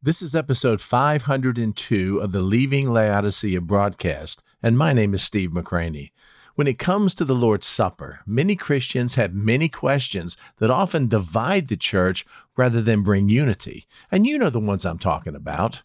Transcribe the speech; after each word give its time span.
This 0.00 0.22
is 0.22 0.32
episode 0.32 0.80
502 0.80 2.20
of 2.20 2.30
the 2.30 2.38
Leaving 2.38 2.92
Laodicea 2.92 3.60
broadcast, 3.60 4.44
and 4.62 4.78
my 4.78 4.92
name 4.92 5.12
is 5.12 5.24
Steve 5.24 5.50
McCranie. 5.50 6.12
When 6.54 6.68
it 6.68 6.78
comes 6.78 7.14
to 7.14 7.24
the 7.24 7.34
Lord's 7.34 7.66
Supper, 7.66 8.20
many 8.24 8.54
Christians 8.54 9.16
have 9.16 9.34
many 9.34 9.68
questions 9.68 10.36
that 10.58 10.70
often 10.70 11.08
divide 11.08 11.66
the 11.66 11.76
church 11.76 12.24
rather 12.56 12.80
than 12.80 13.02
bring 13.02 13.28
unity. 13.28 13.88
And 14.08 14.24
you 14.24 14.38
know 14.38 14.50
the 14.50 14.60
ones 14.60 14.86
I'm 14.86 15.00
talking 15.00 15.34
about. 15.34 15.82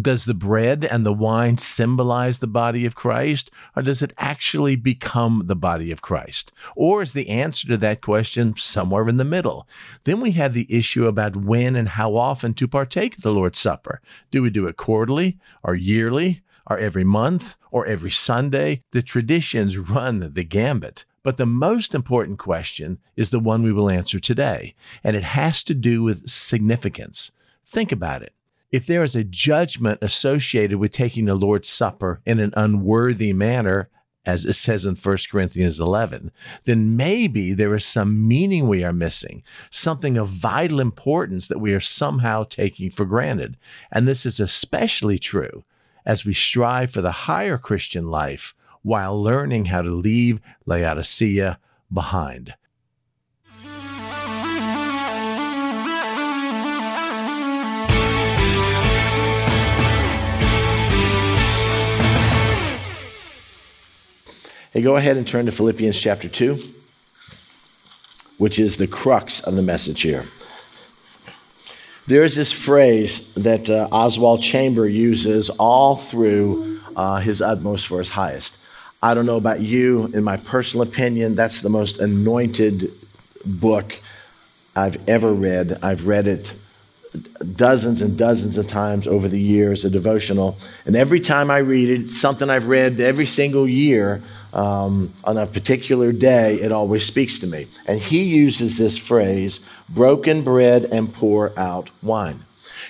Does 0.00 0.24
the 0.24 0.32
bread 0.32 0.86
and 0.86 1.04
the 1.04 1.12
wine 1.12 1.58
symbolize 1.58 2.38
the 2.38 2.46
body 2.46 2.86
of 2.86 2.94
Christ, 2.94 3.50
or 3.76 3.82
does 3.82 4.00
it 4.00 4.14
actually 4.16 4.74
become 4.74 5.42
the 5.44 5.54
body 5.54 5.92
of 5.92 6.00
Christ? 6.00 6.50
Or 6.74 7.02
is 7.02 7.12
the 7.12 7.28
answer 7.28 7.68
to 7.68 7.76
that 7.76 8.00
question 8.00 8.54
somewhere 8.56 9.06
in 9.06 9.18
the 9.18 9.24
middle? 9.24 9.68
Then 10.04 10.22
we 10.22 10.30
have 10.30 10.54
the 10.54 10.66
issue 10.74 11.06
about 11.06 11.36
when 11.36 11.76
and 11.76 11.90
how 11.90 12.16
often 12.16 12.54
to 12.54 12.66
partake 12.66 13.16
of 13.16 13.22
the 13.22 13.32
Lord's 13.32 13.58
Supper. 13.58 14.00
Do 14.30 14.40
we 14.40 14.48
do 14.48 14.66
it 14.66 14.78
quarterly, 14.78 15.38
or 15.62 15.74
yearly, 15.74 16.40
or 16.66 16.78
every 16.78 17.04
month, 17.04 17.56
or 17.70 17.84
every 17.84 18.10
Sunday? 18.10 18.80
The 18.92 19.02
traditions 19.02 19.76
run 19.76 20.32
the 20.32 20.44
gambit. 20.44 21.04
But 21.22 21.36
the 21.36 21.44
most 21.44 21.94
important 21.94 22.38
question 22.38 22.96
is 23.14 23.28
the 23.28 23.38
one 23.38 23.62
we 23.62 23.74
will 23.74 23.90
answer 23.90 24.18
today, 24.18 24.74
and 25.04 25.14
it 25.14 25.22
has 25.22 25.62
to 25.64 25.74
do 25.74 26.02
with 26.02 26.30
significance. 26.30 27.30
Think 27.66 27.92
about 27.92 28.22
it 28.22 28.32
if 28.72 28.86
there 28.86 29.02
is 29.02 29.14
a 29.14 29.22
judgment 29.22 29.98
associated 30.00 30.78
with 30.78 30.92
taking 30.92 31.26
the 31.26 31.34
Lord's 31.34 31.68
Supper 31.68 32.22
in 32.24 32.40
an 32.40 32.54
unworthy 32.56 33.32
manner, 33.34 33.90
as 34.24 34.44
it 34.46 34.54
says 34.54 34.86
in 34.86 34.94
1 34.94 35.16
Corinthians 35.30 35.78
11, 35.78 36.32
then 36.64 36.96
maybe 36.96 37.52
there 37.52 37.74
is 37.74 37.84
some 37.84 38.26
meaning 38.26 38.66
we 38.66 38.82
are 38.82 38.92
missing, 38.92 39.42
something 39.70 40.16
of 40.16 40.28
vital 40.28 40.80
importance 40.80 41.48
that 41.48 41.58
we 41.58 41.74
are 41.74 41.80
somehow 41.80 42.44
taking 42.44 42.90
for 42.90 43.04
granted. 43.04 43.58
And 43.90 44.08
this 44.08 44.24
is 44.24 44.40
especially 44.40 45.18
true 45.18 45.64
as 46.06 46.24
we 46.24 46.32
strive 46.32 46.90
for 46.90 47.02
the 47.02 47.12
higher 47.12 47.58
Christian 47.58 48.08
life 48.08 48.54
while 48.82 49.20
learning 49.20 49.66
how 49.66 49.82
to 49.82 49.90
leave 49.90 50.40
Laodicea 50.66 51.58
behind. 51.92 52.54
Hey, 64.72 64.80
go 64.80 64.96
ahead 64.96 65.18
and 65.18 65.28
turn 65.28 65.44
to 65.44 65.52
Philippians 65.52 66.00
chapter 66.00 66.30
2, 66.30 66.58
which 68.38 68.58
is 68.58 68.78
the 68.78 68.86
crux 68.86 69.40
of 69.40 69.54
the 69.54 69.60
message 69.60 70.00
here. 70.00 70.24
There 72.06 72.24
is 72.24 72.34
this 72.34 72.52
phrase 72.52 73.30
that 73.34 73.68
uh, 73.68 73.88
Oswald 73.92 74.42
Chamber 74.42 74.88
uses 74.88 75.50
all 75.50 75.96
through 75.96 76.80
uh, 76.96 77.20
his 77.20 77.42
utmost 77.42 77.86
for 77.86 77.98
his 77.98 78.08
highest. 78.08 78.56
I 79.02 79.12
don't 79.12 79.26
know 79.26 79.36
about 79.36 79.60
you, 79.60 80.06
in 80.14 80.24
my 80.24 80.38
personal 80.38 80.88
opinion, 80.88 81.34
that's 81.34 81.60
the 81.60 81.68
most 81.68 81.98
anointed 81.98 82.92
book 83.44 84.00
I've 84.74 85.06
ever 85.06 85.34
read. 85.34 85.80
I've 85.82 86.06
read 86.06 86.26
it 86.26 86.50
dozens 87.56 88.00
and 88.00 88.16
dozens 88.16 88.56
of 88.56 88.68
times 88.68 89.06
over 89.06 89.28
the 89.28 89.38
years, 89.38 89.84
a 89.84 89.90
devotional. 89.90 90.56
And 90.86 90.96
every 90.96 91.20
time 91.20 91.50
I 91.50 91.58
read 91.58 91.90
it, 91.90 92.08
something 92.08 92.48
I've 92.48 92.68
read 92.68 93.00
every 93.00 93.26
single 93.26 93.68
year 93.68 94.22
um, 94.52 95.12
on 95.24 95.38
a 95.38 95.46
particular 95.46 96.12
day, 96.12 96.56
it 96.56 96.72
always 96.72 97.04
speaks 97.04 97.38
to 97.38 97.46
me. 97.46 97.66
And 97.86 97.98
he 97.98 98.22
uses 98.22 98.78
this 98.78 98.98
phrase 98.98 99.60
broken 99.88 100.42
bread 100.42 100.84
and 100.86 101.12
pour 101.12 101.58
out 101.58 101.90
wine. 102.02 102.40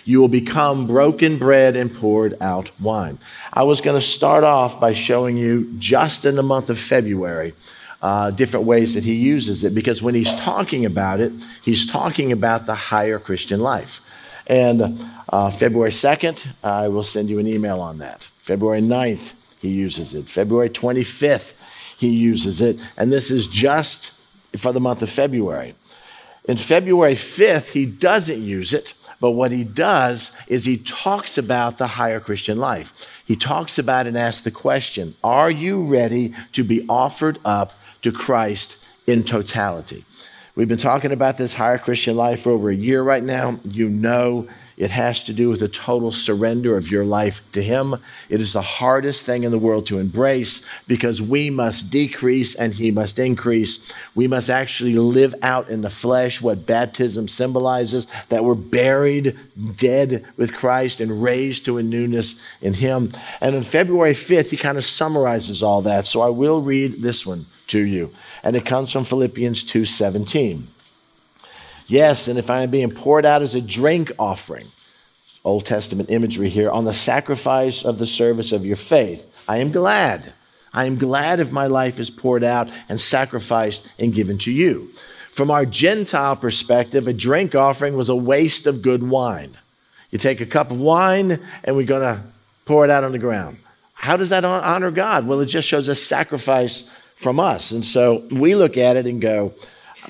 You 0.04 0.20
will 0.20 0.28
become 0.28 0.86
broken 0.86 1.38
bread 1.38 1.76
and 1.76 1.94
poured 1.94 2.40
out 2.40 2.70
wine. 2.80 3.18
I 3.52 3.62
was 3.62 3.80
going 3.80 4.00
to 4.00 4.06
start 4.06 4.42
off 4.42 4.80
by 4.80 4.92
showing 4.92 5.36
you 5.36 5.72
just 5.78 6.24
in 6.24 6.34
the 6.34 6.42
month 6.42 6.70
of 6.70 6.78
February. 6.78 7.54
Uh, 8.00 8.32
different 8.32 8.66
ways 8.66 8.94
that 8.94 9.04
he 9.04 9.14
uses 9.14 9.62
it 9.62 9.76
because 9.76 10.02
when 10.02 10.12
he's 10.12 10.32
talking 10.40 10.84
about 10.84 11.20
it, 11.20 11.32
he's 11.62 11.88
talking 11.88 12.32
about 12.32 12.66
the 12.66 12.74
higher 12.74 13.20
Christian 13.20 13.60
life. 13.60 14.00
And 14.48 15.06
uh, 15.28 15.50
February 15.50 15.92
2nd, 15.92 16.44
I 16.64 16.88
will 16.88 17.04
send 17.04 17.30
you 17.30 17.38
an 17.38 17.46
email 17.46 17.80
on 17.80 17.98
that. 17.98 18.24
February 18.40 18.82
9th, 18.82 19.34
he 19.62 19.68
uses 19.68 20.12
it. 20.12 20.24
February 20.24 20.68
25th, 20.68 21.52
he 21.96 22.08
uses 22.08 22.60
it. 22.60 22.76
And 22.96 23.12
this 23.12 23.30
is 23.30 23.46
just 23.46 24.10
for 24.56 24.72
the 24.72 24.80
month 24.80 25.02
of 25.02 25.08
February. 25.08 25.76
In 26.44 26.56
February 26.56 27.14
5th, 27.14 27.68
he 27.68 27.86
doesn't 27.86 28.42
use 28.42 28.74
it, 28.74 28.94
but 29.20 29.30
what 29.30 29.52
he 29.52 29.62
does 29.62 30.32
is 30.48 30.64
he 30.64 30.76
talks 30.76 31.38
about 31.38 31.78
the 31.78 31.86
higher 31.86 32.18
Christian 32.18 32.58
life. 32.58 32.92
He 33.24 33.36
talks 33.36 33.78
about 33.78 34.08
and 34.08 34.18
asks 34.18 34.42
the 34.42 34.50
question 34.50 35.14
Are 35.22 35.50
you 35.50 35.84
ready 35.84 36.34
to 36.54 36.64
be 36.64 36.84
offered 36.88 37.38
up 37.44 37.72
to 38.02 38.10
Christ 38.10 38.76
in 39.06 39.22
totality? 39.22 40.04
We've 40.56 40.68
been 40.68 40.76
talking 40.76 41.12
about 41.12 41.38
this 41.38 41.54
higher 41.54 41.78
Christian 41.78 42.16
life 42.16 42.42
for 42.42 42.50
over 42.50 42.68
a 42.68 42.74
year 42.74 43.00
right 43.04 43.22
now. 43.22 43.60
You 43.64 43.88
know 43.88 44.48
it 44.76 44.90
has 44.90 45.22
to 45.24 45.32
do 45.32 45.48
with 45.48 45.62
a 45.62 45.68
total 45.68 46.12
surrender 46.12 46.76
of 46.76 46.90
your 46.90 47.04
life 47.04 47.42
to 47.52 47.62
Him. 47.62 47.96
It 48.28 48.40
is 48.40 48.52
the 48.52 48.62
hardest 48.62 49.24
thing 49.26 49.44
in 49.44 49.50
the 49.50 49.58
world 49.58 49.86
to 49.86 49.98
embrace 49.98 50.60
because 50.86 51.20
we 51.20 51.50
must 51.50 51.90
decrease 51.90 52.54
and 52.54 52.74
He 52.74 52.90
must 52.90 53.18
increase. 53.18 53.78
We 54.14 54.26
must 54.26 54.50
actually 54.50 54.94
live 54.94 55.34
out 55.42 55.68
in 55.68 55.82
the 55.82 55.90
flesh 55.90 56.40
what 56.40 56.66
baptism 56.66 57.28
symbolizes 57.28 58.06
that 58.28 58.44
we're 58.44 58.54
buried, 58.54 59.38
dead 59.76 60.24
with 60.36 60.52
Christ, 60.52 61.00
and 61.00 61.22
raised 61.22 61.64
to 61.66 61.78
a 61.78 61.82
newness 61.82 62.34
in 62.60 62.74
Him. 62.74 63.12
And 63.40 63.56
on 63.56 63.62
February 63.62 64.14
5th, 64.14 64.50
He 64.50 64.56
kind 64.56 64.78
of 64.78 64.84
summarizes 64.84 65.62
all 65.62 65.82
that. 65.82 66.06
So 66.06 66.20
I 66.20 66.28
will 66.28 66.62
read 66.62 67.02
this 67.02 67.26
one 67.26 67.46
to 67.68 67.80
you 67.80 68.12
and 68.42 68.56
it 68.56 68.66
comes 68.66 68.90
from 68.90 69.04
Philippians 69.04 69.64
2:17. 69.64 70.66
Yes, 71.86 72.28
and 72.28 72.38
if 72.38 72.50
I 72.50 72.62
am 72.62 72.70
being 72.70 72.90
poured 72.90 73.24
out 73.24 73.42
as 73.42 73.54
a 73.54 73.60
drink 73.60 74.12
offering, 74.18 74.66
Old 75.44 75.66
Testament 75.66 76.10
imagery 76.10 76.48
here, 76.48 76.70
on 76.70 76.84
the 76.84 76.92
sacrifice 76.92 77.84
of 77.84 77.98
the 77.98 78.06
service 78.06 78.52
of 78.52 78.64
your 78.64 78.76
faith, 78.76 79.26
I 79.48 79.58
am 79.58 79.72
glad. 79.72 80.32
I 80.72 80.86
am 80.86 80.96
glad 80.96 81.40
if 81.40 81.52
my 81.52 81.66
life 81.66 81.98
is 81.98 82.10
poured 82.10 82.44
out 82.44 82.70
and 82.88 82.98
sacrificed 82.98 83.86
and 83.98 84.14
given 84.14 84.38
to 84.38 84.52
you. 84.52 84.90
From 85.32 85.50
our 85.50 85.66
Gentile 85.66 86.36
perspective, 86.36 87.08
a 87.08 87.12
drink 87.12 87.54
offering 87.54 87.96
was 87.96 88.08
a 88.08 88.16
waste 88.16 88.66
of 88.66 88.82
good 88.82 89.02
wine. 89.02 89.56
You 90.10 90.18
take 90.18 90.40
a 90.40 90.46
cup 90.46 90.70
of 90.70 90.78
wine 90.78 91.40
and 91.64 91.74
we're 91.74 91.86
going 91.86 92.02
to 92.02 92.22
pour 92.64 92.84
it 92.84 92.90
out 92.90 93.02
on 93.02 93.12
the 93.12 93.18
ground. 93.18 93.58
How 93.94 94.16
does 94.16 94.28
that 94.28 94.44
honor 94.44 94.90
God? 94.90 95.26
Well, 95.26 95.40
it 95.40 95.46
just 95.46 95.66
shows 95.66 95.88
a 95.88 95.94
sacrifice 95.94 96.84
from 97.16 97.40
us. 97.40 97.70
And 97.70 97.84
so 97.84 98.26
we 98.30 98.54
look 98.54 98.76
at 98.76 98.96
it 98.96 99.06
and 99.06 99.20
go, 99.20 99.54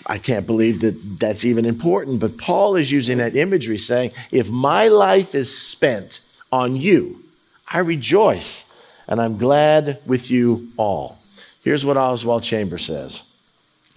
I 0.07 0.19
can't 0.19 0.47
believe 0.47 0.81
that 0.81 1.21
that's 1.21 1.45
even 1.45 1.65
important. 1.65 2.21
But 2.21 2.39
Paul 2.39 2.77
is 2.77 2.91
using 2.91 3.19
that 3.19 3.37
imagery 3.37 3.79
saying, 3.79 4.13
if 4.31 4.51
my 4.51 4.89
life 4.89 5.35
is 5.35 5.57
spent 5.57 6.21
on 6.51 6.77
you, 6.77 7.23
I 7.67 7.79
rejoice 7.79 8.65
and 9.09 9.21
I'm 9.21 9.39
glad 9.39 10.01
with 10.07 10.31
you 10.31 10.73
all. 10.77 11.19
Here's 11.63 11.85
what 11.85 11.97
Oswald 11.97 12.43
Chambers 12.43 12.87
says 12.87 13.23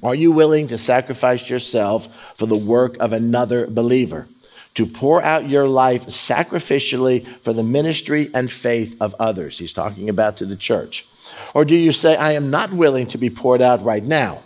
Are 0.04 0.16
you 0.16 0.32
willing 0.32 0.68
to 0.68 0.78
sacrifice 0.78 1.50
yourself 1.50 2.08
for 2.38 2.46
the 2.46 2.58
work 2.58 2.98
of 3.00 3.14
another 3.14 3.68
believer? 3.68 4.28
To 4.76 4.86
pour 4.86 5.24
out 5.24 5.48
your 5.48 5.70
life 5.70 6.08
sacrificially 6.08 7.26
for 7.44 7.54
the 7.54 7.64
ministry 7.64 8.30
and 8.34 8.52
faith 8.52 8.98
of 9.00 9.16
others? 9.20 9.58
He's 9.58 9.72
talking 9.72 10.10
about 10.10 10.36
to 10.38 10.46
the 10.46 10.58
church. 10.58 11.08
Or 11.54 11.64
do 11.64 11.76
you 11.76 11.94
say, 11.94 12.18
I 12.18 12.34
am 12.34 12.50
not 12.50 12.74
willing 12.74 13.08
to 13.08 13.18
be 13.18 13.30
poured 13.30 13.62
out 13.62 13.84
right 13.84 14.04
now? 14.04 14.44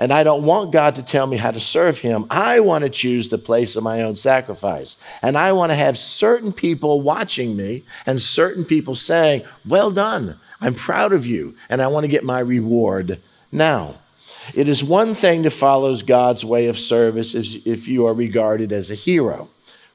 And 0.00 0.14
I 0.14 0.22
don't 0.22 0.44
want 0.44 0.72
God 0.72 0.94
to 0.94 1.02
tell 1.02 1.26
me 1.26 1.36
how 1.36 1.50
to 1.50 1.60
serve 1.60 1.98
Him. 1.98 2.24
I 2.30 2.60
want 2.60 2.84
to 2.84 2.90
choose 2.90 3.28
the 3.28 3.36
place 3.36 3.76
of 3.76 3.84
my 3.84 4.00
own 4.00 4.16
sacrifice. 4.16 4.96
And 5.20 5.36
I 5.36 5.52
want 5.52 5.72
to 5.72 5.76
have 5.76 5.98
certain 5.98 6.54
people 6.54 7.02
watching 7.02 7.54
me 7.54 7.84
and 8.06 8.18
certain 8.18 8.64
people 8.64 8.94
saying, 8.94 9.42
Well 9.62 9.90
done. 9.90 10.40
I'm 10.58 10.74
proud 10.74 11.12
of 11.12 11.26
you. 11.26 11.54
And 11.68 11.82
I 11.82 11.88
want 11.88 12.04
to 12.04 12.08
get 12.08 12.24
my 12.24 12.38
reward 12.38 13.20
now. 13.52 13.96
It 14.54 14.68
is 14.68 14.82
one 14.82 15.14
thing 15.14 15.42
to 15.42 15.50
follow 15.50 15.94
God's 15.96 16.46
way 16.46 16.66
of 16.68 16.78
service 16.78 17.34
if 17.34 17.86
you 17.86 18.06
are 18.06 18.14
regarded 18.14 18.72
as 18.72 18.90
a 18.90 18.94
hero. 18.94 19.50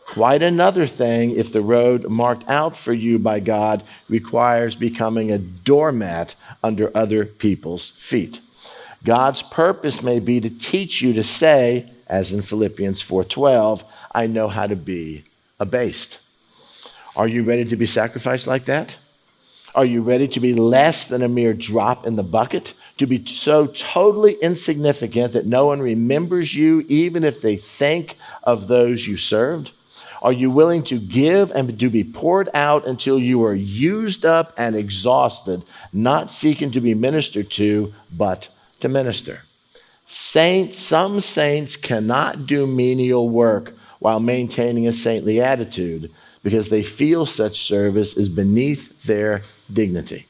Quite 0.06 0.44
another 0.44 0.86
thing 0.86 1.32
if 1.32 1.52
the 1.52 1.64
road 1.64 2.08
marked 2.10 2.48
out 2.48 2.78
for 2.78 2.94
you 2.94 3.18
by 3.18 3.40
God 3.40 3.82
requires 4.08 4.76
becoming 4.76 5.32
a 5.32 5.40
doormat 5.40 6.36
under 6.64 6.96
other 6.96 7.26
people's 7.26 7.90
feet. 7.98 8.40
God's 9.06 9.44
purpose 9.44 10.02
may 10.02 10.20
be 10.20 10.42
to 10.42 10.50
teach 10.50 11.02
you 11.02 11.14
to 11.14 11.24
say, 11.24 11.90
as 12.08 12.34
in 12.34 12.42
Philippians 12.42 13.02
4:12, 13.02 13.84
I 14.14 14.26
know 14.28 14.48
how 14.48 14.66
to 14.68 14.76
be 14.76 15.24
abased. 15.60 16.18
Are 17.16 17.28
you 17.28 17.44
ready 17.44 17.66
to 17.66 17.76
be 17.76 17.86
sacrificed 17.86 18.48
like 18.48 18.66
that? 18.66 18.96
Are 19.76 19.86
you 19.86 20.02
ready 20.02 20.28
to 20.30 20.40
be 20.40 20.54
less 20.54 21.08
than 21.08 21.22
a 21.22 21.28
mere 21.28 21.54
drop 21.54 22.08
in 22.08 22.16
the 22.16 22.24
bucket? 22.24 22.74
To 22.98 23.06
be 23.06 23.24
so 23.26 23.68
totally 23.68 24.34
insignificant 24.42 25.34
that 25.34 25.46
no 25.46 25.68
one 25.68 25.82
remembers 25.82 26.56
you 26.56 26.86
even 26.88 27.24
if 27.24 27.42
they 27.42 27.58
think 27.58 28.18
of 28.44 28.68
those 28.68 29.06
you 29.06 29.18
served? 29.18 29.72
Are 30.22 30.32
you 30.32 30.50
willing 30.50 30.82
to 30.86 30.98
give 30.98 31.52
and 31.52 31.78
to 31.80 31.90
be 31.90 32.04
poured 32.04 32.50
out 32.54 32.88
until 32.88 33.20
you 33.20 33.44
are 33.44 33.54
used 33.54 34.26
up 34.26 34.54
and 34.58 34.76
exhausted, 34.76 35.64
not 35.94 36.32
seeking 36.32 36.72
to 36.72 36.82
be 36.82 36.96
ministered 36.96 37.52
to, 37.52 37.94
but 38.16 38.48
to 38.80 38.90
minister? 38.90 39.42
Saints, 40.08 40.78
some 40.78 41.20
saints 41.20 41.76
cannot 41.76 42.46
do 42.46 42.68
menial 42.68 43.30
work 43.30 43.74
while 44.00 44.20
maintaining 44.20 44.88
a 44.88 44.92
saintly 44.92 45.42
attitude 45.42 46.12
because 46.44 46.70
they 46.70 46.84
feel 46.84 47.26
such 47.26 47.66
service 47.66 48.16
is 48.16 48.30
beneath 48.30 49.04
their 49.04 49.42
dignity. 49.72 50.28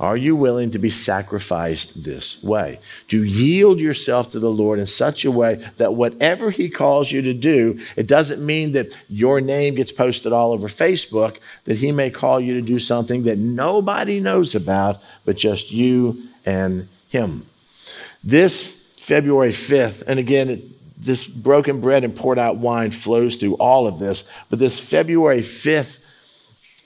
Are 0.00 0.16
you 0.16 0.36
willing 0.36 0.70
to 0.72 0.78
be 0.78 0.90
sacrificed 0.90 2.04
this 2.04 2.40
way? 2.42 2.78
To 3.08 3.22
yield 3.22 3.80
yourself 3.80 4.30
to 4.32 4.38
the 4.38 4.50
Lord 4.50 4.78
in 4.78 4.86
such 4.86 5.24
a 5.24 5.30
way 5.30 5.64
that 5.76 5.94
whatever 5.94 6.50
He 6.50 6.68
calls 6.68 7.10
you 7.10 7.20
to 7.22 7.34
do, 7.34 7.80
it 7.96 8.06
doesn't 8.06 8.44
mean 8.44 8.72
that 8.72 8.96
your 9.08 9.40
name 9.40 9.74
gets 9.74 9.90
posted 9.90 10.32
all 10.32 10.52
over 10.52 10.68
Facebook, 10.68 11.38
that 11.64 11.78
He 11.78 11.90
may 11.90 12.10
call 12.10 12.38
you 12.38 12.54
to 12.54 12.62
do 12.62 12.78
something 12.78 13.24
that 13.24 13.38
nobody 13.38 14.20
knows 14.20 14.54
about 14.54 15.02
but 15.24 15.36
just 15.36 15.72
you 15.72 16.22
and 16.46 16.88
Him. 17.08 17.46
This 18.22 18.72
February 18.96 19.52
5th, 19.52 20.02
and 20.06 20.18
again, 20.18 20.50
it, 20.50 21.02
this 21.02 21.26
broken 21.26 21.80
bread 21.80 22.04
and 22.04 22.14
poured 22.14 22.38
out 22.38 22.56
wine 22.56 22.90
flows 22.90 23.36
through 23.36 23.54
all 23.54 23.86
of 23.86 23.98
this, 23.98 24.24
but 24.50 24.58
this 24.58 24.78
February 24.78 25.40
5th 25.40 25.98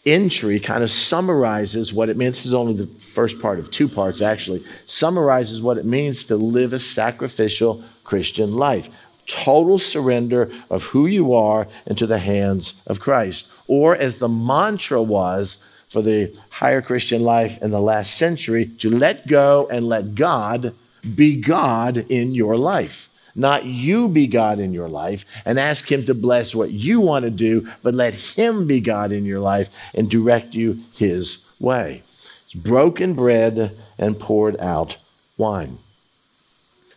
entry 0.05 0.58
kind 0.58 0.82
of 0.82 0.90
summarizes 0.90 1.93
what 1.93 2.08
it 2.08 2.17
means. 2.17 2.37
This 2.37 2.46
is 2.46 2.55
only 2.55 2.75
the 2.75 2.87
first 2.87 3.40
part 3.40 3.58
of 3.58 3.70
two 3.70 3.88
parts, 3.88 4.20
actually. 4.20 4.64
Summarizes 4.87 5.62
what 5.62 5.79
it 5.79 5.84
means 5.84 6.25
to 6.26 6.37
live 6.37 6.73
a 6.73 6.79
sacrificial 6.79 7.82
Christian 8.05 8.55
life. 8.55 8.88
Total 9.26 9.79
surrender 9.79 10.50
of 10.69 10.82
who 10.84 11.06
you 11.06 11.34
are 11.34 11.69
into 11.87 12.06
the 12.06 12.19
hands 12.19 12.75
of 12.87 13.00
Christ. 13.00 13.46
Or, 13.69 13.96
as 13.96 14.19
the 14.19 14.29
mantra 14.29 15.00
was 15.00 15.58
for 15.88 16.02
the 16.02 16.37
higher 16.50 16.82
Christian 16.82 17.23
life 17.23 17.61
in 17.62 17.70
the 17.70 17.81
last 17.81 18.14
century, 18.14 18.67
to 18.79 18.90
let 18.90 19.29
go 19.29 19.69
and 19.70 19.88
let 19.88 20.14
God 20.14 20.75
be 21.15 21.41
God 21.41 22.07
in 22.09 22.35
your 22.35 22.57
life 22.57 23.09
not 23.35 23.65
you 23.65 24.09
be 24.09 24.27
God 24.27 24.59
in 24.59 24.73
your 24.73 24.89
life 24.89 25.25
and 25.45 25.59
ask 25.59 25.91
Him 25.91 26.05
to 26.07 26.15
bless 26.15 26.55
what 26.55 26.71
you 26.71 27.01
want 27.01 27.25
to 27.25 27.31
do, 27.31 27.69
but 27.83 27.95
let 27.95 28.15
Him 28.15 28.67
be 28.67 28.81
God 28.81 29.13
in 29.13 29.25
your 29.25 29.41
life 29.41 29.71
and 29.95 30.11
direct 30.11 30.55
you 30.55 30.81
His 30.95 31.39
way. 31.59 32.03
It's 32.45 32.55
broken 32.55 33.15
bread 33.15 33.77
and 33.99 34.19
poured 34.19 34.59
out 34.59 34.99
wine. 35.37 35.79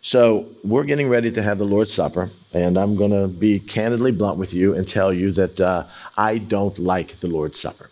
So, 0.02 0.46
we're 0.62 0.84
getting 0.84 1.08
ready 1.08 1.32
to 1.32 1.42
have 1.42 1.58
the 1.58 1.64
Lord's 1.64 1.92
Supper, 1.92 2.30
and 2.52 2.76
I'm 2.76 2.94
going 2.94 3.10
to 3.10 3.26
be 3.26 3.58
candidly 3.58 4.12
blunt 4.12 4.38
with 4.38 4.54
you 4.54 4.72
and 4.72 4.86
tell 4.86 5.12
you 5.12 5.32
that 5.32 5.60
uh, 5.60 5.84
I 6.16 6.38
don't 6.38 6.78
like 6.78 7.18
the 7.18 7.26
Lord's 7.26 7.58
Supper. 7.58 7.90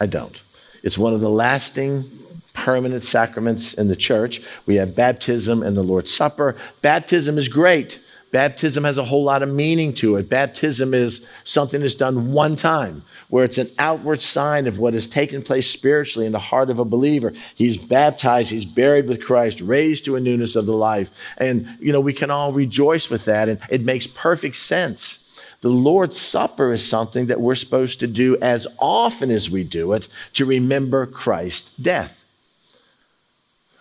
I 0.00 0.06
don't. 0.06 0.40
It's 0.82 0.96
one 0.96 1.12
of 1.12 1.20
the 1.20 1.28
lasting 1.28 2.10
permanent 2.54 3.02
sacraments 3.02 3.74
in 3.74 3.88
the 3.88 3.96
church. 3.96 4.42
We 4.66 4.76
have 4.76 4.96
baptism 4.96 5.62
and 5.62 5.76
the 5.76 5.82
Lord's 5.82 6.12
Supper. 6.12 6.56
Baptism 6.80 7.38
is 7.38 7.48
great. 7.48 8.00
Baptism 8.30 8.84
has 8.84 8.96
a 8.96 9.04
whole 9.04 9.24
lot 9.24 9.42
of 9.42 9.50
meaning 9.50 9.92
to 9.92 10.16
it. 10.16 10.30
Baptism 10.30 10.94
is 10.94 11.20
something 11.44 11.82
that's 11.82 11.94
done 11.94 12.32
one 12.32 12.56
time, 12.56 13.04
where 13.28 13.44
it's 13.44 13.58
an 13.58 13.68
outward 13.78 14.22
sign 14.22 14.66
of 14.66 14.78
what 14.78 14.94
has 14.94 15.06
taken 15.06 15.42
place 15.42 15.70
spiritually 15.70 16.24
in 16.24 16.32
the 16.32 16.38
heart 16.38 16.70
of 16.70 16.78
a 16.78 16.84
believer. 16.84 17.34
He's 17.54 17.76
baptized, 17.76 18.50
he's 18.50 18.64
buried 18.64 19.06
with 19.06 19.22
Christ, 19.22 19.60
raised 19.60 20.06
to 20.06 20.16
a 20.16 20.20
newness 20.20 20.56
of 20.56 20.64
the 20.64 20.72
life. 20.72 21.10
And, 21.36 21.76
you 21.78 21.92
know, 21.92 22.00
we 22.00 22.14
can 22.14 22.30
all 22.30 22.52
rejoice 22.52 23.10
with 23.10 23.26
that, 23.26 23.50
and 23.50 23.60
it 23.68 23.82
makes 23.82 24.06
perfect 24.06 24.56
sense. 24.56 25.18
The 25.60 25.68
Lord's 25.68 26.18
Supper 26.18 26.72
is 26.72 26.84
something 26.84 27.26
that 27.26 27.40
we're 27.40 27.54
supposed 27.54 28.00
to 28.00 28.06
do 28.06 28.38
as 28.40 28.66
often 28.78 29.30
as 29.30 29.50
we 29.50 29.62
do 29.62 29.92
it 29.92 30.08
to 30.32 30.46
remember 30.46 31.04
Christ's 31.04 31.70
death. 31.80 32.21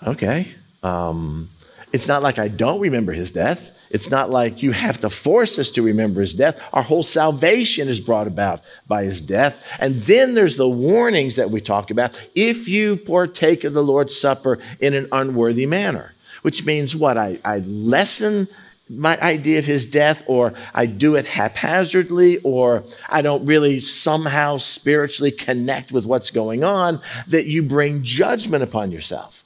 Okay. 0.05 0.47
Um, 0.83 1.49
it's 1.91 2.07
not 2.07 2.23
like 2.23 2.39
I 2.39 2.47
don't 2.47 2.79
remember 2.79 3.11
his 3.11 3.31
death. 3.31 3.71
It's 3.89 4.09
not 4.09 4.29
like 4.29 4.63
you 4.63 4.71
have 4.71 5.01
to 5.01 5.09
force 5.09 5.59
us 5.59 5.69
to 5.71 5.81
remember 5.81 6.21
his 6.21 6.33
death. 6.33 6.61
Our 6.71 6.81
whole 6.81 7.03
salvation 7.03 7.89
is 7.89 7.99
brought 7.99 8.25
about 8.25 8.63
by 8.87 9.03
his 9.03 9.21
death. 9.21 9.67
And 9.79 9.95
then 10.03 10.33
there's 10.33 10.55
the 10.55 10.69
warnings 10.69 11.35
that 11.35 11.49
we 11.51 11.59
talk 11.59 11.91
about 11.91 12.17
if 12.33 12.69
you 12.69 12.95
partake 12.95 13.65
of 13.65 13.73
the 13.73 13.83
Lord's 13.83 14.17
Supper 14.17 14.59
in 14.79 14.93
an 14.93 15.09
unworthy 15.11 15.65
manner, 15.65 16.13
which 16.41 16.65
means 16.65 16.95
what? 16.95 17.17
I, 17.17 17.39
I 17.43 17.59
lessen 17.59 18.47
my 18.89 19.19
idea 19.21 19.59
of 19.59 19.65
his 19.65 19.85
death, 19.85 20.23
or 20.25 20.53
I 20.73 20.85
do 20.85 21.15
it 21.15 21.25
haphazardly, 21.25 22.39
or 22.39 22.83
I 23.07 23.21
don't 23.21 23.45
really 23.45 23.79
somehow 23.79 24.57
spiritually 24.57 25.31
connect 25.31 25.91
with 25.91 26.05
what's 26.05 26.29
going 26.29 26.63
on, 26.63 27.01
that 27.27 27.45
you 27.45 27.63
bring 27.63 28.03
judgment 28.03 28.63
upon 28.63 28.91
yourself. 28.91 29.40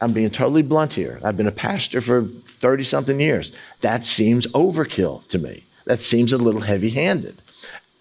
I'm 0.00 0.12
being 0.12 0.30
totally 0.30 0.62
blunt 0.62 0.92
here. 0.92 1.20
I've 1.24 1.36
been 1.36 1.48
a 1.48 1.52
pastor 1.52 2.00
for 2.00 2.22
30 2.60 2.84
something 2.84 3.20
years. 3.20 3.52
That 3.80 4.04
seems 4.04 4.46
overkill 4.48 5.26
to 5.28 5.38
me. 5.38 5.64
That 5.84 6.00
seems 6.00 6.32
a 6.32 6.38
little 6.38 6.60
heavy 6.62 6.90
handed. 6.90 7.42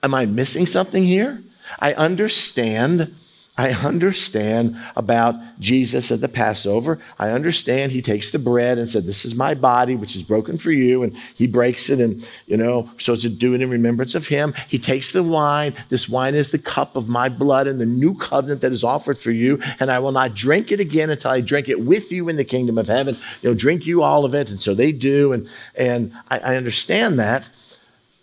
Am 0.03 0.13
I 0.13 0.25
missing 0.25 0.65
something 0.65 1.03
here? 1.03 1.41
I 1.79 1.93
understand 1.93 3.15
I 3.57 3.71
understand 3.71 4.77
about 4.95 5.35
Jesus 5.59 6.11
at 6.11 6.21
the 6.21 6.27
Passover. 6.27 6.99
I 7.17 7.31
understand 7.31 7.91
he 7.91 8.03
takes 8.03 8.31
the 8.31 8.37
bread 8.37 8.77
and 8.77 8.87
said, 8.87 9.05
This 9.05 9.25
is 9.25 9.33
my 9.33 9.55
body, 9.55 9.95
which 9.95 10.15
is 10.15 10.21
broken 10.21 10.57
for 10.57 10.71
you. 10.71 11.01
And 11.01 11.17
he 11.35 11.47
breaks 11.47 11.89
it 11.89 11.99
and, 11.99 12.27
you 12.45 12.55
know, 12.55 12.87
so 12.99 13.15
to 13.15 13.29
do 13.29 13.55
it 13.55 13.61
in 13.63 13.69
remembrance 13.69 14.13
of 14.13 14.27
him. 14.27 14.53
He 14.67 14.77
takes 14.77 15.11
the 15.11 15.23
wine. 15.23 15.73
This 15.89 16.07
wine 16.07 16.35
is 16.35 16.51
the 16.51 16.59
cup 16.59 16.95
of 16.95 17.09
my 17.09 17.29
blood 17.29 17.65
and 17.65 17.81
the 17.81 17.85
new 17.85 18.13
covenant 18.13 18.61
that 18.61 18.71
is 18.71 18.83
offered 18.83 19.17
for 19.17 19.31
you. 19.31 19.59
And 19.79 19.89
I 19.89 19.97
will 19.99 20.11
not 20.11 20.35
drink 20.35 20.71
it 20.71 20.79
again 20.79 21.09
until 21.09 21.31
I 21.31 21.41
drink 21.41 21.67
it 21.67 21.79
with 21.79 22.11
you 22.11 22.29
in 22.29 22.37
the 22.37 22.45
kingdom 22.45 22.77
of 22.77 22.87
heaven. 22.87 23.17
You 23.41 23.49
know, 23.49 23.55
drink 23.55 23.87
you 23.87 24.03
all 24.03 24.23
of 24.23 24.35
it. 24.35 24.51
And 24.51 24.59
so 24.59 24.75
they 24.75 24.91
do. 24.91 25.33
And, 25.33 25.49
and 25.73 26.13
I, 26.29 26.39
I 26.39 26.55
understand 26.57 27.17
that. 27.17 27.43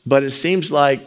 But 0.06 0.22
it 0.22 0.30
seems 0.30 0.70
like 0.70 1.00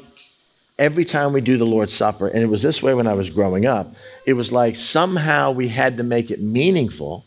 every 0.80 1.06
time 1.06 1.34
we 1.34 1.42
do 1.42 1.58
the 1.58 1.66
Lord's 1.66 1.94
Supper, 1.94 2.28
and 2.28 2.44
it 2.44 2.48
was 2.48 2.62
this 2.62 2.82
way 2.82 2.94
when 2.94 3.08
I 3.08 3.14
was 3.14 3.30
growing 3.30 3.66
up, 3.66 3.94
it 4.26 4.34
was 4.34 4.52
like 4.52 4.76
somehow 4.76 5.52
we 5.52 5.70
had 5.70 5.98
to 5.98 6.04
make 6.04 6.32
it 6.32 6.42
meaningful 6.42 7.26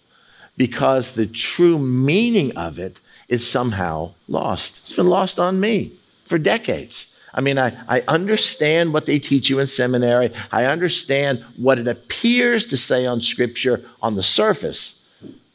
because 0.56 1.14
the 1.14 1.26
true 1.26 1.78
meaning 1.78 2.56
of 2.56 2.78
it 2.78 3.00
is 3.28 3.48
somehow 3.48 4.12
lost. 4.28 4.80
It's 4.82 4.92
been 4.92 5.06
lost 5.06 5.40
on 5.40 5.60
me 5.60 5.92
for 6.26 6.38
decades. 6.38 7.06
I 7.32 7.40
mean, 7.40 7.58
I, 7.58 7.76
I 7.88 8.02
understand 8.08 8.92
what 8.92 9.06
they 9.06 9.18
teach 9.18 9.48
you 9.48 9.60
in 9.60 9.68
seminary. 9.68 10.32
I 10.50 10.64
understand 10.64 11.44
what 11.56 11.78
it 11.78 11.86
appears 11.86 12.66
to 12.66 12.76
say 12.76 13.06
on 13.06 13.20
Scripture 13.20 13.82
on 14.02 14.16
the 14.16 14.22
surface. 14.22 14.96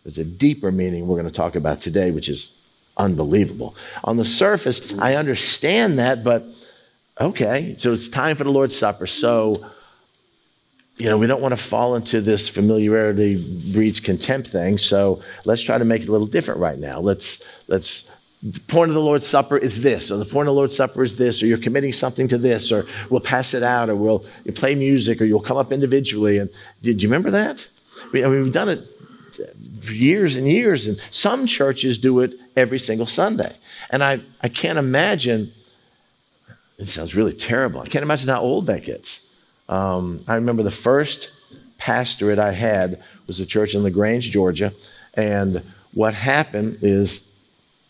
There's 0.03 0.17
a 0.17 0.23
deeper 0.23 0.71
meaning 0.71 1.07
we're 1.07 1.15
going 1.15 1.27
to 1.27 1.33
talk 1.33 1.55
about 1.55 1.81
today, 1.81 2.11
which 2.11 2.29
is 2.29 2.51
unbelievable. 2.95 3.75
On 4.05 4.15
the 4.15 4.23
surface, 4.23 4.97
I 4.99 5.15
understand 5.15 5.99
that, 5.99 6.23
but 6.23 6.45
okay, 7.19 7.75
so 7.77 7.93
it's 7.93 8.09
time 8.09 8.35
for 8.35 8.43
the 8.43 8.51
Lord's 8.51 8.75
Supper. 8.75 9.07
So, 9.07 9.65
you 10.97 11.05
know, 11.05 11.17
we 11.17 11.27
don't 11.27 11.41
want 11.41 11.51
to 11.53 11.61
fall 11.61 11.95
into 11.95 12.21
this 12.21 12.47
familiarity 12.47 13.35
breeds 13.73 13.99
contempt 13.99 14.47
thing. 14.47 14.77
So 14.77 15.21
let's 15.43 15.61
try 15.61 15.77
to 15.77 15.85
make 15.85 16.03
it 16.03 16.09
a 16.09 16.11
little 16.11 16.27
different 16.27 16.59
right 16.59 16.79
now. 16.79 16.99
Let's, 16.99 17.39
let's, 17.67 18.05
the 18.41 18.59
point 18.61 18.89
of 18.89 18.95
the 18.95 19.01
Lord's 19.01 19.27
Supper 19.27 19.57
is 19.57 19.81
this, 19.81 20.11
or 20.11 20.17
the 20.17 20.25
point 20.25 20.47
of 20.47 20.53
the 20.53 20.57
Lord's 20.57 20.75
Supper 20.75 21.03
is 21.03 21.17
this, 21.17 21.41
or 21.41 21.47
you're 21.47 21.57
committing 21.57 21.91
something 21.91 22.27
to 22.27 22.37
this, 22.37 22.71
or 22.71 22.85
we'll 23.09 23.21
pass 23.21 23.53
it 23.53 23.63
out, 23.63 23.89
or 23.89 23.95
we'll 23.95 24.25
play 24.53 24.75
music, 24.75 25.21
or 25.21 25.25
you'll 25.25 25.41
come 25.41 25.57
up 25.57 25.71
individually. 25.71 26.37
And 26.37 26.49
did 26.81 27.01
you 27.01 27.09
remember 27.09 27.31
that? 27.31 27.67
I 28.03 28.07
mean, 28.13 28.29
we've 28.29 28.51
done 28.51 28.69
it 28.69 28.87
years 29.83 30.35
and 30.35 30.47
years, 30.47 30.87
and 30.87 31.01
some 31.11 31.47
churches 31.47 31.97
do 31.97 32.19
it 32.19 32.35
every 32.55 32.79
single 32.79 33.07
Sunday. 33.07 33.55
And 33.89 34.03
I, 34.03 34.21
I 34.41 34.49
can't 34.49 34.77
imagine 34.77 35.51
it 36.77 36.87
sounds 36.87 37.15
really 37.15 37.33
terrible. 37.33 37.81
I 37.81 37.87
can't 37.87 38.03
imagine 38.03 38.27
how 38.27 38.41
old 38.41 38.67
that 38.67 38.83
gets. 38.83 39.21
Um, 39.69 40.21
I 40.27 40.35
remember 40.35 40.63
the 40.63 40.71
first 40.71 41.29
pastorate 41.77 42.39
I 42.39 42.51
had 42.51 43.01
was 43.27 43.39
a 43.39 43.45
church 43.45 43.75
in 43.75 43.83
LaGrange, 43.83 44.31
Georgia. 44.31 44.73
And 45.13 45.63
what 45.93 46.13
happened 46.13 46.79
is 46.81 47.21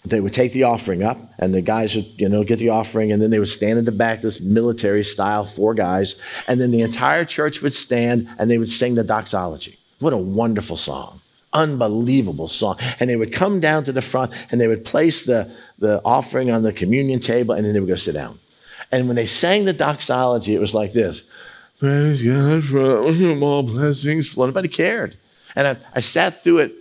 they 0.04 0.20
would 0.20 0.34
take 0.34 0.54
the 0.54 0.64
offering 0.64 1.02
up, 1.02 1.18
and 1.40 1.54
the 1.54 1.62
guys 1.62 1.96
would, 1.96 2.06
you 2.18 2.30
know, 2.30 2.44
get 2.44 2.60
the 2.60 2.70
offering, 2.70 3.12
and 3.12 3.20
then 3.20 3.32
they 3.32 3.40
would 3.40 3.48
stand 3.48 3.80
in 3.80 3.86
the 3.86 3.92
back, 3.92 4.22
this 4.22 4.40
military 4.40 5.04
style, 5.04 5.46
four 5.46 5.74
guys, 5.74 6.16
and 6.48 6.62
then 6.62 6.70
the 6.70 6.82
entire 6.82 7.26
church 7.26 7.62
would 7.62 7.74
stand 7.74 8.30
and 8.38 8.50
they 8.50 8.60
would 8.60 8.70
sing 8.70 8.96
the 8.96 9.04
doxology. 9.04 9.80
What 10.00 10.14
a 10.14 10.18
wonderful 10.18 10.78
song. 10.78 11.22
Unbelievable 11.54 12.48
song. 12.48 12.78
And 13.00 13.10
they 13.10 13.16
would 13.16 13.34
come 13.34 13.60
down 13.60 13.84
to 13.86 13.92
the 13.92 14.02
front 14.02 14.32
and 14.52 14.62
they 14.62 14.68
would 14.68 14.86
place 14.86 15.26
the, 15.26 15.52
the 15.80 16.02
offering 16.04 16.52
on 16.52 16.62
the 16.62 16.74
communion 16.74 17.20
table, 17.20 17.56
and 17.56 17.66
then 17.66 17.74
they 17.74 17.80
would 17.80 17.90
go 17.90 17.96
sit 17.96 18.14
down. 18.14 18.38
And 18.92 19.08
when 19.08 19.16
they 19.16 19.26
sang 19.26 19.66
the 19.66 19.74
doxology, 19.74 20.56
it 20.56 20.62
was 20.62 20.74
like 20.74 20.94
this 20.94 21.24
Praise 21.80 22.24
God 22.24 22.64
for 22.64 23.04
all 23.44 23.64
blessings 23.64 24.28
flow. 24.28 24.46
Nobody 24.46 24.68
cared. 24.68 25.18
And 25.56 25.68
I, 25.68 25.78
I 25.94 26.00
sat 26.02 26.44
through 26.44 26.60
it, 26.60 26.74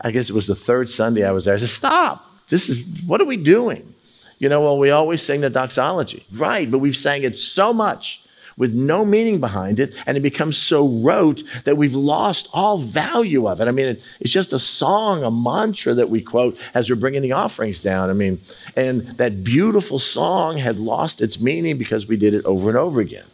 I 0.00 0.10
guess 0.10 0.28
it 0.28 0.34
was 0.34 0.46
the 0.46 0.54
third 0.54 0.88
Sunday 0.88 1.24
I 1.24 1.32
was 1.32 1.44
there. 1.44 1.54
I 1.54 1.58
said, 1.58 1.68
Stop. 1.68 2.28
This 2.48 2.68
is, 2.68 2.84
what 3.06 3.20
are 3.20 3.24
we 3.24 3.36
doing? 3.36 3.94
You 4.38 4.48
know, 4.48 4.60
well, 4.60 4.78
we 4.78 4.90
always 4.90 5.22
sing 5.22 5.40
the 5.40 5.50
doxology. 5.50 6.26
Right, 6.32 6.70
but 6.70 6.78
we've 6.78 6.96
sang 6.96 7.22
it 7.22 7.36
so 7.36 7.72
much 7.72 8.21
with 8.56 8.74
no 8.74 9.04
meaning 9.04 9.40
behind 9.40 9.80
it, 9.80 9.94
and 10.06 10.16
it 10.16 10.20
becomes 10.20 10.56
so 10.56 10.88
rote 10.88 11.42
that 11.64 11.76
we've 11.76 11.94
lost 11.94 12.48
all 12.52 12.78
value 12.78 13.48
of 13.48 13.60
it. 13.60 13.68
I 13.68 13.70
mean, 13.70 13.86
it, 13.86 14.02
it's 14.20 14.30
just 14.30 14.52
a 14.52 14.58
song, 14.58 15.22
a 15.22 15.30
mantra 15.30 15.94
that 15.94 16.10
we 16.10 16.20
quote 16.20 16.56
as 16.74 16.88
we're 16.88 16.96
bringing 16.96 17.22
the 17.22 17.32
offerings 17.32 17.80
down. 17.80 18.10
I 18.10 18.12
mean, 18.12 18.40
and 18.76 19.08
that 19.18 19.44
beautiful 19.44 19.98
song 19.98 20.58
had 20.58 20.78
lost 20.78 21.20
its 21.20 21.40
meaning 21.40 21.78
because 21.78 22.06
we 22.06 22.16
did 22.16 22.34
it 22.34 22.44
over 22.44 22.68
and 22.68 22.78
over 22.78 23.00
again. 23.00 23.26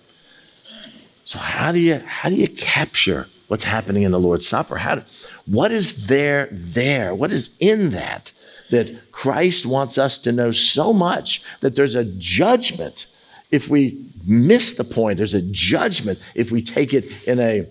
So 1.24 1.38
how 1.38 1.72
do 1.72 1.78
you 1.78 1.96
how 1.98 2.30
do 2.30 2.36
you 2.36 2.48
capture 2.48 3.28
what's 3.48 3.64
happening 3.64 4.02
in 4.02 4.12
the 4.12 4.20
Lord's 4.20 4.48
Supper? 4.48 4.76
How 4.76 4.94
do, 4.94 5.02
what 5.44 5.70
is 5.72 6.06
there 6.06 6.48
there? 6.50 7.14
What 7.14 7.32
is 7.32 7.50
in 7.60 7.90
that 7.90 8.32
that 8.70 9.12
Christ 9.12 9.66
wants 9.66 9.98
us 9.98 10.18
to 10.18 10.32
know 10.32 10.50
so 10.52 10.92
much 10.92 11.42
that 11.60 11.74
there's 11.74 11.94
a 11.94 12.04
judgment 12.04 13.06
if 13.50 13.68
we 13.68 14.04
miss 14.28 14.74
the 14.74 14.84
point. 14.84 15.18
There's 15.18 15.34
a 15.34 15.42
judgment 15.42 16.18
if 16.34 16.50
we 16.50 16.62
take 16.62 16.94
it 16.94 17.06
in 17.26 17.40
a 17.40 17.66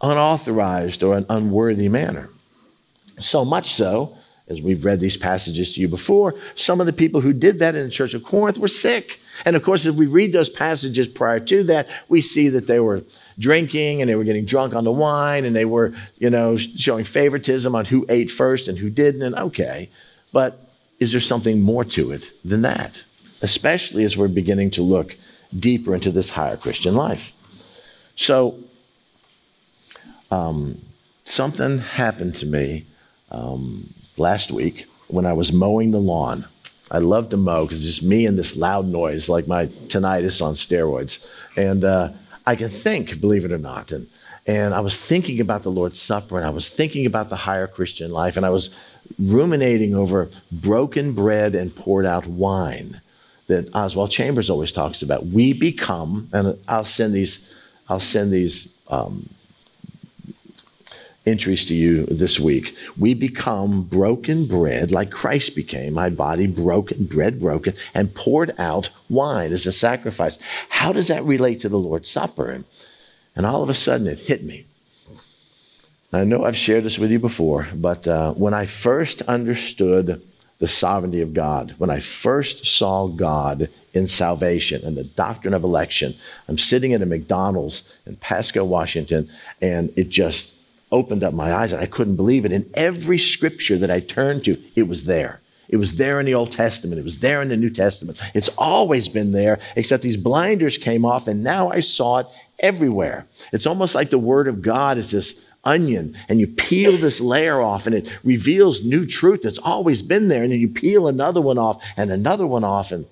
unauthorized 0.00 1.02
or 1.02 1.16
an 1.16 1.26
unworthy 1.28 1.88
manner. 1.88 2.30
So 3.18 3.44
much 3.44 3.74
so, 3.74 4.16
as 4.48 4.62
we've 4.62 4.84
read 4.84 5.00
these 5.00 5.16
passages 5.16 5.74
to 5.74 5.80
you 5.80 5.88
before, 5.88 6.34
some 6.54 6.80
of 6.80 6.86
the 6.86 6.92
people 6.92 7.20
who 7.20 7.32
did 7.32 7.58
that 7.58 7.74
in 7.74 7.84
the 7.84 7.90
church 7.90 8.14
of 8.14 8.22
Corinth 8.22 8.58
were 8.58 8.68
sick. 8.68 9.18
And 9.44 9.56
of 9.56 9.62
course, 9.62 9.84
if 9.86 9.96
we 9.96 10.06
read 10.06 10.32
those 10.32 10.48
passages 10.48 11.08
prior 11.08 11.40
to 11.40 11.64
that, 11.64 11.88
we 12.08 12.20
see 12.20 12.48
that 12.50 12.66
they 12.66 12.78
were 12.78 13.02
drinking 13.38 14.00
and 14.00 14.08
they 14.08 14.14
were 14.14 14.24
getting 14.24 14.44
drunk 14.44 14.74
on 14.74 14.84
the 14.84 14.92
wine 14.92 15.44
and 15.44 15.56
they 15.56 15.64
were, 15.64 15.92
you 16.18 16.30
know, 16.30 16.56
showing 16.56 17.04
favoritism 17.04 17.74
on 17.74 17.86
who 17.86 18.06
ate 18.08 18.30
first 18.30 18.68
and 18.68 18.78
who 18.78 18.88
didn't. 18.88 19.22
And 19.22 19.34
okay, 19.34 19.90
but 20.32 20.70
is 21.00 21.10
there 21.10 21.20
something 21.20 21.60
more 21.60 21.84
to 21.84 22.12
it 22.12 22.30
than 22.44 22.62
that? 22.62 23.02
Especially 23.42 24.04
as 24.04 24.16
we're 24.16 24.28
beginning 24.28 24.70
to 24.72 24.82
look 24.82 25.16
deeper 25.58 25.94
into 25.94 26.10
this 26.10 26.30
higher 26.30 26.56
Christian 26.56 26.94
life. 26.94 27.32
So, 28.16 28.58
um, 30.30 30.80
something 31.24 31.78
happened 31.78 32.34
to 32.36 32.46
me 32.46 32.86
um, 33.30 33.92
last 34.16 34.50
week 34.50 34.86
when 35.08 35.26
I 35.26 35.32
was 35.32 35.52
mowing 35.52 35.90
the 35.90 36.00
lawn. 36.00 36.46
I 36.90 36.98
love 36.98 37.28
to 37.30 37.36
mow 37.36 37.64
because 37.64 37.84
it's 37.84 37.96
just 37.96 38.08
me 38.08 38.26
and 38.26 38.38
this 38.38 38.56
loud 38.56 38.86
noise, 38.86 39.28
like 39.28 39.48
my 39.48 39.66
tinnitus 39.66 40.40
on 40.40 40.54
steroids. 40.54 41.18
And 41.56 41.84
uh, 41.84 42.12
I 42.46 42.54
can 42.54 42.68
think, 42.68 43.20
believe 43.20 43.44
it 43.44 43.52
or 43.52 43.58
not. 43.58 43.90
And, 43.90 44.08
and 44.46 44.72
I 44.72 44.80
was 44.80 44.96
thinking 44.96 45.40
about 45.40 45.64
the 45.64 45.70
Lord's 45.70 46.00
Supper 46.00 46.36
and 46.36 46.46
I 46.46 46.50
was 46.50 46.68
thinking 46.68 47.04
about 47.04 47.28
the 47.28 47.36
higher 47.36 47.66
Christian 47.66 48.12
life 48.12 48.36
and 48.36 48.46
I 48.46 48.50
was 48.50 48.70
ruminating 49.18 49.94
over 49.94 50.30
broken 50.52 51.12
bread 51.12 51.54
and 51.54 51.74
poured 51.74 52.06
out 52.06 52.26
wine 52.26 53.00
that 53.46 53.74
Oswald 53.74 54.10
Chambers 54.10 54.50
always 54.50 54.72
talks 54.72 55.02
about. 55.02 55.26
We 55.26 55.52
become, 55.52 56.28
and 56.32 56.58
I'll 56.68 56.84
send 56.84 57.14
these, 57.14 57.38
I'll 57.88 58.00
send 58.00 58.32
these 58.32 58.68
um, 58.88 59.28
entries 61.26 61.64
to 61.66 61.74
you 61.74 62.06
this 62.06 62.38
week. 62.38 62.76
We 62.96 63.14
become 63.14 63.82
broken 63.82 64.46
bread 64.46 64.90
like 64.90 65.10
Christ 65.10 65.54
became, 65.54 65.94
my 65.94 66.10
body 66.10 66.46
broken, 66.46 67.04
bread 67.04 67.40
broken, 67.40 67.74
and 67.94 68.14
poured 68.14 68.54
out 68.58 68.90
wine 69.08 69.52
as 69.52 69.66
a 69.66 69.72
sacrifice. 69.72 70.38
How 70.68 70.92
does 70.92 71.08
that 71.08 71.24
relate 71.24 71.60
to 71.60 71.68
the 71.68 71.78
Lord's 71.78 72.10
Supper? 72.10 72.64
And 73.34 73.46
all 73.46 73.62
of 73.62 73.68
a 73.68 73.74
sudden 73.74 74.06
it 74.06 74.20
hit 74.20 74.44
me. 74.44 74.66
I 76.12 76.24
know 76.24 76.44
I've 76.44 76.56
shared 76.56 76.84
this 76.84 76.98
with 76.98 77.10
you 77.10 77.18
before, 77.18 77.68
but 77.74 78.06
uh, 78.06 78.32
when 78.32 78.54
I 78.54 78.64
first 78.64 79.22
understood 79.22 80.22
the 80.58 80.66
sovereignty 80.66 81.20
of 81.20 81.34
God. 81.34 81.74
When 81.78 81.90
I 81.90 82.00
first 82.00 82.66
saw 82.66 83.06
God 83.08 83.68
in 83.92 84.06
salvation 84.06 84.84
and 84.84 84.96
the 84.96 85.04
doctrine 85.04 85.54
of 85.54 85.64
election, 85.64 86.14
I'm 86.48 86.58
sitting 86.58 86.92
at 86.92 87.02
a 87.02 87.06
McDonald's 87.06 87.82
in 88.06 88.16
Pasco, 88.16 88.64
Washington, 88.64 89.30
and 89.60 89.92
it 89.96 90.08
just 90.08 90.52
opened 90.92 91.24
up 91.24 91.34
my 91.34 91.52
eyes 91.52 91.72
and 91.72 91.82
I 91.82 91.86
couldn't 91.86 92.16
believe 92.16 92.44
it. 92.44 92.52
In 92.52 92.70
every 92.74 93.18
scripture 93.18 93.76
that 93.78 93.90
I 93.90 94.00
turned 94.00 94.44
to, 94.44 94.62
it 94.74 94.88
was 94.88 95.04
there. 95.04 95.40
It 95.68 95.76
was 95.78 95.96
there 95.96 96.20
in 96.20 96.26
the 96.26 96.34
Old 96.34 96.52
Testament. 96.52 97.00
It 97.00 97.04
was 97.04 97.18
there 97.18 97.42
in 97.42 97.48
the 97.48 97.56
New 97.56 97.70
Testament. 97.70 98.18
It's 98.34 98.48
always 98.56 99.08
been 99.08 99.32
there, 99.32 99.58
except 99.74 100.02
these 100.02 100.16
blinders 100.16 100.78
came 100.78 101.04
off, 101.04 101.26
and 101.26 101.42
now 101.42 101.70
I 101.70 101.80
saw 101.80 102.18
it 102.18 102.26
everywhere. 102.60 103.26
It's 103.52 103.66
almost 103.66 103.94
like 103.94 104.10
the 104.10 104.18
Word 104.18 104.46
of 104.48 104.62
God 104.62 104.96
is 104.96 105.10
this 105.10 105.34
onion 105.66 106.16
and 106.28 106.40
you 106.40 106.46
peel 106.46 106.96
this 106.96 107.20
layer 107.20 107.60
off 107.60 107.86
and 107.86 107.94
it 107.94 108.08
reveals 108.24 108.84
new 108.84 109.04
truth 109.04 109.42
that's 109.42 109.58
always 109.58 110.00
been 110.00 110.28
there. 110.28 110.42
And 110.42 110.52
then 110.52 110.60
you 110.60 110.68
peel 110.68 111.08
another 111.08 111.42
one 111.42 111.58
off 111.58 111.82
and 111.96 112.10
another 112.10 112.46
one 112.46 112.64
off. 112.64 112.92
And 112.92 113.06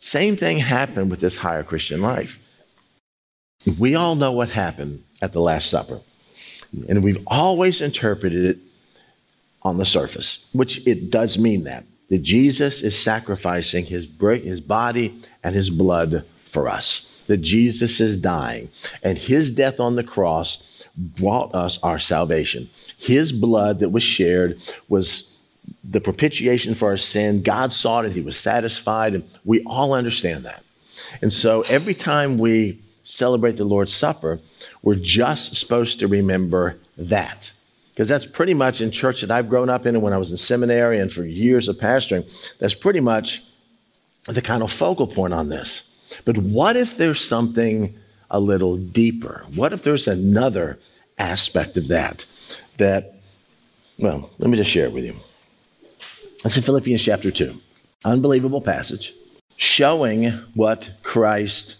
same 0.00 0.36
thing 0.36 0.58
happened 0.58 1.10
with 1.10 1.20
this 1.20 1.36
higher 1.36 1.62
Christian 1.62 2.02
life. 2.02 2.38
We 3.78 3.94
all 3.94 4.16
know 4.16 4.32
what 4.32 4.50
happened 4.50 5.04
at 5.22 5.32
the 5.32 5.40
Last 5.40 5.70
Supper. 5.70 6.00
And 6.88 7.02
we've 7.02 7.22
always 7.26 7.80
interpreted 7.80 8.44
it 8.44 8.58
on 9.62 9.76
the 9.76 9.84
surface, 9.84 10.44
which 10.52 10.84
it 10.86 11.10
does 11.10 11.38
mean 11.38 11.64
that. 11.64 11.84
That 12.08 12.22
Jesus 12.22 12.82
is 12.82 12.98
sacrificing 12.98 13.86
his, 13.86 14.08
his 14.20 14.60
body 14.60 15.22
and 15.42 15.54
his 15.54 15.70
blood 15.70 16.24
for 16.50 16.68
us. 16.68 17.08
That 17.28 17.38
Jesus 17.38 18.00
is 18.00 18.20
dying. 18.20 18.70
And 19.02 19.16
his 19.16 19.54
death 19.54 19.78
on 19.78 19.96
the 19.96 20.02
cross 20.02 20.62
brought 20.96 21.54
us 21.54 21.78
our 21.82 21.98
salvation. 21.98 22.70
His 22.98 23.32
blood 23.32 23.78
that 23.80 23.90
was 23.90 24.02
shared 24.02 24.60
was 24.88 25.28
the 25.84 26.00
propitiation 26.00 26.74
for 26.74 26.88
our 26.88 26.96
sin. 26.96 27.42
God 27.42 27.72
saw 27.72 28.00
it 28.00 28.12
he 28.12 28.20
was 28.20 28.36
satisfied, 28.36 29.14
and 29.14 29.28
we 29.44 29.62
all 29.64 29.92
understand 29.94 30.44
that. 30.44 30.62
And 31.20 31.32
so 31.32 31.62
every 31.62 31.94
time 31.94 32.38
we 32.38 32.80
celebrate 33.04 33.56
the 33.56 33.64
Lord's 33.64 33.94
Supper, 33.94 34.40
we're 34.82 34.94
just 34.94 35.56
supposed 35.56 35.98
to 36.00 36.06
remember 36.06 36.78
that. 36.96 37.52
Because 37.92 38.08
that's 38.08 38.24
pretty 38.24 38.54
much 38.54 38.80
in 38.80 38.90
church 38.90 39.20
that 39.20 39.30
I've 39.30 39.48
grown 39.48 39.68
up 39.68 39.84
in 39.84 39.94
and 39.94 40.02
when 40.02 40.12
I 40.12 40.18
was 40.18 40.30
in 40.30 40.38
seminary 40.38 40.98
and 40.98 41.12
for 41.12 41.24
years 41.24 41.68
of 41.68 41.76
pastoring, 41.76 42.28
that's 42.58 42.74
pretty 42.74 43.00
much 43.00 43.42
the 44.24 44.40
kind 44.40 44.62
of 44.62 44.72
focal 44.72 45.06
point 45.06 45.34
on 45.34 45.48
this. 45.48 45.82
But 46.24 46.38
what 46.38 46.76
if 46.76 46.96
there's 46.96 47.20
something 47.20 47.98
a 48.32 48.40
little 48.40 48.76
deeper? 48.76 49.44
What 49.54 49.72
if 49.72 49.84
there's 49.84 50.08
another 50.08 50.80
aspect 51.18 51.76
of 51.76 51.86
that? 51.88 52.24
That, 52.78 53.20
well, 53.98 54.30
let 54.38 54.50
me 54.50 54.56
just 54.56 54.70
share 54.70 54.86
it 54.86 54.92
with 54.92 55.04
you. 55.04 55.14
It's 56.44 56.56
in 56.56 56.64
Philippians 56.64 57.02
chapter 57.02 57.30
2. 57.30 57.60
Unbelievable 58.04 58.60
passage 58.60 59.14
showing 59.56 60.26
what 60.54 60.90
Christ 61.04 61.76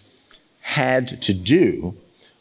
had 0.61 1.21
to 1.23 1.35
do 1.35 1.97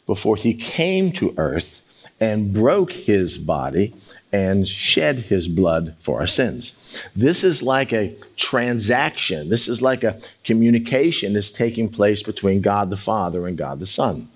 before 0.06 0.36
he 0.36 0.54
came 0.54 1.10
to 1.12 1.34
earth 1.36 1.80
and 2.20 2.52
broke 2.52 2.92
his 2.92 3.38
body 3.38 3.94
and 4.32 4.66
shed 4.66 5.18
his 5.18 5.46
blood 5.46 5.94
for 6.00 6.20
our 6.20 6.26
sins. 6.26 6.72
This 7.14 7.44
is 7.44 7.62
like 7.62 7.92
a 7.92 8.16
transaction. 8.36 9.50
This 9.50 9.68
is 9.68 9.82
like 9.82 10.02
a 10.02 10.18
communication 10.44 11.34
that's 11.34 11.50
taking 11.50 11.88
place 11.88 12.22
between 12.22 12.62
God 12.62 12.90
the 12.90 12.96
Father 12.96 13.46
and 13.46 13.58
God 13.58 13.78
the 13.78 13.86
Son. 13.86 14.28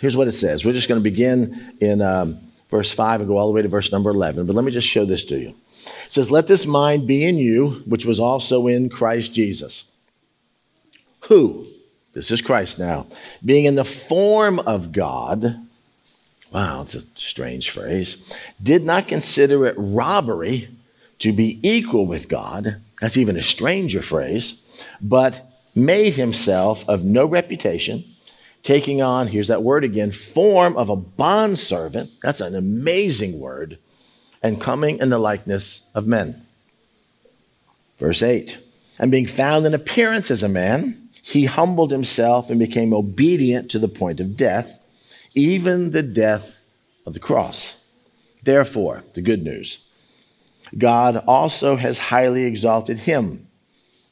Here's 0.00 0.16
what 0.16 0.28
it 0.28 0.32
says. 0.32 0.64
We're 0.64 0.72
just 0.72 0.88
going 0.88 1.00
to 1.00 1.10
begin 1.10 1.74
in 1.80 2.02
um, 2.02 2.38
verse 2.70 2.90
5 2.90 3.20
and 3.20 3.28
go 3.28 3.36
all 3.36 3.46
the 3.46 3.52
way 3.52 3.62
to 3.62 3.68
verse 3.68 3.92
number 3.92 4.10
11. 4.10 4.46
But 4.46 4.54
let 4.54 4.64
me 4.64 4.72
just 4.72 4.88
show 4.88 5.04
this 5.04 5.24
to 5.26 5.38
you. 5.38 5.54
It 6.06 6.12
says, 6.12 6.30
Let 6.30 6.48
this 6.48 6.66
mind 6.66 7.06
be 7.06 7.24
in 7.24 7.36
you, 7.36 7.82
which 7.86 8.04
was 8.04 8.20
also 8.20 8.66
in 8.66 8.88
Christ 8.88 9.32
Jesus. 9.32 9.84
Who? 11.28 11.66
This 12.12 12.30
is 12.30 12.40
Christ 12.40 12.78
now. 12.78 13.06
Being 13.44 13.66
in 13.66 13.74
the 13.74 13.84
form 13.84 14.58
of 14.60 14.92
God 14.92 15.65
Wow, 16.52 16.82
it's 16.82 16.94
a 16.94 17.02
strange 17.14 17.70
phrase. 17.70 18.16
Did 18.62 18.84
not 18.84 19.08
consider 19.08 19.66
it 19.66 19.74
robbery 19.76 20.68
to 21.18 21.32
be 21.32 21.58
equal 21.62 22.06
with 22.06 22.28
God. 22.28 22.80
That's 23.00 23.16
even 23.16 23.36
a 23.36 23.42
stranger 23.42 24.02
phrase. 24.02 24.60
But 25.00 25.50
made 25.74 26.14
himself 26.14 26.88
of 26.88 27.04
no 27.04 27.26
reputation, 27.26 28.04
taking 28.62 29.02
on, 29.02 29.28
here's 29.28 29.48
that 29.48 29.62
word 29.62 29.84
again, 29.84 30.10
form 30.10 30.76
of 30.76 30.88
a 30.88 30.96
bondservant. 30.96 32.10
That's 32.22 32.40
an 32.40 32.54
amazing 32.54 33.38
word. 33.38 33.78
And 34.42 34.60
coming 34.60 34.98
in 34.98 35.10
the 35.10 35.18
likeness 35.18 35.82
of 35.94 36.06
men. 36.06 36.46
Verse 37.98 38.22
8 38.22 38.58
And 38.98 39.10
being 39.10 39.26
found 39.26 39.66
in 39.66 39.74
appearance 39.74 40.30
as 40.30 40.42
a 40.42 40.48
man, 40.48 41.08
he 41.22 41.46
humbled 41.46 41.90
himself 41.90 42.50
and 42.50 42.58
became 42.58 42.94
obedient 42.94 43.70
to 43.70 43.78
the 43.78 43.88
point 43.88 44.20
of 44.20 44.36
death 44.36 44.78
even 45.36 45.92
the 45.92 46.02
death 46.02 46.56
of 47.06 47.12
the 47.14 47.20
cross. 47.20 47.76
Therefore, 48.42 49.04
the 49.14 49.22
good 49.22 49.44
news 49.44 49.78
God 50.76 51.22
also 51.28 51.76
has 51.76 51.98
highly 51.98 52.44
exalted 52.44 53.00
him 53.00 53.46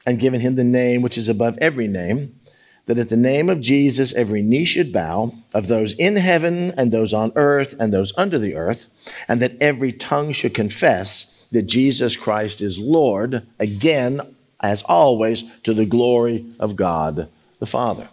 and 0.07 0.21
given 0.21 0.41
him 0.41 0.55
the 0.55 0.63
name 0.63 1.03
which 1.03 1.19
is 1.19 1.29
above 1.29 1.59
every 1.59 1.89
name, 1.89 2.39
that 2.87 2.99
at 2.99 3.09
the 3.09 3.17
name 3.17 3.49
of 3.49 3.61
Jesus 3.61 4.13
every 4.13 4.43
knee 4.43 4.65
should 4.65 4.93
bow, 4.93 5.35
of 5.53 5.67
those 5.67 5.95
in 5.95 6.17
heaven 6.17 6.73
and 6.77 6.93
those 6.93 7.15
on 7.15 7.33
earth 7.35 7.75
and 7.81 7.93
those 7.93 8.13
under 8.17 8.39
the 8.39 8.55
earth, 8.55 8.87
and 9.27 9.41
that 9.41 9.57
every 9.61 9.93
tongue 9.93 10.31
should 10.33 10.55
confess 10.55 11.27
that 11.51 11.63
Jesus 11.63 12.17
Christ 12.17 12.61
is 12.61 12.79
Lord, 12.79 13.47
again, 13.59 14.21
as 14.61 14.83
always, 14.83 15.45
to 15.63 15.73
the 15.73 15.87
glory 15.87 16.45
of 16.61 16.77
God 16.77 17.29
the 17.59 17.67
Father. 17.67 18.09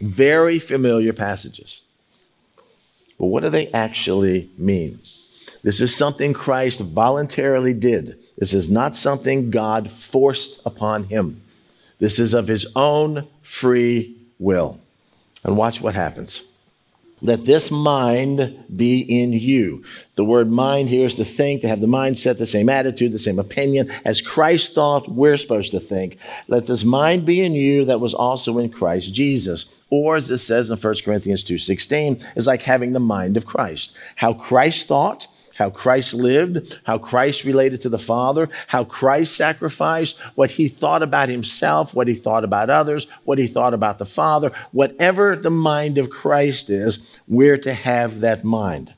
Very 0.00 0.58
familiar 0.58 1.12
passages. 1.12 1.82
But 3.18 3.26
what 3.26 3.42
do 3.42 3.48
they 3.48 3.68
actually 3.68 4.50
mean? 4.58 5.00
This 5.62 5.80
is 5.80 5.96
something 5.96 6.32
Christ 6.32 6.80
voluntarily 6.80 7.74
did. 7.74 8.18
This 8.38 8.52
is 8.52 8.70
not 8.70 8.94
something 8.94 9.50
God 9.50 9.90
forced 9.90 10.60
upon 10.64 11.04
him. 11.04 11.42
This 11.98 12.18
is 12.18 12.34
of 12.34 12.48
his 12.48 12.66
own 12.76 13.26
free 13.42 14.16
will. 14.38 14.78
And 15.42 15.56
watch 15.56 15.80
what 15.80 15.94
happens. 15.94 16.42
Let 17.26 17.44
this 17.44 17.72
mind 17.72 18.56
be 18.76 19.00
in 19.00 19.32
you. 19.32 19.82
The 20.14 20.24
word 20.24 20.48
mind 20.48 20.88
here 20.88 21.06
is 21.06 21.16
to 21.16 21.24
think, 21.24 21.60
to 21.62 21.68
have 21.68 21.80
the 21.80 21.88
mindset, 21.88 22.38
the 22.38 22.46
same 22.46 22.68
attitude, 22.68 23.10
the 23.10 23.18
same 23.18 23.40
opinion. 23.40 23.90
As 24.04 24.20
Christ 24.20 24.74
thought, 24.74 25.10
we're 25.10 25.36
supposed 25.36 25.72
to 25.72 25.80
think. 25.80 26.18
Let 26.46 26.68
this 26.68 26.84
mind 26.84 27.26
be 27.26 27.44
in 27.44 27.52
you 27.52 27.84
that 27.86 27.98
was 27.98 28.14
also 28.14 28.58
in 28.58 28.70
Christ 28.70 29.12
Jesus. 29.12 29.66
Or 29.90 30.14
as 30.14 30.30
it 30.30 30.38
says 30.38 30.70
in 30.70 30.78
1 30.78 30.94
Corinthians 31.04 31.42
2.16, 31.42 32.24
is 32.36 32.46
like 32.46 32.62
having 32.62 32.92
the 32.92 33.00
mind 33.00 33.36
of 33.36 33.44
Christ. 33.44 33.90
How 34.14 34.32
Christ 34.32 34.86
thought, 34.86 35.26
how 35.56 35.70
Christ 35.70 36.14
lived, 36.14 36.80
how 36.84 36.98
Christ 36.98 37.44
related 37.44 37.80
to 37.82 37.88
the 37.88 37.98
Father, 37.98 38.48
how 38.66 38.84
Christ 38.84 39.34
sacrificed, 39.34 40.18
what 40.34 40.50
he 40.50 40.68
thought 40.68 41.02
about 41.02 41.28
himself, 41.28 41.94
what 41.94 42.08
he 42.08 42.14
thought 42.14 42.44
about 42.44 42.70
others, 42.70 43.06
what 43.24 43.38
he 43.38 43.46
thought 43.46 43.74
about 43.74 43.98
the 43.98 44.06
Father. 44.06 44.52
Whatever 44.72 45.36
the 45.36 45.50
mind 45.50 45.98
of 45.98 46.10
Christ 46.10 46.70
is, 46.70 46.98
we're 47.26 47.58
to 47.58 47.72
have 47.72 48.20
that 48.20 48.44
mind. 48.44 48.94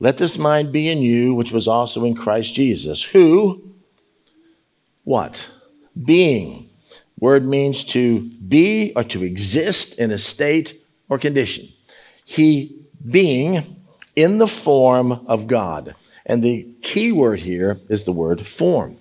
Let 0.00 0.16
this 0.16 0.38
mind 0.38 0.72
be 0.72 0.88
in 0.88 1.00
you, 1.00 1.34
which 1.34 1.52
was 1.52 1.68
also 1.68 2.04
in 2.04 2.14
Christ 2.14 2.54
Jesus, 2.54 3.02
who, 3.02 3.62
what? 5.04 5.46
Being. 6.04 6.70
Word 7.20 7.46
means 7.46 7.84
to 7.84 8.20
be 8.20 8.92
or 8.96 9.04
to 9.04 9.22
exist 9.22 9.94
in 9.94 10.10
a 10.10 10.18
state 10.18 10.82
or 11.08 11.18
condition. 11.18 11.68
He 12.24 12.80
being 13.08 13.81
in 14.16 14.38
the 14.38 14.48
form 14.48 15.12
of 15.26 15.46
God. 15.46 15.94
And 16.26 16.42
the 16.42 16.68
key 16.82 17.12
word 17.12 17.40
here 17.40 17.80
is 17.88 18.04
the 18.04 18.12
word 18.12 18.46
form. 18.46 18.98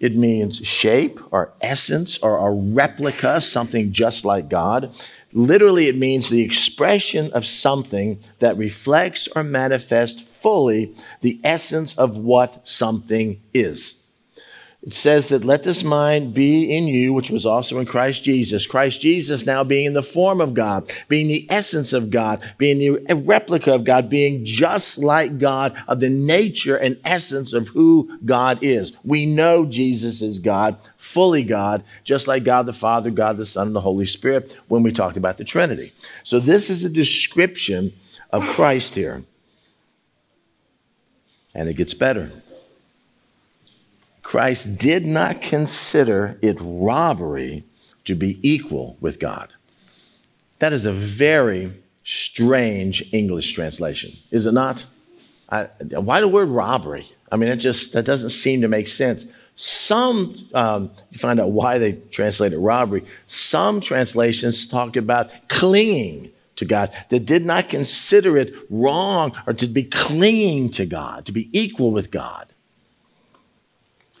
It 0.00 0.16
means 0.16 0.56
shape 0.66 1.20
or 1.30 1.52
essence 1.60 2.18
or 2.18 2.38
a 2.38 2.50
replica, 2.50 3.40
something 3.40 3.92
just 3.92 4.24
like 4.24 4.48
God. 4.48 4.92
Literally, 5.32 5.86
it 5.86 5.96
means 5.96 6.28
the 6.28 6.42
expression 6.42 7.32
of 7.32 7.46
something 7.46 8.18
that 8.40 8.56
reflects 8.56 9.28
or 9.36 9.44
manifests 9.44 10.22
fully 10.40 10.94
the 11.20 11.40
essence 11.44 11.94
of 11.94 12.16
what 12.16 12.66
something 12.66 13.40
is. 13.54 13.94
It 14.82 14.92
says 14.92 15.28
that 15.28 15.44
let 15.44 15.62
this 15.62 15.84
mind 15.84 16.34
be 16.34 16.64
in 16.64 16.88
you, 16.88 17.12
which 17.12 17.30
was 17.30 17.46
also 17.46 17.78
in 17.78 17.86
Christ 17.86 18.24
Jesus. 18.24 18.66
Christ 18.66 19.00
Jesus 19.00 19.46
now 19.46 19.62
being 19.62 19.84
in 19.84 19.92
the 19.92 20.02
form 20.02 20.40
of 20.40 20.54
God, 20.54 20.92
being 21.06 21.28
the 21.28 21.46
essence 21.48 21.92
of 21.92 22.10
God, 22.10 22.40
being 22.58 22.78
the 22.80 23.14
replica 23.14 23.74
of 23.74 23.84
God, 23.84 24.10
being 24.10 24.44
just 24.44 24.98
like 24.98 25.38
God, 25.38 25.80
of 25.86 26.00
the 26.00 26.08
nature 26.08 26.76
and 26.76 26.98
essence 27.04 27.52
of 27.52 27.68
who 27.68 28.18
God 28.24 28.58
is. 28.60 28.92
We 29.04 29.24
know 29.24 29.66
Jesus 29.66 30.20
is 30.20 30.40
God, 30.40 30.76
fully 30.96 31.44
God, 31.44 31.84
just 32.02 32.26
like 32.26 32.42
God 32.42 32.66
the 32.66 32.72
Father, 32.72 33.12
God 33.12 33.36
the 33.36 33.46
Son, 33.46 33.68
and 33.68 33.76
the 33.76 33.80
Holy 33.80 34.06
Spirit 34.06 34.58
when 34.66 34.82
we 34.82 34.90
talked 34.90 35.16
about 35.16 35.38
the 35.38 35.44
Trinity. 35.44 35.92
So 36.24 36.40
this 36.40 36.68
is 36.68 36.84
a 36.84 36.90
description 36.90 37.92
of 38.30 38.44
Christ 38.48 38.96
here. 38.96 39.22
And 41.54 41.68
it 41.68 41.74
gets 41.74 41.94
better. 41.94 42.32
Christ 44.32 44.78
did 44.78 45.04
not 45.04 45.42
consider 45.42 46.38
it 46.40 46.56
robbery 46.58 47.64
to 48.06 48.14
be 48.14 48.38
equal 48.40 48.96
with 48.98 49.20
God. 49.20 49.52
That 50.58 50.72
is 50.72 50.86
a 50.86 50.92
very 50.92 51.74
strange 52.02 53.12
English 53.12 53.52
translation, 53.52 54.12
is 54.30 54.46
it 54.46 54.52
not? 54.52 54.86
I, 55.50 55.64
why 55.98 56.22
the 56.22 56.28
word 56.28 56.48
robbery? 56.48 57.12
I 57.30 57.36
mean, 57.36 57.50
it 57.50 57.56
just 57.56 57.92
that 57.92 58.06
doesn't 58.06 58.30
seem 58.30 58.62
to 58.62 58.68
make 58.68 58.88
sense. 58.88 59.26
Some 59.54 60.48
um, 60.54 60.90
you 61.10 61.18
find 61.18 61.38
out 61.38 61.50
why 61.50 61.76
they 61.76 61.92
translate 62.10 62.54
it 62.54 62.58
robbery. 62.58 63.04
Some 63.26 63.82
translations 63.82 64.66
talk 64.66 64.96
about 64.96 65.30
clinging 65.48 66.30
to 66.56 66.64
God 66.64 66.90
that 67.10 67.26
did 67.26 67.44
not 67.44 67.68
consider 67.68 68.38
it 68.38 68.54
wrong 68.70 69.38
or 69.46 69.52
to 69.52 69.66
be 69.66 69.82
clinging 69.82 70.70
to 70.70 70.86
God, 70.86 71.26
to 71.26 71.32
be 71.32 71.50
equal 71.52 71.90
with 71.90 72.10
God. 72.10 72.51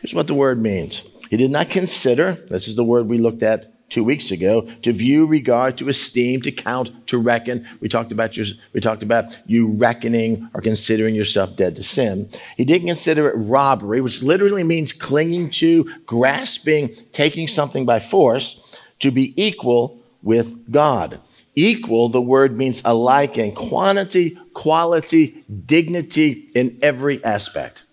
Here's 0.02 0.14
what 0.14 0.26
the 0.26 0.34
word 0.34 0.60
means 0.60 1.04
He 1.30 1.36
did 1.36 1.52
not 1.52 1.70
consider, 1.70 2.32
this 2.50 2.66
is 2.66 2.74
the 2.74 2.84
word 2.84 3.08
we 3.08 3.18
looked 3.18 3.44
at 3.44 3.88
two 3.88 4.02
weeks 4.02 4.32
ago, 4.32 4.62
to 4.82 4.92
view, 4.92 5.26
regard, 5.26 5.78
to 5.78 5.88
esteem, 5.88 6.42
to 6.42 6.50
count, 6.50 6.90
to 7.06 7.18
reckon. 7.18 7.68
We 7.78 7.88
talked 7.88 8.10
about 8.10 8.36
your, 8.36 8.46
we 8.72 8.80
talked 8.80 9.04
about 9.04 9.38
you 9.46 9.68
reckoning 9.68 10.48
or 10.54 10.60
considering 10.60 11.14
yourself 11.14 11.54
dead 11.56 11.76
to 11.76 11.84
sin. 11.84 12.30
He 12.56 12.64
didn't 12.64 12.88
consider 12.88 13.28
it 13.28 13.36
robbery, 13.36 14.00
which 14.00 14.22
literally 14.22 14.64
means 14.64 14.92
clinging 14.92 15.50
to, 15.50 15.84
grasping, 16.04 16.96
taking 17.12 17.46
something 17.46 17.86
by 17.86 18.00
force, 18.00 18.60
to 19.00 19.10
be 19.10 19.40
equal 19.40 20.00
with 20.22 20.72
God. 20.72 21.20
Equal, 21.54 22.08
the 22.08 22.22
word 22.22 22.56
means 22.56 22.82
alike 22.84 23.36
in 23.36 23.54
quantity, 23.54 24.38
quality, 24.54 25.44
dignity 25.66 26.50
in 26.54 26.78
every 26.82 27.22
aspect. 27.22 27.84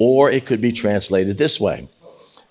Or 0.00 0.30
it 0.30 0.46
could 0.46 0.62
be 0.62 0.72
translated 0.72 1.38
this 1.38 1.60
way 1.60 1.88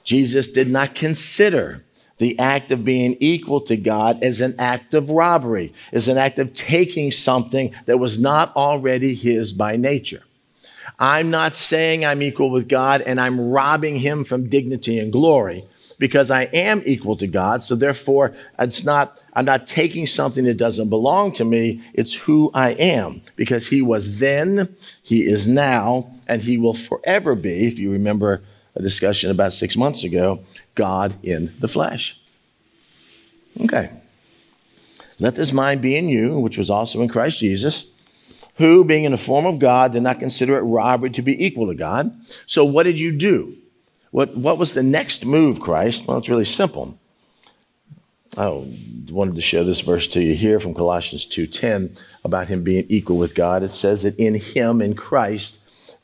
Jesus 0.05 0.53
did 0.53 0.69
not 0.69 0.95
consider 0.95 1.83
the 2.19 2.38
act 2.38 2.71
of 2.71 2.83
being 2.83 3.17
equal 3.19 3.62
to 3.62 3.75
God 3.75 4.23
as 4.23 4.39
an 4.39 4.53
act 4.59 4.93
of 4.93 5.09
robbery, 5.09 5.73
as 5.91 6.07
an 6.07 6.17
act 6.17 6.38
of 6.38 6.53
taking 6.53 7.12
something 7.12 7.73
that 7.85 7.97
was 7.97 8.19
not 8.19 8.55
already 8.55 9.15
his 9.15 9.51
by 9.51 9.77
nature. 9.77 10.23
I'm 10.99 11.31
not 11.31 11.53
saying 11.53 12.05
I'm 12.05 12.21
equal 12.21 12.51
with 12.51 12.67
God 12.67 13.01
and 13.01 13.19
I'm 13.19 13.39
robbing 13.49 13.97
him 13.99 14.25
from 14.25 14.49
dignity 14.49 14.99
and 14.99 15.12
glory 15.12 15.65
because 15.97 16.29
I 16.29 16.43
am 16.43 16.83
equal 16.85 17.15
to 17.17 17.27
God. 17.27 17.62
So 17.62 17.75
therefore, 17.75 18.33
it's 18.57 18.83
not, 18.83 19.17
I'm 19.33 19.45
not 19.45 19.67
taking 19.67 20.07
something 20.07 20.43
that 20.45 20.57
doesn't 20.57 20.89
belong 20.89 21.31
to 21.33 21.45
me. 21.45 21.81
It's 21.93 22.13
who 22.13 22.51
I 22.53 22.71
am 22.71 23.21
because 23.38 23.67
he 23.67 23.81
was 23.81 24.19
then, 24.19 24.75
he 25.03 25.25
is 25.25 25.47
now, 25.47 26.12
and 26.29 26.43
he 26.43 26.57
will 26.57 26.75
forever 26.75 27.35
be, 27.35 27.67
if 27.67 27.79
you 27.79 27.91
remember 27.91 28.43
a 28.75 28.81
discussion 28.81 29.31
about 29.31 29.51
six 29.51 29.75
months 29.75 30.03
ago, 30.03 30.41
God 30.75 31.15
in 31.23 31.53
the 31.59 31.67
flesh. 31.67 32.21
Okay. 33.59 33.91
Let 35.19 35.35
this 35.35 35.51
mind 35.51 35.81
be 35.81 35.97
in 35.97 36.07
you, 36.07 36.39
which 36.39 36.57
was 36.57 36.69
also 36.69 37.01
in 37.01 37.09
Christ 37.09 37.39
Jesus, 37.39 37.87
who, 38.55 38.85
being 38.85 39.03
in 39.03 39.11
the 39.11 39.17
form 39.17 39.45
of 39.45 39.59
God, 39.59 39.91
did 39.91 40.03
not 40.03 40.19
consider 40.19 40.57
it 40.57 40.61
robbery 40.61 41.09
to 41.09 41.21
be 41.21 41.43
equal 41.43 41.67
to 41.67 41.75
God. 41.75 42.15
So, 42.45 42.63
what 42.63 42.83
did 42.83 42.99
you 42.99 43.11
do? 43.11 43.57
What, 44.11 44.37
what 44.37 44.57
was 44.57 44.73
the 44.73 44.83
next 44.83 45.25
move, 45.25 45.59
Christ? 45.59 46.05
Well, 46.05 46.17
it's 46.17 46.29
really 46.29 46.45
simple. 46.45 46.97
I 48.37 48.47
wanted 49.09 49.35
to 49.35 49.41
show 49.41 49.63
this 49.63 49.81
verse 49.81 50.07
to 50.07 50.21
you 50.21 50.35
here 50.35 50.59
from 50.59 50.75
Colossians 50.75 51.25
2:10 51.25 51.97
about 52.23 52.47
him 52.47 52.63
being 52.63 52.85
equal 52.87 53.17
with 53.17 53.33
God. 53.33 53.63
It 53.63 53.69
says 53.69 54.03
that 54.03 54.15
in 54.17 54.35
him, 54.35 54.81
in 54.81 54.93
Christ, 54.93 55.57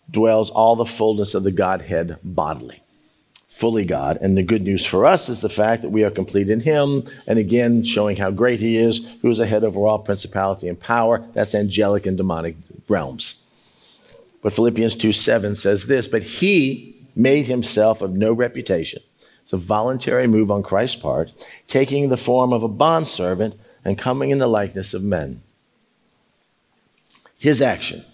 dwells 0.09 0.49
all 0.49 0.75
the 0.75 0.85
fullness 0.85 1.33
of 1.33 1.43
the 1.43 1.51
Godhead 1.51 2.17
bodily, 2.23 2.83
fully 3.49 3.85
God. 3.85 4.17
And 4.21 4.37
the 4.37 4.43
good 4.43 4.63
news 4.63 4.85
for 4.85 5.05
us 5.05 5.29
is 5.29 5.41
the 5.41 5.49
fact 5.49 5.81
that 5.81 5.89
we 5.89 6.03
are 6.03 6.11
complete 6.11 6.49
in 6.49 6.59
him, 6.61 7.05
and 7.27 7.39
again, 7.39 7.83
showing 7.83 8.17
how 8.17 8.31
great 8.31 8.59
he 8.59 8.77
is, 8.77 9.07
who 9.21 9.29
is 9.29 9.39
ahead 9.39 9.63
over 9.63 9.79
all 9.81 9.99
principality 9.99 10.67
and 10.67 10.79
power. 10.79 11.25
That's 11.33 11.55
angelic 11.55 12.05
and 12.05 12.17
demonic 12.17 12.55
realms. 12.87 13.35
But 14.41 14.53
Philippians 14.53 14.95
2 14.95 15.11
7 15.11 15.55
says 15.55 15.87
this, 15.87 16.07
but 16.07 16.23
he 16.23 16.95
made 17.15 17.47
himself 17.47 18.01
of 18.01 18.13
no 18.13 18.31
reputation. 18.31 19.01
It's 19.41 19.53
a 19.53 19.57
voluntary 19.57 20.27
move 20.27 20.51
on 20.51 20.63
Christ's 20.63 20.97
part, 20.97 21.31
taking 21.67 22.09
the 22.09 22.17
form 22.17 22.51
of 22.51 22.63
a 22.63 22.67
bondservant 22.67 23.55
and 23.83 23.97
coming 23.97 24.31
in 24.31 24.39
the 24.39 24.47
likeness 24.47 24.93
of 24.93 25.03
men. 25.03 25.41
His 27.37 27.61
action 27.61 28.05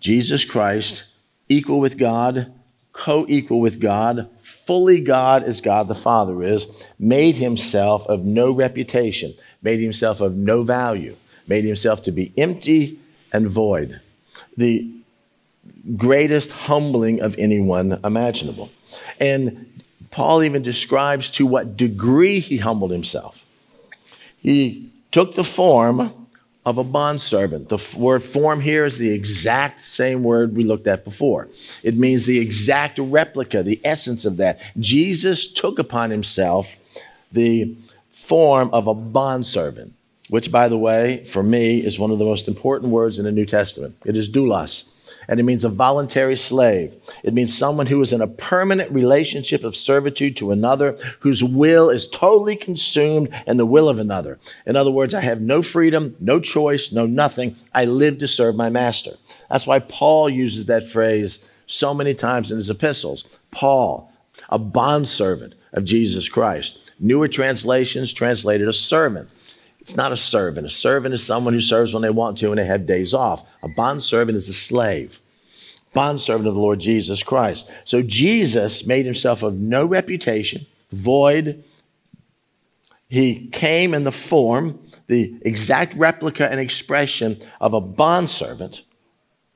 Jesus 0.00 0.44
Christ, 0.44 1.04
equal 1.52 1.80
with 1.80 1.98
God, 1.98 2.52
co 2.92 3.26
equal 3.28 3.60
with 3.60 3.80
God, 3.80 4.28
fully 4.42 5.00
God 5.00 5.42
as 5.44 5.60
God 5.60 5.88
the 5.88 5.94
Father 5.94 6.42
is, 6.42 6.66
made 6.98 7.36
himself 7.36 8.06
of 8.06 8.24
no 8.24 8.50
reputation, 8.50 9.34
made 9.62 9.80
himself 9.80 10.20
of 10.20 10.34
no 10.34 10.62
value, 10.62 11.16
made 11.46 11.64
himself 11.64 12.02
to 12.04 12.12
be 12.12 12.32
empty 12.36 12.98
and 13.32 13.48
void. 13.48 14.00
The 14.56 14.90
greatest 15.96 16.50
humbling 16.50 17.20
of 17.20 17.38
anyone 17.38 18.00
imaginable. 18.04 18.70
And 19.20 19.82
Paul 20.10 20.42
even 20.42 20.62
describes 20.62 21.30
to 21.30 21.46
what 21.46 21.76
degree 21.76 22.40
he 22.40 22.58
humbled 22.58 22.90
himself. 22.90 23.44
He 24.38 24.90
took 25.10 25.34
the 25.34 25.44
form 25.44 26.21
of 26.64 26.78
a 26.78 26.84
bondservant. 26.84 27.68
The 27.68 27.82
word 27.96 28.22
form 28.22 28.60
here 28.60 28.84
is 28.84 28.98
the 28.98 29.10
exact 29.10 29.86
same 29.86 30.22
word 30.22 30.54
we 30.54 30.64
looked 30.64 30.86
at 30.86 31.04
before. 31.04 31.48
It 31.82 31.96
means 31.96 32.24
the 32.24 32.38
exact 32.38 32.98
replica, 32.98 33.62
the 33.62 33.80
essence 33.84 34.24
of 34.24 34.36
that. 34.36 34.60
Jesus 34.78 35.46
took 35.46 35.78
upon 35.78 36.10
himself 36.10 36.76
the 37.32 37.74
form 38.12 38.70
of 38.72 38.86
a 38.86 38.94
bondservant, 38.94 39.94
which, 40.28 40.52
by 40.52 40.68
the 40.68 40.78
way, 40.78 41.24
for 41.24 41.42
me, 41.42 41.78
is 41.78 41.98
one 41.98 42.12
of 42.12 42.18
the 42.18 42.24
most 42.24 42.46
important 42.46 42.92
words 42.92 43.18
in 43.18 43.24
the 43.24 43.32
New 43.32 43.46
Testament. 43.46 43.96
It 44.04 44.16
is 44.16 44.30
doulos 44.30 44.86
and 45.28 45.40
it 45.40 45.44
means 45.44 45.64
a 45.64 45.68
voluntary 45.68 46.36
slave. 46.36 46.94
It 47.22 47.34
means 47.34 47.56
someone 47.56 47.86
who 47.86 48.00
is 48.00 48.12
in 48.12 48.20
a 48.20 48.26
permanent 48.26 48.90
relationship 48.90 49.64
of 49.64 49.76
servitude 49.76 50.36
to 50.38 50.50
another, 50.50 50.96
whose 51.20 51.42
will 51.42 51.90
is 51.90 52.08
totally 52.08 52.56
consumed 52.56 53.28
in 53.46 53.56
the 53.56 53.66
will 53.66 53.88
of 53.88 53.98
another. 53.98 54.38
In 54.66 54.76
other 54.76 54.90
words, 54.90 55.14
I 55.14 55.20
have 55.20 55.40
no 55.40 55.62
freedom, 55.62 56.16
no 56.20 56.40
choice, 56.40 56.92
no 56.92 57.06
nothing. 57.06 57.56
I 57.74 57.84
live 57.84 58.18
to 58.18 58.28
serve 58.28 58.56
my 58.56 58.70
master. 58.70 59.16
That's 59.50 59.66
why 59.66 59.78
Paul 59.80 60.30
uses 60.30 60.66
that 60.66 60.88
phrase 60.88 61.38
so 61.66 61.94
many 61.94 62.14
times 62.14 62.50
in 62.50 62.58
his 62.58 62.70
epistles. 62.70 63.24
Paul, 63.50 64.12
a 64.48 64.58
bondservant 64.58 65.54
of 65.72 65.84
Jesus 65.84 66.28
Christ. 66.28 66.78
Newer 66.98 67.28
translations 67.28 68.12
translated 68.12 68.68
a 68.68 68.72
servant. 68.72 69.28
It's 69.82 69.96
not 69.96 70.12
a 70.12 70.16
servant. 70.16 70.64
A 70.64 70.70
servant 70.70 71.12
is 71.12 71.24
someone 71.24 71.54
who 71.54 71.60
serves 71.60 71.92
when 71.92 72.04
they 72.04 72.10
want 72.10 72.38
to 72.38 72.50
and 72.50 72.58
they 72.58 72.66
have 72.66 72.86
days 72.86 73.12
off. 73.12 73.44
A 73.64 73.68
bondservant 73.68 74.36
is 74.36 74.48
a 74.48 74.52
slave, 74.52 75.18
bondservant 75.92 76.46
of 76.46 76.54
the 76.54 76.60
Lord 76.60 76.78
Jesus 76.78 77.24
Christ. 77.24 77.68
So 77.84 78.00
Jesus 78.00 78.86
made 78.86 79.06
himself 79.06 79.42
of 79.42 79.54
no 79.54 79.84
reputation, 79.84 80.66
void. 80.92 81.64
He 83.08 83.48
came 83.48 83.92
in 83.92 84.04
the 84.04 84.12
form, 84.12 84.78
the 85.08 85.34
exact 85.42 85.94
replica 85.94 86.48
and 86.48 86.60
expression 86.60 87.40
of 87.60 87.74
a 87.74 87.80
bondservant. 87.80 88.84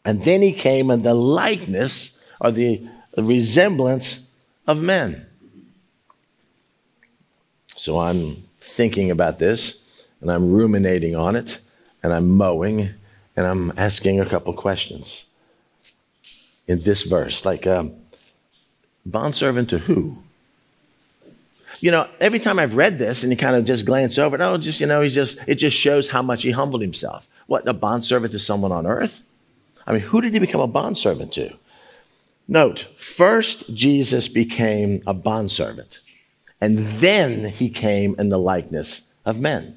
And 0.05 0.25
then 0.25 0.43
he 0.43 0.53
came 0.53 0.91
in 0.91 1.03
the 1.03 1.15
likeness 1.15 2.11
or 2.41 2.51
the, 2.51 2.85
the 3.13 3.23
resemblance 3.23 4.27
of 4.67 4.83
men. 4.83 5.25
So 7.77 8.01
I'm 8.01 8.43
thinking 8.59 9.13
about 9.13 9.39
this 9.39 9.79
and 10.27 10.35
I'm 10.35 10.51
ruminating 10.51 11.15
on 11.15 11.37
it, 11.37 11.61
and 12.03 12.13
I'm 12.13 12.31
mowing, 12.31 12.91
and 13.37 13.47
I'm 13.47 13.73
asking 13.77 14.19
a 14.19 14.29
couple 14.29 14.53
questions 14.55 15.27
in 16.67 16.83
this 16.83 17.05
verse. 17.05 17.45
Like, 17.45 17.65
um, 17.65 17.93
bondservant 19.05 19.71
to 19.71 19.79
who? 19.79 20.19
You 21.79 21.93
know, 21.93 22.09
every 22.19 22.41
time 22.41 22.59
I've 22.59 22.75
read 22.75 22.99
this 22.99 23.23
and 23.23 23.31
you 23.31 23.37
kind 23.37 23.55
of 23.55 23.65
just 23.65 23.85
glance 23.85 24.19
over 24.19 24.35
it, 24.35 24.41
oh, 24.41 24.57
just, 24.57 24.81
you 24.81 24.87
know, 24.87 25.01
he's 25.01 25.15
just, 25.15 25.39
it 25.47 25.57
just 25.57 25.77
shows 25.77 26.11
how 26.11 26.23
much 26.23 26.43
he 26.43 26.51
humbled 26.51 26.83
himself. 26.83 27.29
What, 27.47 27.69
a 27.69 27.73
bondservant 27.73 28.33
to 28.33 28.41
someone 28.41 28.73
on 28.73 28.85
earth? 28.85 29.23
I 29.87 29.93
mean, 29.93 30.01
who 30.01 30.21
did 30.21 30.33
he 30.33 30.41
become 30.41 30.61
a 30.61 30.67
bondservant 30.67 31.33
to? 31.35 31.55
Note, 32.49 32.89
first 32.99 33.73
Jesus 33.73 34.27
became 34.27 35.03
a 35.07 35.15
bondservant, 35.15 36.01
and 36.61 36.79
then 36.79 37.51
he 37.51 37.69
came 37.69 38.17
in 38.19 38.29
the 38.31 38.39
likeness 38.41 39.03
of 39.25 39.39
men. 39.39 39.77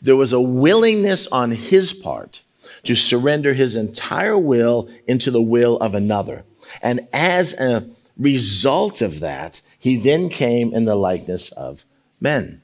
There 0.00 0.16
was 0.16 0.32
a 0.32 0.40
willingness 0.40 1.26
on 1.28 1.52
his 1.52 1.92
part 1.92 2.42
to 2.84 2.94
surrender 2.94 3.54
his 3.54 3.74
entire 3.74 4.38
will 4.38 4.88
into 5.06 5.30
the 5.30 5.42
will 5.42 5.76
of 5.78 5.94
another. 5.94 6.44
And 6.82 7.08
as 7.12 7.54
a 7.54 7.88
result 8.16 9.00
of 9.00 9.20
that, 9.20 9.60
he 9.78 9.96
then 9.96 10.28
came 10.28 10.72
in 10.74 10.84
the 10.84 10.94
likeness 10.94 11.50
of 11.52 11.84
men. 12.20 12.62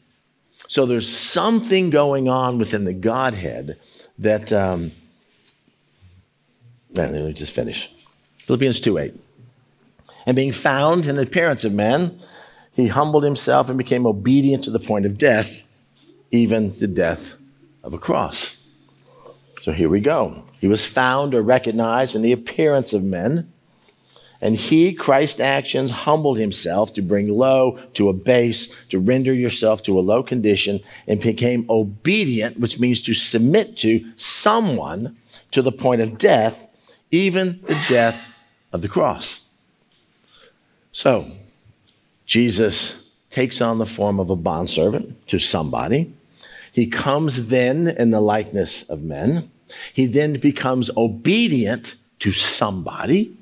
So 0.68 0.86
there's 0.86 1.08
something 1.08 1.90
going 1.90 2.28
on 2.28 2.58
within 2.58 2.84
the 2.84 2.94
Godhead 2.94 3.78
that. 4.18 4.52
Um, 4.52 4.92
let 6.94 7.12
me 7.12 7.32
just 7.32 7.52
finish. 7.52 7.90
Philippians 8.44 8.80
2 8.80 8.98
8. 8.98 9.20
And 10.26 10.36
being 10.36 10.52
found 10.52 11.06
in 11.06 11.16
the 11.16 11.22
appearance 11.22 11.64
of 11.64 11.72
men, 11.72 12.18
he 12.72 12.86
humbled 12.88 13.24
himself 13.24 13.68
and 13.68 13.76
became 13.76 14.06
obedient 14.06 14.64
to 14.64 14.70
the 14.70 14.78
point 14.78 15.06
of 15.06 15.18
death 15.18 15.63
even 16.34 16.76
the 16.80 16.88
death 16.88 17.34
of 17.84 17.94
a 17.94 17.98
cross. 17.98 18.56
So 19.62 19.70
here 19.70 19.88
we 19.88 20.00
go. 20.00 20.42
He 20.60 20.66
was 20.66 20.84
found 20.84 21.32
or 21.32 21.42
recognized 21.42 22.16
in 22.16 22.22
the 22.22 22.32
appearance 22.32 22.92
of 22.92 23.04
men. 23.04 23.52
And 24.40 24.56
he, 24.56 24.92
Christ's 24.92 25.38
actions, 25.38 25.92
humbled 25.92 26.38
himself 26.38 26.92
to 26.94 27.02
bring 27.02 27.28
low, 27.28 27.78
to 27.94 28.08
abase, 28.08 28.68
to 28.88 28.98
render 28.98 29.32
yourself 29.32 29.84
to 29.84 29.96
a 29.96 30.02
low 30.02 30.24
condition, 30.24 30.80
and 31.06 31.20
became 31.20 31.64
obedient, 31.70 32.58
which 32.58 32.80
means 32.80 33.00
to 33.02 33.14
submit 33.14 33.76
to 33.78 34.04
someone 34.16 35.16
to 35.52 35.62
the 35.62 35.72
point 35.72 36.02
of 36.02 36.18
death, 36.18 36.68
even 37.12 37.60
the 37.62 37.80
death 37.88 38.34
of 38.72 38.82
the 38.82 38.88
cross. 38.88 39.40
So, 40.90 41.30
Jesus 42.26 43.04
takes 43.30 43.60
on 43.60 43.78
the 43.78 43.86
form 43.86 44.18
of 44.18 44.30
a 44.30 44.36
bondservant 44.36 45.26
to 45.28 45.38
somebody. 45.38 46.12
He 46.74 46.88
comes 46.88 47.46
then 47.50 47.86
in 47.86 48.10
the 48.10 48.20
likeness 48.20 48.82
of 48.82 49.00
men. 49.00 49.48
He 49.92 50.06
then 50.06 50.40
becomes 50.40 50.90
obedient 50.96 51.94
to 52.18 52.32
somebody. 52.32 53.36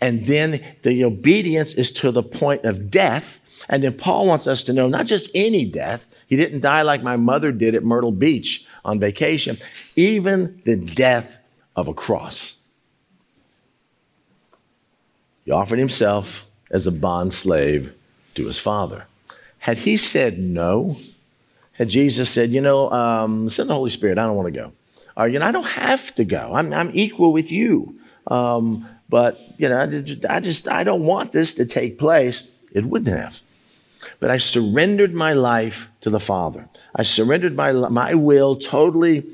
And 0.00 0.24
then 0.26 0.64
the 0.84 1.04
obedience 1.04 1.74
is 1.74 1.90
to 1.94 2.12
the 2.12 2.22
point 2.22 2.64
of 2.64 2.88
death. 2.88 3.40
And 3.68 3.82
then 3.82 3.94
Paul 3.94 4.28
wants 4.28 4.46
us 4.46 4.62
to 4.62 4.72
know 4.72 4.86
not 4.86 5.06
just 5.06 5.28
any 5.34 5.64
death, 5.64 6.06
he 6.28 6.36
didn't 6.36 6.60
die 6.60 6.82
like 6.82 7.02
my 7.02 7.16
mother 7.16 7.50
did 7.50 7.74
at 7.74 7.82
Myrtle 7.82 8.12
Beach 8.12 8.64
on 8.84 9.00
vacation, 9.00 9.58
even 9.96 10.62
the 10.64 10.76
death 10.76 11.38
of 11.74 11.88
a 11.88 11.94
cross. 11.94 12.54
He 15.44 15.50
offered 15.50 15.80
himself 15.80 16.46
as 16.70 16.86
a 16.86 16.92
bond 16.92 17.32
slave 17.32 17.92
to 18.36 18.46
his 18.46 18.60
father. 18.60 19.06
Had 19.58 19.78
he 19.78 19.96
said 19.96 20.38
no, 20.38 20.98
Jesus 21.84 22.30
said, 22.30 22.50
you 22.50 22.60
know, 22.60 22.90
um, 22.90 23.48
send 23.48 23.68
the 23.68 23.74
Holy 23.74 23.90
Spirit, 23.90 24.18
I 24.18 24.26
don't 24.26 24.36
want 24.36 24.52
to 24.52 24.58
go. 24.60 24.72
Or, 25.16 25.28
you 25.28 25.38
know, 25.38 25.46
I 25.46 25.52
don't 25.52 25.66
have 25.66 26.14
to 26.16 26.24
go. 26.24 26.52
I'm, 26.54 26.72
I'm 26.72 26.90
equal 26.94 27.32
with 27.32 27.50
you. 27.50 27.98
Um, 28.26 28.88
but, 29.08 29.38
you 29.56 29.68
know, 29.68 29.78
I 29.78 29.86
just, 29.86 30.26
I 30.26 30.40
just, 30.40 30.68
I 30.68 30.84
don't 30.84 31.02
want 31.02 31.32
this 31.32 31.54
to 31.54 31.66
take 31.66 31.98
place. 31.98 32.48
It 32.72 32.84
wouldn't 32.84 33.16
have. 33.16 33.40
But 34.20 34.30
I 34.30 34.36
surrendered 34.36 35.14
my 35.14 35.32
life 35.32 35.88
to 36.02 36.10
the 36.10 36.20
Father. 36.20 36.68
I 36.94 37.02
surrendered 37.02 37.56
my, 37.56 37.72
my 37.72 38.14
will 38.14 38.56
totally 38.56 39.24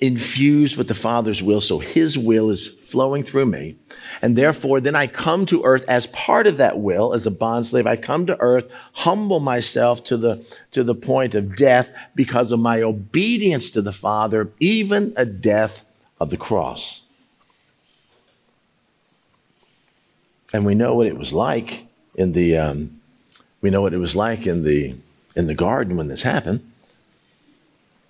infused 0.00 0.76
with 0.76 0.88
the 0.88 0.94
Father's 0.94 1.42
will, 1.42 1.60
so 1.60 1.78
His 1.78 2.16
will 2.16 2.50
is 2.50 2.74
flowing 2.90 3.22
through 3.22 3.46
me. 3.46 3.76
And 4.20 4.36
therefore, 4.36 4.80
then 4.80 4.94
I 4.94 5.06
come 5.06 5.46
to 5.46 5.62
earth 5.64 5.84
as 5.88 6.06
part 6.08 6.46
of 6.46 6.56
that 6.56 6.78
will, 6.78 7.14
as 7.14 7.26
a 7.26 7.30
bondslave. 7.30 7.86
I 7.86 7.96
come 7.96 8.26
to 8.26 8.40
earth, 8.40 8.68
humble 8.92 9.40
myself 9.40 10.04
to 10.04 10.16
the, 10.16 10.44
to 10.72 10.82
the 10.82 10.94
point 10.94 11.34
of 11.34 11.56
death 11.56 11.90
because 12.14 12.52
of 12.52 12.60
my 12.60 12.82
obedience 12.82 13.70
to 13.72 13.82
the 13.82 13.92
Father, 13.92 14.50
even 14.58 15.12
a 15.16 15.24
death 15.24 15.84
of 16.18 16.30
the 16.30 16.36
cross. 16.36 17.02
And 20.52 20.66
we 20.66 20.74
know 20.74 20.94
what 20.94 21.06
it 21.06 21.16
was 21.16 21.32
like 21.32 21.86
in 22.16 22.32
the, 22.32 22.56
um, 22.56 23.00
we 23.60 23.70
know 23.70 23.82
what 23.82 23.94
it 23.94 23.98
was 23.98 24.16
like 24.16 24.46
in 24.46 24.64
the, 24.64 24.96
in 25.36 25.46
the 25.46 25.54
garden 25.54 25.96
when 25.96 26.08
this 26.08 26.22
happened. 26.22 26.66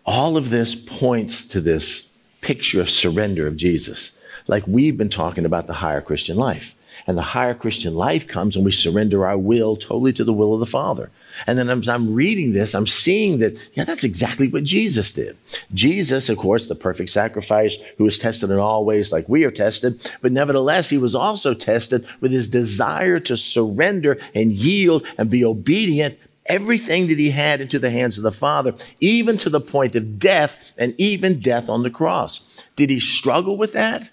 All 0.07 0.37
of 0.37 0.51
this 0.51 0.75
points 0.75 1.45
to 1.47 1.61
this 1.61 2.07
picture 2.41 2.81
of 2.81 2.89
surrender 2.89 3.47
of 3.47 3.57
Jesus 3.57 4.13
like 4.51 4.67
we've 4.67 4.99
been 4.99 5.09
talking 5.09 5.45
about 5.45 5.69
the 5.69 5.75
higher 5.75 6.01
Christian 6.01 6.37
life. 6.37 6.75
And 7.07 7.17
the 7.17 7.23
higher 7.23 7.55
Christian 7.55 7.95
life 7.95 8.27
comes 8.27 8.57
when 8.57 8.65
we 8.65 8.73
surrender 8.73 9.25
our 9.25 9.39
will 9.39 9.77
totally 9.77 10.13
to 10.15 10.25
the 10.25 10.33
will 10.33 10.53
of 10.53 10.61
the 10.61 10.67
Father. 10.67 11.09
And 11.47 11.57
then 11.57 11.71
as 11.71 11.89
I'm 11.89 12.15
reading 12.15 12.53
this, 12.53 12.75
I'm 12.75 12.89
seeing 12.89 13.39
that, 13.39 13.57
yeah, 13.75 13.85
that's 13.85 14.03
exactly 14.03 14.49
what 14.49 14.65
Jesus 14.65 15.13
did. 15.13 15.37
Jesus, 15.73 16.29
of 16.29 16.37
course, 16.37 16.67
the 16.67 16.75
perfect 16.75 17.11
sacrifice, 17.11 17.77
who 17.97 18.05
was 18.05 18.19
tested 18.19 18.51
in 18.51 18.59
all 18.59 18.85
ways 18.85 19.13
like 19.13 19.29
we 19.29 19.45
are 19.45 19.53
tested, 19.53 20.01
but 20.21 20.33
nevertheless, 20.33 20.91
he 20.91 20.99
was 20.99 21.15
also 21.15 21.55
tested 21.55 22.05
with 22.21 22.33
his 22.33 22.49
desire 22.49 23.21
to 23.21 23.37
surrender 23.37 24.19
and 24.35 24.51
yield 24.53 25.07
and 25.17 25.31
be 25.31 25.45
obedient 25.45 26.19
everything 26.47 27.07
that 27.07 27.19
he 27.21 27.31
had 27.31 27.61
into 27.61 27.79
the 27.79 27.91
hands 27.91 28.19
of 28.19 28.25
the 28.25 28.33
Father, 28.33 28.75
even 28.99 29.39
to 29.39 29.49
the 29.49 29.61
point 29.61 29.95
of 29.95 30.19
death 30.19 30.57
and 30.77 30.93
even 30.99 31.39
death 31.39 31.69
on 31.69 31.85
the 31.85 31.91
cross. 31.91 32.41
Did 32.75 32.91
he 32.91 32.99
struggle 32.99 33.57
with 33.57 33.73
that? 33.75 34.11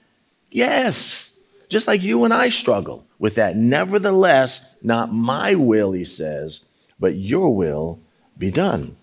Yes, 0.50 1.32
just 1.70 1.88
like 1.88 2.02
you 2.02 2.24
and 2.24 2.34
I 2.34 2.50
struggle 2.50 3.06
with 3.20 3.36
that. 3.36 3.56
Nevertheless, 3.56 4.62
not 4.82 5.14
my 5.14 5.56
will, 5.56 5.92
he 5.92 6.06
says, 6.06 6.62
but 7.00 7.16
your 7.16 7.54
will 7.54 8.00
be 8.38 8.52
done. 8.52 8.96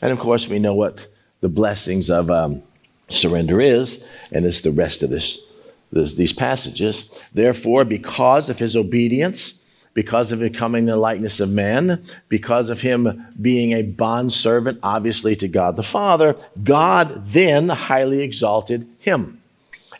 And 0.00 0.12
of 0.12 0.18
course, 0.18 0.48
we 0.48 0.58
know 0.58 0.74
what 0.74 1.08
the 1.40 1.48
blessings 1.48 2.08
of 2.10 2.30
um, 2.30 2.62
surrender 3.08 3.60
is, 3.60 4.04
and 4.32 4.46
it's 4.46 4.62
the 4.62 4.70
rest 4.70 5.02
of 5.02 5.10
this, 5.10 5.38
this, 5.92 6.14
these 6.14 6.32
passages. 6.32 7.10
Therefore, 7.34 7.84
because 7.84 8.48
of 8.48 8.58
his 8.58 8.76
obedience, 8.76 9.54
because 9.94 10.30
of 10.30 10.38
becoming 10.38 10.86
the 10.86 10.96
likeness 10.96 11.40
of 11.40 11.50
man, 11.50 12.04
because 12.28 12.70
of 12.70 12.80
him 12.80 13.26
being 13.40 13.72
a 13.72 13.82
bondservant, 13.82 14.78
obviously, 14.82 15.34
to 15.36 15.48
God 15.48 15.76
the 15.76 15.82
Father, 15.82 16.36
God 16.62 17.24
then 17.24 17.68
highly 17.68 18.22
exalted 18.22 18.88
him 18.98 19.42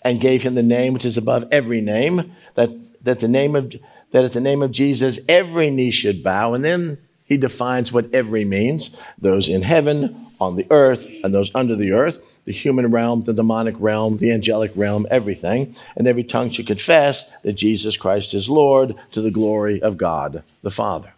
and 0.03 0.21
gave 0.21 0.43
him 0.43 0.55
the 0.55 0.63
name 0.63 0.93
which 0.95 1.05
is 1.05 1.17
above 1.17 1.47
every 1.51 1.81
name, 1.81 2.33
that, 2.55 2.71
that 3.05 3.21
the 3.21 3.29
name 3.29 3.55
of 3.55 3.75
that 4.11 4.25
at 4.25 4.33
the 4.33 4.41
name 4.41 4.63
of 4.63 4.73
Jesus 4.73 5.19
every 5.29 5.71
knee 5.71 5.91
should 5.91 6.23
bow. 6.23 6.55
And 6.55 6.65
then 6.65 6.99
he 7.25 7.37
defines 7.37 7.93
what 7.93 8.13
every 8.15 8.45
means 8.45 8.91
those 9.19 9.49
in 9.49 9.63
heaven, 9.63 10.29
on 10.41 10.57
the 10.57 10.67
earth, 10.71 11.07
and 11.23 11.35
those 11.35 11.51
under 11.55 11.77
the 11.77 11.93
earth 11.93 12.23
the 12.49 12.55
human 12.55 12.91
realm, 12.91 13.25
the 13.25 13.35
demonic 13.35 13.75
realm, 13.79 14.17
the 14.17 14.33
angelic 14.33 14.73
realm, 14.75 15.07
everything. 15.11 15.77
And 15.95 16.09
every 16.09 16.25
tongue 16.25 16.49
should 16.49 16.67
confess 16.67 17.27
that 17.43 17.53
Jesus 17.53 17.99
Christ 17.99 18.33
is 18.33 18.49
Lord 18.49 18.95
to 19.13 19.21
the 19.21 19.31
glory 19.31 19.83
of 19.83 19.99
God 19.99 20.43
the 20.63 20.71
Father. 20.71 21.13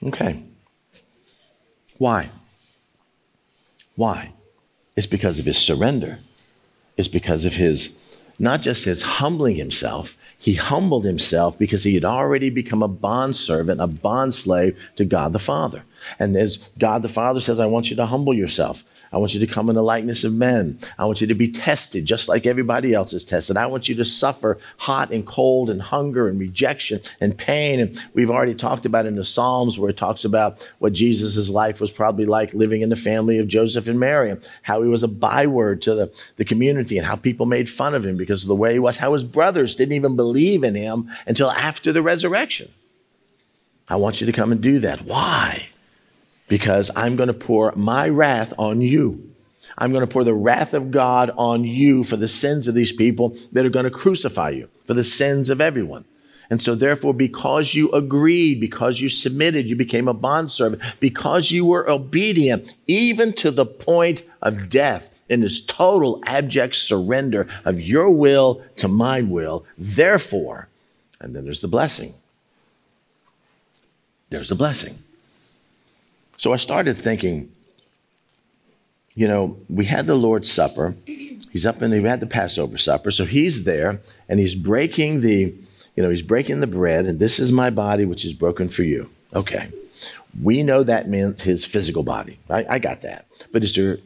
Okay. 0.00 0.44
Why? 1.96 2.30
Why? 3.96 4.32
It's 4.94 5.08
because 5.08 5.40
of 5.40 5.44
his 5.44 5.58
surrender. 5.58 6.20
It's 6.98 7.08
because 7.08 7.46
of 7.46 7.54
his, 7.54 7.90
not 8.38 8.60
just 8.60 8.84
his 8.84 9.00
humbling 9.00 9.56
himself, 9.56 10.16
he 10.38 10.54
humbled 10.54 11.04
himself 11.04 11.58
because 11.58 11.84
he 11.84 11.94
had 11.94 12.04
already 12.04 12.50
become 12.50 12.82
a 12.82 12.88
bondservant, 12.88 13.80
a 13.80 13.88
bondslave 13.88 14.76
to 14.96 15.04
God 15.04 15.32
the 15.32 15.38
Father. 15.38 15.84
And 16.18 16.36
as 16.36 16.58
God 16.78 17.02
the 17.02 17.08
Father 17.08 17.40
says, 17.40 17.58
I 17.58 17.66
want 17.66 17.88
you 17.88 17.96
to 17.96 18.06
humble 18.06 18.34
yourself. 18.34 18.84
I 19.12 19.16
want 19.18 19.34
you 19.34 19.40
to 19.40 19.46
come 19.46 19.68
in 19.68 19.74
the 19.74 19.82
likeness 19.82 20.24
of 20.24 20.34
men. 20.34 20.78
I 20.98 21.06
want 21.06 21.20
you 21.20 21.26
to 21.26 21.34
be 21.34 21.50
tested 21.50 22.04
just 22.04 22.28
like 22.28 22.46
everybody 22.46 22.92
else 22.92 23.12
is 23.12 23.24
tested. 23.24 23.56
I 23.56 23.66
want 23.66 23.88
you 23.88 23.94
to 23.96 24.04
suffer 24.04 24.58
hot 24.76 25.10
and 25.10 25.26
cold 25.26 25.70
and 25.70 25.80
hunger 25.80 26.28
and 26.28 26.38
rejection 26.38 27.00
and 27.20 27.36
pain. 27.36 27.80
And 27.80 27.98
we've 28.14 28.30
already 28.30 28.54
talked 28.54 28.86
about 28.86 29.06
in 29.06 29.16
the 29.16 29.24
Psalms 29.24 29.78
where 29.78 29.90
it 29.90 29.96
talks 29.96 30.24
about 30.24 30.66
what 30.78 30.92
Jesus' 30.92 31.48
life 31.48 31.80
was 31.80 31.90
probably 31.90 32.26
like 32.26 32.52
living 32.54 32.82
in 32.82 32.90
the 32.90 32.96
family 32.96 33.38
of 33.38 33.48
Joseph 33.48 33.88
and 33.88 33.98
Mary, 33.98 34.30
and 34.30 34.46
how 34.62 34.82
he 34.82 34.88
was 34.88 35.02
a 35.02 35.08
byword 35.08 35.82
to 35.82 35.94
the, 35.94 36.12
the 36.36 36.44
community 36.44 36.98
and 36.98 37.06
how 37.06 37.16
people 37.16 37.46
made 37.46 37.68
fun 37.68 37.94
of 37.94 38.04
him 38.04 38.16
because 38.16 38.42
of 38.42 38.48
the 38.48 38.54
way 38.54 38.74
he 38.74 38.78
was, 38.78 38.96
how 38.96 39.12
his 39.12 39.24
brothers 39.24 39.76
didn't 39.76 39.94
even 39.94 40.16
believe 40.16 40.64
in 40.64 40.74
him 40.74 41.10
until 41.26 41.50
after 41.50 41.92
the 41.92 42.02
resurrection. 42.02 42.70
I 43.88 43.96
want 43.96 44.20
you 44.20 44.26
to 44.26 44.32
come 44.32 44.52
and 44.52 44.60
do 44.60 44.80
that. 44.80 45.02
Why? 45.06 45.70
Because 46.48 46.90
I'm 46.96 47.16
going 47.16 47.28
to 47.28 47.34
pour 47.34 47.72
my 47.76 48.08
wrath 48.08 48.52
on 48.58 48.80
you. 48.80 49.30
I'm 49.76 49.92
going 49.92 50.06
to 50.06 50.12
pour 50.12 50.24
the 50.24 50.34
wrath 50.34 50.74
of 50.74 50.90
God 50.90 51.30
on 51.36 51.64
you 51.64 52.02
for 52.02 52.16
the 52.16 52.26
sins 52.26 52.66
of 52.66 52.74
these 52.74 52.92
people 52.92 53.36
that 53.52 53.64
are 53.64 53.70
going 53.70 53.84
to 53.84 53.90
crucify 53.90 54.50
you, 54.50 54.68
for 54.86 54.94
the 54.94 55.04
sins 55.04 55.50
of 55.50 55.60
everyone. 55.60 56.04
And 56.50 56.62
so, 56.62 56.74
therefore, 56.74 57.12
because 57.12 57.74
you 57.74 57.92
agreed, 57.92 58.58
because 58.58 59.00
you 59.00 59.10
submitted, 59.10 59.66
you 59.66 59.76
became 59.76 60.08
a 60.08 60.14
bondservant, 60.14 60.82
because 60.98 61.50
you 61.50 61.66
were 61.66 61.88
obedient, 61.88 62.74
even 62.86 63.34
to 63.34 63.50
the 63.50 63.66
point 63.66 64.24
of 64.40 64.70
death, 64.70 65.10
in 65.28 65.40
this 65.40 65.60
total 65.60 66.22
abject 66.24 66.74
surrender 66.74 67.46
of 67.64 67.80
your 67.80 68.10
will 68.10 68.62
to 68.76 68.88
my 68.88 69.20
will, 69.20 69.66
therefore, 69.76 70.68
and 71.20 71.36
then 71.36 71.44
there's 71.44 71.60
the 71.60 71.68
blessing. 71.68 72.14
There's 74.30 74.48
the 74.48 74.54
blessing. 74.54 74.98
So 76.38 76.52
I 76.52 76.56
started 76.56 76.96
thinking, 76.96 77.52
you 79.14 79.26
know, 79.26 79.58
we 79.68 79.84
had 79.84 80.06
the 80.06 80.14
Lord's 80.14 80.50
Supper. 80.50 80.94
He's 81.04 81.66
up 81.66 81.82
in, 81.82 81.90
we 81.90 82.08
had 82.08 82.20
the 82.20 82.26
Passover 82.26 82.78
supper. 82.78 83.10
So 83.10 83.24
he's 83.24 83.64
there 83.64 84.00
and 84.28 84.38
he's 84.38 84.54
breaking 84.54 85.20
the, 85.20 85.52
you 85.96 86.02
know, 86.02 86.10
he's 86.10 86.22
breaking 86.22 86.60
the 86.60 86.68
bread, 86.68 87.06
and 87.06 87.18
this 87.18 87.40
is 87.40 87.50
my 87.50 87.70
body, 87.70 88.04
which 88.04 88.24
is 88.24 88.32
broken 88.32 88.68
for 88.68 88.84
you. 88.84 89.10
Okay. 89.34 89.68
We 90.40 90.62
know 90.62 90.84
that 90.84 91.08
meant 91.08 91.40
his 91.40 91.64
physical 91.64 92.04
body. 92.04 92.38
I, 92.48 92.64
I 92.68 92.78
got 92.78 93.02
that. 93.02 93.26
But 93.50 93.64
is 93.64 93.74
there 93.74 93.98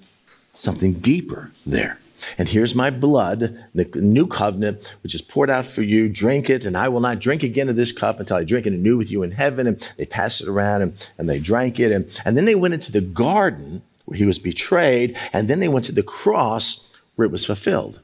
something 0.55 0.95
deeper 0.95 1.53
there? 1.67 1.99
And 2.39 2.49
here's 2.49 2.75
my 2.75 2.91
blood, 2.91 3.59
the 3.75 3.85
new 3.95 4.27
covenant, 4.27 4.83
which 5.03 5.15
is 5.15 5.23
poured 5.23 5.51
out 5.51 5.67
for 5.67 5.83
you. 5.83 6.09
Drink 6.09 6.49
it, 6.51 6.65
and 6.65 6.77
I 6.77 6.89
will 6.89 7.01
not 7.01 7.19
drink 7.19 7.43
again 7.43 7.69
of 7.69 7.77
this 7.77 7.93
cup 7.93 8.21
until 8.21 8.37
I 8.37 8.45
drink 8.45 8.67
it 8.67 8.73
anew 8.73 8.97
with 8.97 9.11
you 9.11 9.23
in 9.23 9.33
heaven. 9.33 9.67
And 9.67 9.89
they 9.97 10.07
passed 10.07 10.41
it 10.41 10.49
around 10.49 10.83
and, 10.83 10.97
and 11.19 11.29
they 11.29 11.39
drank 11.39 11.81
it. 11.81 11.93
And, 11.93 12.09
and 12.25 12.37
then 12.37 12.45
they 12.45 12.55
went 12.55 12.75
into 12.75 12.93
the 12.93 13.01
garden 13.01 13.83
where 14.05 14.17
he 14.17 14.27
was 14.27 14.39
betrayed. 14.39 15.17
And 15.33 15.49
then 15.49 15.61
they 15.61 15.69
went 15.69 15.85
to 15.87 15.93
the 15.93 16.03
cross 16.03 16.81
where 17.17 17.27
it 17.27 17.33
was 17.33 17.47
fulfilled. 17.47 18.01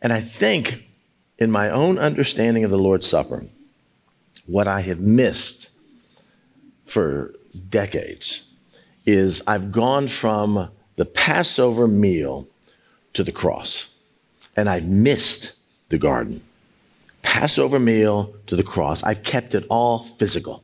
And 0.00 0.12
I 0.12 0.20
think, 0.20 0.84
in 1.38 1.50
my 1.50 1.70
own 1.70 1.98
understanding 1.98 2.64
of 2.64 2.70
the 2.70 2.78
Lord's 2.78 3.06
Supper, 3.06 3.46
what 4.46 4.66
I 4.66 4.80
have 4.80 5.00
missed 5.00 5.68
for 6.86 7.34
decades 7.68 8.42
is 9.06 9.42
I've 9.46 9.72
gone 9.72 10.08
from 10.08 10.70
the 10.96 11.04
Passover 11.04 11.86
meal 11.86 12.47
to 13.18 13.24
the 13.24 13.32
cross. 13.32 13.88
And 14.56 14.68
I've 14.68 14.86
missed 14.86 15.52
the 15.88 15.98
garden. 15.98 16.40
Passover 17.22 17.80
meal 17.80 18.32
to 18.46 18.54
the 18.54 18.62
cross. 18.62 19.02
I've 19.02 19.24
kept 19.24 19.56
it 19.56 19.66
all 19.68 20.04
physical. 20.20 20.62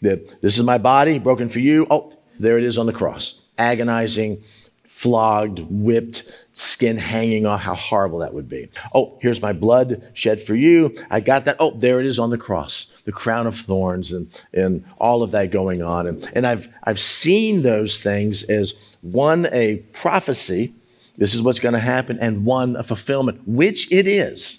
This 0.00 0.58
is 0.58 0.64
my 0.64 0.76
body 0.76 1.20
broken 1.20 1.48
for 1.48 1.60
you. 1.60 1.86
Oh, 1.88 2.12
there 2.38 2.58
it 2.58 2.64
is 2.64 2.78
on 2.78 2.86
the 2.86 2.92
cross. 2.92 3.40
Agonizing, 3.58 4.42
flogged, 4.88 5.60
whipped, 5.70 6.24
skin 6.52 6.98
hanging 6.98 7.46
off. 7.46 7.60
How 7.60 7.76
horrible 7.76 8.18
that 8.18 8.34
would 8.34 8.48
be. 8.48 8.68
Oh, 8.92 9.16
here's 9.20 9.40
my 9.40 9.52
blood 9.52 10.02
shed 10.14 10.42
for 10.42 10.56
you. 10.56 10.96
I 11.10 11.20
got 11.20 11.44
that. 11.44 11.58
Oh, 11.60 11.70
there 11.78 12.00
it 12.00 12.06
is 12.06 12.18
on 12.18 12.30
the 12.30 12.38
cross. 12.38 12.88
The 13.04 13.12
crown 13.12 13.46
of 13.46 13.54
thorns 13.54 14.10
and, 14.10 14.28
and 14.52 14.84
all 14.98 15.22
of 15.22 15.30
that 15.30 15.52
going 15.52 15.80
on. 15.80 16.08
And, 16.08 16.28
and 16.34 16.44
I've, 16.44 16.68
I've 16.82 16.98
seen 16.98 17.62
those 17.62 18.00
things 18.00 18.42
as 18.42 18.74
one, 19.00 19.46
a 19.52 19.76
prophecy 19.92 20.74
this 21.16 21.34
is 21.34 21.42
what's 21.42 21.60
going 21.60 21.74
to 21.74 21.80
happen, 21.80 22.18
and 22.20 22.44
one, 22.44 22.76
a 22.76 22.82
fulfillment, 22.82 23.46
which 23.46 23.90
it 23.92 24.06
is. 24.06 24.58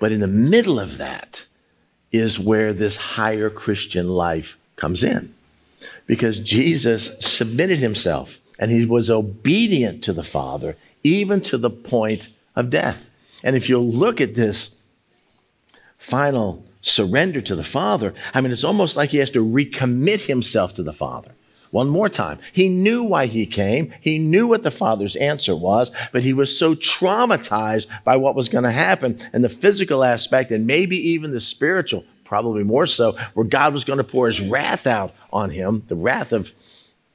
But 0.00 0.12
in 0.12 0.20
the 0.20 0.26
middle 0.26 0.80
of 0.80 0.98
that 0.98 1.44
is 2.10 2.38
where 2.38 2.72
this 2.72 2.96
higher 2.96 3.50
Christian 3.50 4.08
life 4.08 4.56
comes 4.76 5.02
in. 5.02 5.34
Because 6.06 6.40
Jesus 6.40 7.18
submitted 7.20 7.78
himself 7.78 8.38
and 8.58 8.70
he 8.70 8.86
was 8.86 9.10
obedient 9.10 10.02
to 10.04 10.12
the 10.12 10.22
Father, 10.22 10.76
even 11.02 11.40
to 11.42 11.58
the 11.58 11.70
point 11.70 12.28
of 12.56 12.70
death. 12.70 13.10
And 13.42 13.56
if 13.56 13.68
you 13.68 13.78
look 13.78 14.20
at 14.20 14.34
this 14.34 14.70
final 15.98 16.64
surrender 16.80 17.40
to 17.42 17.56
the 17.56 17.64
Father, 17.64 18.14
I 18.32 18.40
mean, 18.40 18.52
it's 18.52 18.64
almost 18.64 18.96
like 18.96 19.10
he 19.10 19.18
has 19.18 19.30
to 19.30 19.44
recommit 19.44 20.20
himself 20.20 20.74
to 20.76 20.82
the 20.82 20.92
Father. 20.92 21.32
One 21.74 21.88
more 21.88 22.08
time. 22.08 22.38
He 22.52 22.68
knew 22.68 23.02
why 23.02 23.26
he 23.26 23.46
came. 23.46 23.92
He 24.00 24.20
knew 24.20 24.46
what 24.46 24.62
the 24.62 24.70
Father's 24.70 25.16
answer 25.16 25.56
was, 25.56 25.90
but 26.12 26.22
he 26.22 26.32
was 26.32 26.56
so 26.56 26.76
traumatized 26.76 27.88
by 28.04 28.14
what 28.14 28.36
was 28.36 28.48
going 28.48 28.62
to 28.62 28.70
happen 28.70 29.18
and 29.32 29.42
the 29.42 29.48
physical 29.48 30.04
aspect 30.04 30.52
and 30.52 30.68
maybe 30.68 30.96
even 30.96 31.32
the 31.32 31.40
spiritual, 31.40 32.04
probably 32.22 32.62
more 32.62 32.86
so, 32.86 33.18
where 33.34 33.44
God 33.44 33.72
was 33.72 33.82
going 33.82 33.96
to 33.96 34.04
pour 34.04 34.28
his 34.28 34.40
wrath 34.40 34.86
out 34.86 35.16
on 35.32 35.50
him, 35.50 35.82
the 35.88 35.96
wrath 35.96 36.30
of 36.30 36.52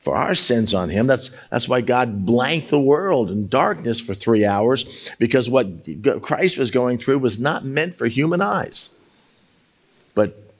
for 0.02 0.18
our 0.18 0.36
sins 0.36 0.74
on 0.74 0.90
him. 0.90 1.08
That's, 1.08 1.32
that's 1.50 1.70
why 1.70 1.80
God 1.80 2.26
blanked 2.26 2.68
the 2.68 2.82
world 2.82 3.32
in 3.32 3.48
darkness 3.48 4.02
for 4.02 4.14
three 4.14 4.44
hours, 4.46 4.86
because 5.20 5.50
what 5.50 5.68
Christ 6.22 6.58
was 6.58 6.70
going 6.70 6.98
through 6.98 7.20
was 7.20 7.40
not 7.40 7.64
meant 7.64 7.96
for 7.96 8.08
human 8.08 8.42
eyes. 8.42 8.90
But 10.16 10.52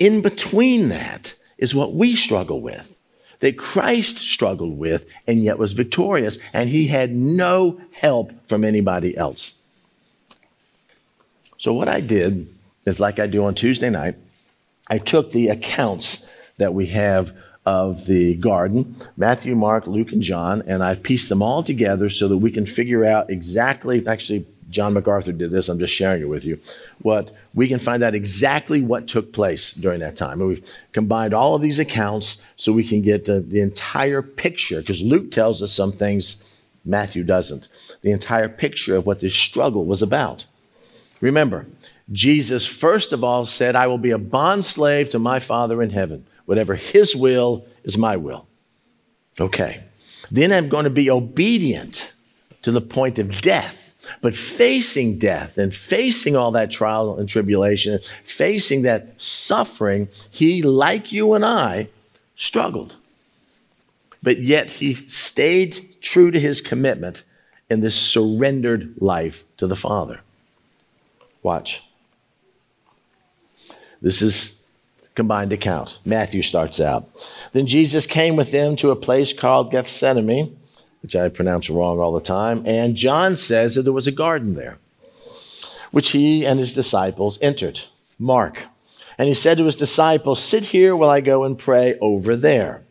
in 0.00 0.20
between 0.20 0.88
that 0.88 1.36
is 1.58 1.76
what 1.76 1.94
we 1.94 2.16
struggle 2.16 2.60
with 2.60 2.95
that 3.40 3.58
Christ 3.58 4.18
struggled 4.18 4.78
with 4.78 5.06
and 5.26 5.42
yet 5.42 5.58
was 5.58 5.72
victorious, 5.72 6.38
and 6.52 6.68
he 6.68 6.86
had 6.86 7.14
no 7.14 7.80
help 7.92 8.32
from 8.48 8.64
anybody 8.64 9.16
else. 9.16 9.54
So, 11.58 11.72
what 11.72 11.88
I 11.88 12.00
did 12.00 12.54
is 12.84 13.00
like 13.00 13.18
I 13.18 13.26
do 13.26 13.44
on 13.44 13.54
Tuesday 13.54 13.90
night, 13.90 14.16
I 14.88 14.98
took 14.98 15.32
the 15.32 15.48
accounts 15.48 16.18
that 16.58 16.74
we 16.74 16.86
have 16.86 17.32
of 17.64 18.06
the 18.06 18.36
garden 18.36 18.94
Matthew, 19.16 19.56
Mark, 19.56 19.88
Luke, 19.88 20.12
and 20.12 20.22
John 20.22 20.62
and 20.66 20.84
I 20.84 20.94
pieced 20.94 21.28
them 21.28 21.42
all 21.42 21.64
together 21.64 22.08
so 22.08 22.28
that 22.28 22.36
we 22.36 22.52
can 22.52 22.64
figure 22.64 23.04
out 23.04 23.28
exactly, 23.28 24.06
actually, 24.06 24.46
John 24.68 24.94
MacArthur 24.94 25.32
did 25.32 25.50
this, 25.50 25.68
I'm 25.68 25.78
just 25.78 25.94
sharing 25.94 26.22
it 26.22 26.28
with 26.28 26.44
you. 26.44 26.58
What 27.00 27.32
we 27.54 27.68
can 27.68 27.78
find 27.78 28.02
out 28.02 28.14
exactly 28.14 28.82
what 28.82 29.06
took 29.06 29.32
place 29.32 29.72
during 29.72 30.00
that 30.00 30.16
time. 30.16 30.40
And 30.40 30.48
we've 30.48 30.66
combined 30.92 31.34
all 31.34 31.54
of 31.54 31.62
these 31.62 31.78
accounts 31.78 32.38
so 32.56 32.72
we 32.72 32.86
can 32.86 33.02
get 33.02 33.28
uh, 33.28 33.40
the 33.46 33.60
entire 33.60 34.22
picture, 34.22 34.80
because 34.80 35.02
Luke 35.02 35.30
tells 35.30 35.62
us 35.62 35.72
some 35.72 35.92
things 35.92 36.36
Matthew 36.84 37.22
doesn't. 37.22 37.68
The 38.02 38.10
entire 38.10 38.48
picture 38.48 38.96
of 38.96 39.06
what 39.06 39.20
this 39.20 39.34
struggle 39.34 39.84
was 39.84 40.02
about. 40.02 40.46
Remember, 41.20 41.66
Jesus 42.12 42.66
first 42.66 43.12
of 43.12 43.24
all 43.24 43.44
said, 43.44 43.74
I 43.74 43.86
will 43.86 43.98
be 43.98 44.10
a 44.10 44.18
bond 44.18 44.64
slave 44.64 45.10
to 45.10 45.18
my 45.18 45.38
Father 45.38 45.82
in 45.82 45.90
heaven. 45.90 46.26
Whatever 46.44 46.74
his 46.76 47.14
will 47.16 47.66
is 47.82 47.98
my 47.98 48.16
will. 48.16 48.46
Okay. 49.40 49.84
Then 50.30 50.52
I'm 50.52 50.68
going 50.68 50.84
to 50.84 50.90
be 50.90 51.10
obedient 51.10 52.12
to 52.62 52.72
the 52.72 52.80
point 52.80 53.18
of 53.18 53.40
death 53.40 53.85
But 54.20 54.34
facing 54.34 55.18
death 55.18 55.58
and 55.58 55.74
facing 55.74 56.36
all 56.36 56.52
that 56.52 56.70
trial 56.70 57.18
and 57.18 57.28
tribulation, 57.28 57.98
facing 58.24 58.82
that 58.82 59.14
suffering, 59.18 60.08
he, 60.30 60.62
like 60.62 61.12
you 61.12 61.34
and 61.34 61.44
I, 61.44 61.88
struggled. 62.36 62.96
But 64.22 64.38
yet 64.38 64.68
he 64.68 64.94
stayed 64.94 65.96
true 66.00 66.30
to 66.30 66.40
his 66.40 66.60
commitment 66.60 67.22
in 67.70 67.80
this 67.80 67.94
surrendered 67.94 68.94
life 69.00 69.44
to 69.56 69.66
the 69.66 69.76
Father. 69.76 70.20
Watch. 71.42 71.82
This 74.02 74.22
is 74.22 74.54
combined 75.14 75.52
account. 75.52 75.98
Matthew 76.04 76.42
starts 76.42 76.78
out. 76.78 77.08
Then 77.52 77.66
Jesus 77.66 78.06
came 78.06 78.36
with 78.36 78.52
them 78.52 78.76
to 78.76 78.90
a 78.90 78.96
place 78.96 79.32
called 79.32 79.72
Gethsemane, 79.72 80.56
which 81.06 81.14
I 81.14 81.28
pronounce 81.28 81.70
wrong 81.70 82.00
all 82.00 82.10
the 82.10 82.20
time, 82.20 82.64
and 82.66 82.96
John 82.96 83.36
says 83.36 83.76
that 83.76 83.82
there 83.82 83.92
was 83.92 84.08
a 84.08 84.12
garden 84.12 84.54
there, 84.54 84.78
which 85.92 86.10
he 86.10 86.44
and 86.44 86.58
his 86.58 86.72
disciples 86.72 87.38
entered. 87.40 87.82
Mark. 88.18 88.64
And 89.16 89.28
he 89.28 89.34
said 89.34 89.56
to 89.58 89.66
his 89.66 89.76
disciples, 89.76 90.42
Sit 90.42 90.64
here 90.64 90.96
while 90.96 91.08
I 91.08 91.20
go 91.20 91.44
and 91.44 91.56
pray 91.56 91.96
over 92.00 92.34
there. 92.34 92.82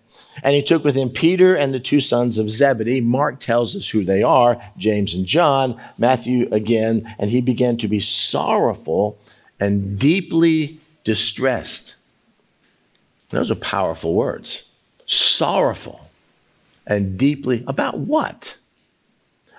And 0.41 0.55
he 0.55 0.61
took 0.61 0.85
with 0.85 0.95
him 0.95 1.09
Peter 1.09 1.55
and 1.55 1.73
the 1.73 1.79
two 1.81 1.99
sons 1.99 2.37
of 2.37 2.49
Zebedee. 2.49 3.01
Mark 3.01 3.41
tells 3.41 3.75
us 3.75 3.89
who 3.89 4.05
they 4.05 4.23
are 4.23 4.61
James 4.77 5.13
and 5.13 5.25
John. 5.25 5.77
Matthew 5.97 6.47
again. 6.53 7.13
And 7.19 7.29
he 7.29 7.41
began 7.41 7.75
to 7.77 7.89
be 7.89 7.99
sorrowful 7.99 9.19
and 9.59 9.99
deeply 9.99 10.79
distressed. 11.03 11.95
Those 13.31 13.51
are 13.51 13.55
powerful 13.55 14.13
words. 14.13 14.63
Sorrowful 15.05 16.04
and 16.87 17.17
deeply. 17.17 17.63
About 17.67 17.99
what? 17.99 18.57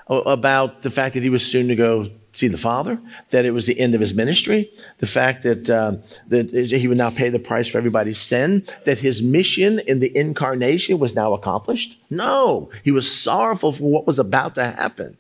About 0.09 0.83
the 0.83 0.91
fact 0.91 1.15
that 1.15 1.23
he 1.23 1.31
was 1.31 1.45
soon 1.45 1.69
to 1.69 1.75
go 1.75 2.11
see 2.33 2.49
the 2.49 2.59
Father, 2.59 3.01
that 3.31 3.47
it 3.47 3.53
was 3.53 3.67
the 3.67 3.81
end 3.81 3.95
of 3.95 4.01
his 4.01 4.13
ministry, 4.13 4.71
the 4.99 5.07
fact 5.07 5.43
that, 5.43 5.71
um, 5.71 6.03
that 6.29 6.53
he 6.53 6.87
would 6.87 6.99
now 6.99 7.09
pay 7.09 7.31
the 7.31 7.39
price 7.39 7.67
for 7.67 7.79
everybody's 7.79 8.19
sin, 8.19 8.67
that 8.85 8.99
his 8.99 9.23
mission 9.23 9.81
in 9.81 10.01
the 10.01 10.15
incarnation 10.15 10.99
was 10.99 11.15
now 11.15 11.33
accomplished. 11.33 11.99
No, 12.11 12.71
he 12.85 12.91
was 12.91 13.11
sorrowful 13.11 13.73
for 13.73 13.85
what 13.85 14.07
was 14.07 14.19
about 14.19 14.55
to 14.57 14.65
happen. 14.65 15.17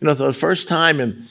You 0.00 0.08
know, 0.08 0.14
for 0.14 0.24
the 0.24 0.32
first 0.32 0.68
time 0.68 1.00
in 1.00 1.28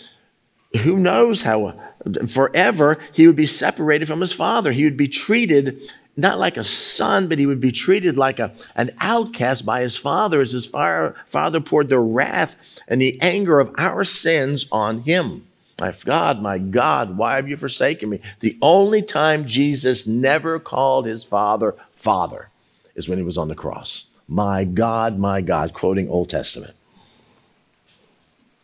who 0.80 0.98
knows 0.98 1.42
how 1.42 1.80
forever 2.28 2.98
he 3.14 3.28
would 3.28 3.36
be 3.36 3.46
separated 3.46 4.08
from 4.08 4.22
his 4.22 4.34
father. 4.34 4.72
He 4.72 4.84
would 4.84 4.98
be 4.98 5.08
treated 5.08 5.82
not 6.18 6.40
like 6.40 6.58
a 6.58 6.64
son, 6.64 7.28
but 7.28 7.40
he 7.40 7.46
would 7.46 7.60
be 7.60 7.72
treated 7.72 8.18
like 8.18 8.40
a, 8.40 8.54
an 8.76 8.92
outcast 9.00 9.66
by 9.66 9.82
his 9.82 9.98
father 9.98 10.42
as 10.42 10.52
his 10.52 10.66
father 10.66 11.62
poured 11.62 11.90
the 11.90 12.00
wrath 12.00 12.56
and 12.88 13.02
the 13.02 13.20
anger 13.22 13.60
of 13.60 13.74
our 13.78 14.04
sins 14.04 14.66
on 14.72 15.02
him. 15.02 15.46
My 15.80 15.94
God, 16.06 16.42
my 16.42 16.58
God, 16.58 17.18
why 17.18 17.36
have 17.36 17.50
you 17.50 17.58
forsaken 17.58 18.10
me? 18.10 18.22
The 18.40 18.58
only 18.62 19.02
time 19.02 19.46
Jesus 19.46 20.08
never 20.08 20.58
called 20.58 21.06
his 21.06 21.26
father 21.26 21.76
father 21.96 22.50
is 22.96 23.10
when 23.10 23.18
he 23.18 23.26
was 23.26 23.38
on 23.38 23.50
the 23.50 23.56
cross. 23.56 24.06
My 24.28 24.64
God, 24.64 25.20
my 25.20 25.42
God, 25.42 25.74
quoting 25.74 26.10
Old 26.10 26.30
Testament. 26.30 26.76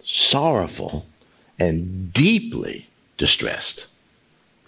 Sorrowful 0.04 1.06
and 1.60 2.14
deeply 2.14 2.88
distressed. 3.18 3.88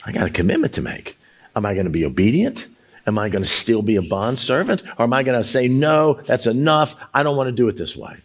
I 0.06 0.12
got 0.12 0.28
a 0.28 0.30
commitment 0.30 0.74
to 0.74 0.82
make. 0.82 1.18
Am 1.56 1.66
I 1.66 1.74
going 1.74 1.86
to 1.86 1.90
be 1.90 2.06
obedient? 2.06 2.68
Am 3.06 3.20
I 3.20 3.30
going 3.30 3.44
to 3.44 3.50
still 3.50 3.82
be 3.82 3.98
a 3.98 4.02
bond 4.02 4.40
servant? 4.40 4.82
Or 4.98 5.04
am 5.04 5.14
I 5.14 5.24
going 5.24 5.42
to 5.42 5.48
say, 5.48 5.68
no, 5.68 6.14
that's 6.26 6.48
enough. 6.48 6.96
I 7.14 7.24
don't 7.24 7.36
want 7.36 7.48
to 7.50 7.52
do 7.52 7.68
it 7.68 7.76
this 7.76 7.96
way? 7.96 8.18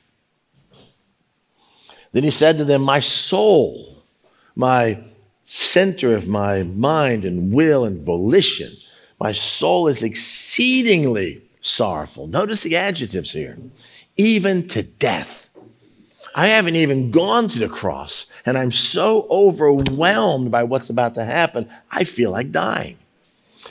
Then 2.13 2.23
he 2.23 2.31
said 2.31 2.59
to 2.59 2.65
them, 2.65 2.83
My 2.83 3.01
soul, 3.01 4.03
my 4.55 5.03
center 5.45 6.15
of 6.15 6.29
my 6.29 6.63
mind 6.63 7.25
and 7.25 7.53
will 7.53 7.85
and 7.85 8.03
volition, 8.03 8.73
my 9.21 9.33
soul 9.33 9.89
is 9.89 10.03
exceedingly 10.03 11.43
sorrowful. 11.61 12.27
Notice 12.27 12.63
the 12.63 12.77
adjectives 12.77 13.33
here, 13.33 13.59
even 14.17 14.69
to 14.69 14.83
death. 14.83 15.49
I 16.35 16.49
haven't 16.49 16.77
even 16.77 17.11
gone 17.11 17.49
to 17.49 17.59
the 17.59 17.69
cross, 17.69 18.27
and 18.47 18.57
I'm 18.57 18.71
so 18.71 19.27
overwhelmed 19.29 20.51
by 20.51 20.63
what's 20.63 20.89
about 20.89 21.15
to 21.15 21.25
happen, 21.25 21.69
I 21.91 22.05
feel 22.05 22.31
like 22.31 22.53
dying. 22.53 22.97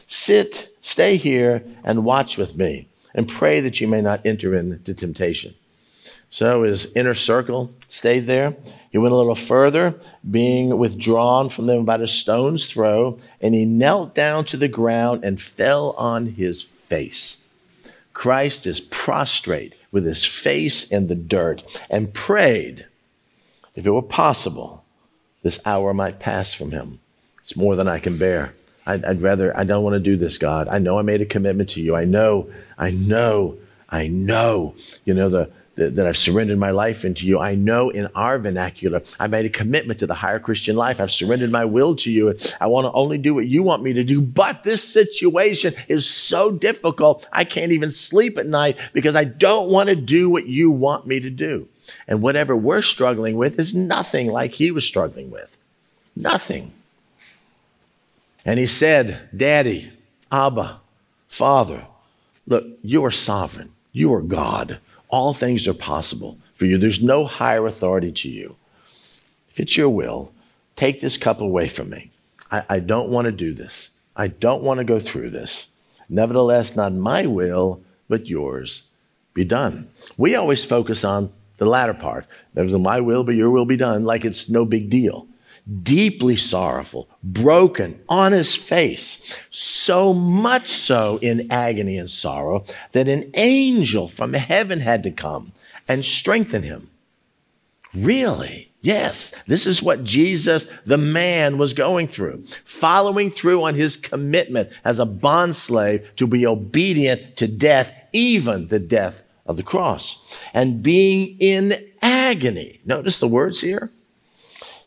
Sit, 0.05 0.69
stay 0.87 1.17
here, 1.17 1.63
and 1.83 2.05
watch 2.05 2.37
with 2.37 2.55
me, 2.55 2.87
and 3.13 3.27
pray 3.27 3.59
that 3.59 3.81
you 3.81 3.87
may 3.87 4.01
not 4.01 4.25
enter 4.25 4.55
into 4.55 4.93
temptation. 4.93 5.53
So 6.29 6.63
his 6.63 6.91
inner 6.95 7.13
circle 7.13 7.73
stayed 7.89 8.27
there. 8.27 8.55
He 8.91 8.97
went 8.97 9.13
a 9.13 9.17
little 9.17 9.35
further, 9.35 9.95
being 10.29 10.77
withdrawn 10.77 11.49
from 11.49 11.67
them 11.67 11.79
about 11.79 12.01
a 12.01 12.07
stone's 12.07 12.65
throw, 12.65 13.19
and 13.41 13.53
he 13.53 13.65
knelt 13.65 14.15
down 14.15 14.45
to 14.45 14.57
the 14.57 14.67
ground 14.67 15.23
and 15.23 15.41
fell 15.41 15.91
on 15.97 16.25
his 16.25 16.63
face. 16.63 17.37
Christ 18.13 18.65
is 18.65 18.79
prostrate 18.79 19.75
with 19.91 20.05
his 20.05 20.25
face 20.25 20.83
in 20.85 21.07
the 21.07 21.15
dirt 21.15 21.63
and 21.89 22.13
prayed, 22.13 22.85
if 23.75 23.85
it 23.85 23.91
were 23.91 24.01
possible, 24.01 24.83
this 25.43 25.59
hour 25.65 25.93
might 25.93 26.19
pass 26.19 26.53
from 26.53 26.71
him. 26.71 26.99
It's 27.41 27.55
more 27.55 27.75
than 27.75 27.87
I 27.87 27.99
can 27.99 28.17
bear. 28.17 28.53
I'd, 28.87 29.03
I'd 29.03 29.21
rather, 29.21 29.55
I 29.55 29.65
don't 29.65 29.83
want 29.83 29.95
to 29.95 29.99
do 29.99 30.15
this, 30.15 30.37
God. 30.37 30.69
I 30.69 30.79
know 30.79 30.97
I 30.97 31.01
made 31.01 31.21
a 31.21 31.25
commitment 31.25 31.69
to 31.71 31.81
you. 31.81 31.95
I 31.95 32.05
know, 32.05 32.49
I 32.77 32.91
know, 32.91 33.57
I 33.89 34.07
know, 34.07 34.75
you 35.03 35.13
know, 35.13 35.27
the, 35.27 35.51
the, 35.75 35.89
that 35.89 36.07
I've 36.07 36.15
surrendered 36.15 36.57
my 36.57 36.71
life 36.71 37.03
into 37.03 37.27
you. 37.27 37.37
I 37.37 37.53
know 37.53 37.89
in 37.89 38.07
our 38.15 38.39
vernacular, 38.39 39.03
I 39.19 39.27
made 39.27 39.45
a 39.45 39.49
commitment 39.49 39.99
to 39.99 40.07
the 40.07 40.13
higher 40.13 40.39
Christian 40.39 40.77
life. 40.77 41.01
I've 41.01 41.11
surrendered 41.11 41.51
my 41.51 41.65
will 41.65 41.97
to 41.97 42.11
you. 42.11 42.29
And 42.29 42.55
I 42.61 42.67
want 42.67 42.85
to 42.85 42.91
only 42.93 43.17
do 43.17 43.35
what 43.35 43.45
you 43.45 43.61
want 43.61 43.83
me 43.83 43.91
to 43.91 44.05
do. 44.05 44.21
But 44.21 44.63
this 44.63 44.81
situation 44.81 45.73
is 45.89 46.09
so 46.09 46.51
difficult, 46.51 47.27
I 47.33 47.43
can't 47.43 47.73
even 47.73 47.91
sleep 47.91 48.37
at 48.37 48.47
night 48.47 48.77
because 48.93 49.17
I 49.17 49.25
don't 49.25 49.69
want 49.69 49.89
to 49.89 49.97
do 49.97 50.29
what 50.29 50.47
you 50.47 50.71
want 50.71 51.05
me 51.05 51.19
to 51.19 51.29
do. 51.29 51.67
And 52.07 52.21
whatever 52.21 52.55
we're 52.55 52.81
struggling 52.81 53.35
with 53.35 53.59
is 53.59 53.75
nothing 53.75 54.27
like 54.27 54.53
he 54.53 54.71
was 54.71 54.85
struggling 54.85 55.29
with. 55.29 55.55
Nothing. 56.15 56.71
And 58.47 58.57
he 58.57 58.65
said, 58.65 59.27
Daddy, 59.35 59.91
Abba, 60.31 60.79
Father, 61.27 61.85
look, 62.47 62.65
you 62.81 63.03
are 63.03 63.11
sovereign. 63.11 63.73
You 63.91 64.13
are 64.13 64.21
God. 64.21 64.79
All 65.09 65.33
things 65.33 65.67
are 65.67 65.73
possible 65.73 66.37
for 66.55 66.65
you. 66.65 66.77
There's 66.77 67.03
no 67.03 67.25
higher 67.25 67.67
authority 67.67 68.11
to 68.13 68.29
you. 68.29 68.55
If 69.49 69.59
it's 69.59 69.75
your 69.75 69.89
will, 69.89 70.31
take 70.77 71.01
this 71.01 71.17
cup 71.17 71.41
away 71.41 71.67
from 71.67 71.89
me. 71.89 72.09
I, 72.49 72.63
I 72.69 72.79
don't 72.79 73.09
want 73.09 73.25
to 73.25 73.33
do 73.33 73.53
this. 73.53 73.89
I 74.15 74.27
don't 74.27 74.63
want 74.63 74.77
to 74.77 74.85
go 74.85 75.01
through 75.01 75.31
this. 75.31 75.67
Nevertheless, 76.07 76.73
not 76.73 76.93
my 76.93 77.25
will, 77.25 77.81
but 78.07 78.27
yours 78.27 78.83
be 79.33 79.43
done. 79.43 79.89
We 80.15 80.35
always 80.35 80.63
focus 80.63 81.03
on 81.03 81.33
the 81.57 81.65
latter 81.65 81.93
part. 81.93 82.25
There's 82.53 82.71
my 82.71 83.01
will, 83.01 83.25
but 83.25 83.35
your 83.35 83.49
will 83.49 83.65
be 83.65 83.75
done, 83.75 84.05
like 84.05 84.23
it's 84.23 84.47
no 84.47 84.63
big 84.63 84.89
deal 84.89 85.27
deeply 85.83 86.35
sorrowful, 86.35 87.09
broken 87.23 87.99
on 88.07 88.31
his 88.31 88.55
face, 88.55 89.17
so 89.49 90.13
much 90.13 90.69
so 90.69 91.17
in 91.21 91.51
agony 91.51 91.97
and 91.97 92.09
sorrow 92.09 92.65
that 92.93 93.07
an 93.07 93.29
angel 93.33 94.07
from 94.07 94.33
heaven 94.33 94.79
had 94.79 95.03
to 95.03 95.11
come 95.11 95.51
and 95.87 96.03
strengthen 96.03 96.63
him. 96.63 96.89
Really? 97.93 98.71
Yes, 98.81 99.33
this 99.47 99.65
is 99.65 99.81
what 99.81 100.03
Jesus, 100.03 100.65
the 100.85 100.97
man, 100.97 101.57
was 101.57 101.73
going 101.73 102.07
through, 102.07 102.45
following 102.63 103.31
through 103.31 103.63
on 103.63 103.75
his 103.75 103.97
commitment 103.97 104.69
as 104.85 104.99
a 104.99 105.05
bondslave 105.05 106.15
to 106.15 106.27
be 106.27 106.45
obedient 106.45 107.35
to 107.37 107.47
death, 107.47 107.91
even 108.13 108.67
the 108.67 108.79
death 108.79 109.23
of 109.45 109.57
the 109.57 109.63
cross, 109.63 110.21
and 110.53 110.83
being 110.83 111.35
in 111.39 111.73
agony. 112.01 112.79
Notice 112.85 113.19
the 113.19 113.27
words 113.27 113.59
here 113.59 113.91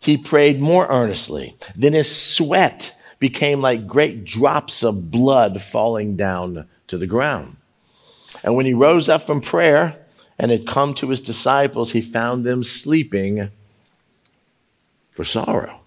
he 0.00 0.16
prayed 0.16 0.60
more 0.60 0.86
earnestly. 0.88 1.56
Then 1.76 1.92
his 1.92 2.10
sweat 2.10 2.96
became 3.18 3.60
like 3.60 3.86
great 3.86 4.24
drops 4.24 4.82
of 4.82 5.10
blood 5.10 5.62
falling 5.62 6.16
down 6.16 6.66
to 6.88 6.98
the 6.98 7.06
ground. 7.06 7.56
And 8.42 8.56
when 8.56 8.66
he 8.66 8.74
rose 8.74 9.08
up 9.08 9.26
from 9.26 9.40
prayer 9.42 9.98
and 10.38 10.50
had 10.50 10.66
come 10.66 10.94
to 10.94 11.10
his 11.10 11.20
disciples, 11.20 11.92
he 11.92 12.00
found 12.00 12.44
them 12.44 12.62
sleeping 12.62 13.50
for 15.12 15.24
sorrow, 15.24 15.80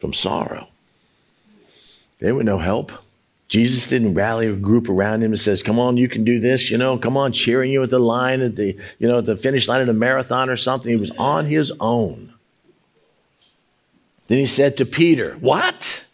from 0.00 0.14
sorrow. 0.14 0.68
They 2.20 2.32
were 2.32 2.44
no 2.44 2.58
help. 2.58 2.90
Jesus 3.48 3.86
didn't 3.86 4.14
rally 4.14 4.46
a 4.46 4.54
group 4.54 4.88
around 4.88 5.22
him 5.22 5.32
and 5.32 5.38
says, 5.38 5.62
"Come 5.62 5.78
on, 5.78 5.98
you 5.98 6.08
can 6.08 6.24
do 6.24 6.40
this." 6.40 6.70
You 6.70 6.78
know, 6.78 6.96
come 6.96 7.18
on, 7.18 7.32
cheering 7.32 7.70
you 7.70 7.82
at 7.82 7.90
the 7.90 7.98
line 7.98 8.40
at 8.40 8.56
the 8.56 8.76
you 8.98 9.06
know 9.06 9.18
at 9.18 9.26
the 9.26 9.36
finish 9.36 9.68
line 9.68 9.82
of 9.82 9.88
the 9.88 9.92
marathon 9.92 10.48
or 10.48 10.56
something. 10.56 10.88
He 10.90 10.96
was 10.96 11.10
on 11.18 11.44
his 11.44 11.70
own. 11.78 12.31
Then 14.28 14.38
he 14.38 14.46
said 14.46 14.76
to 14.76 14.86
Peter, 14.86 15.36
What? 15.40 16.04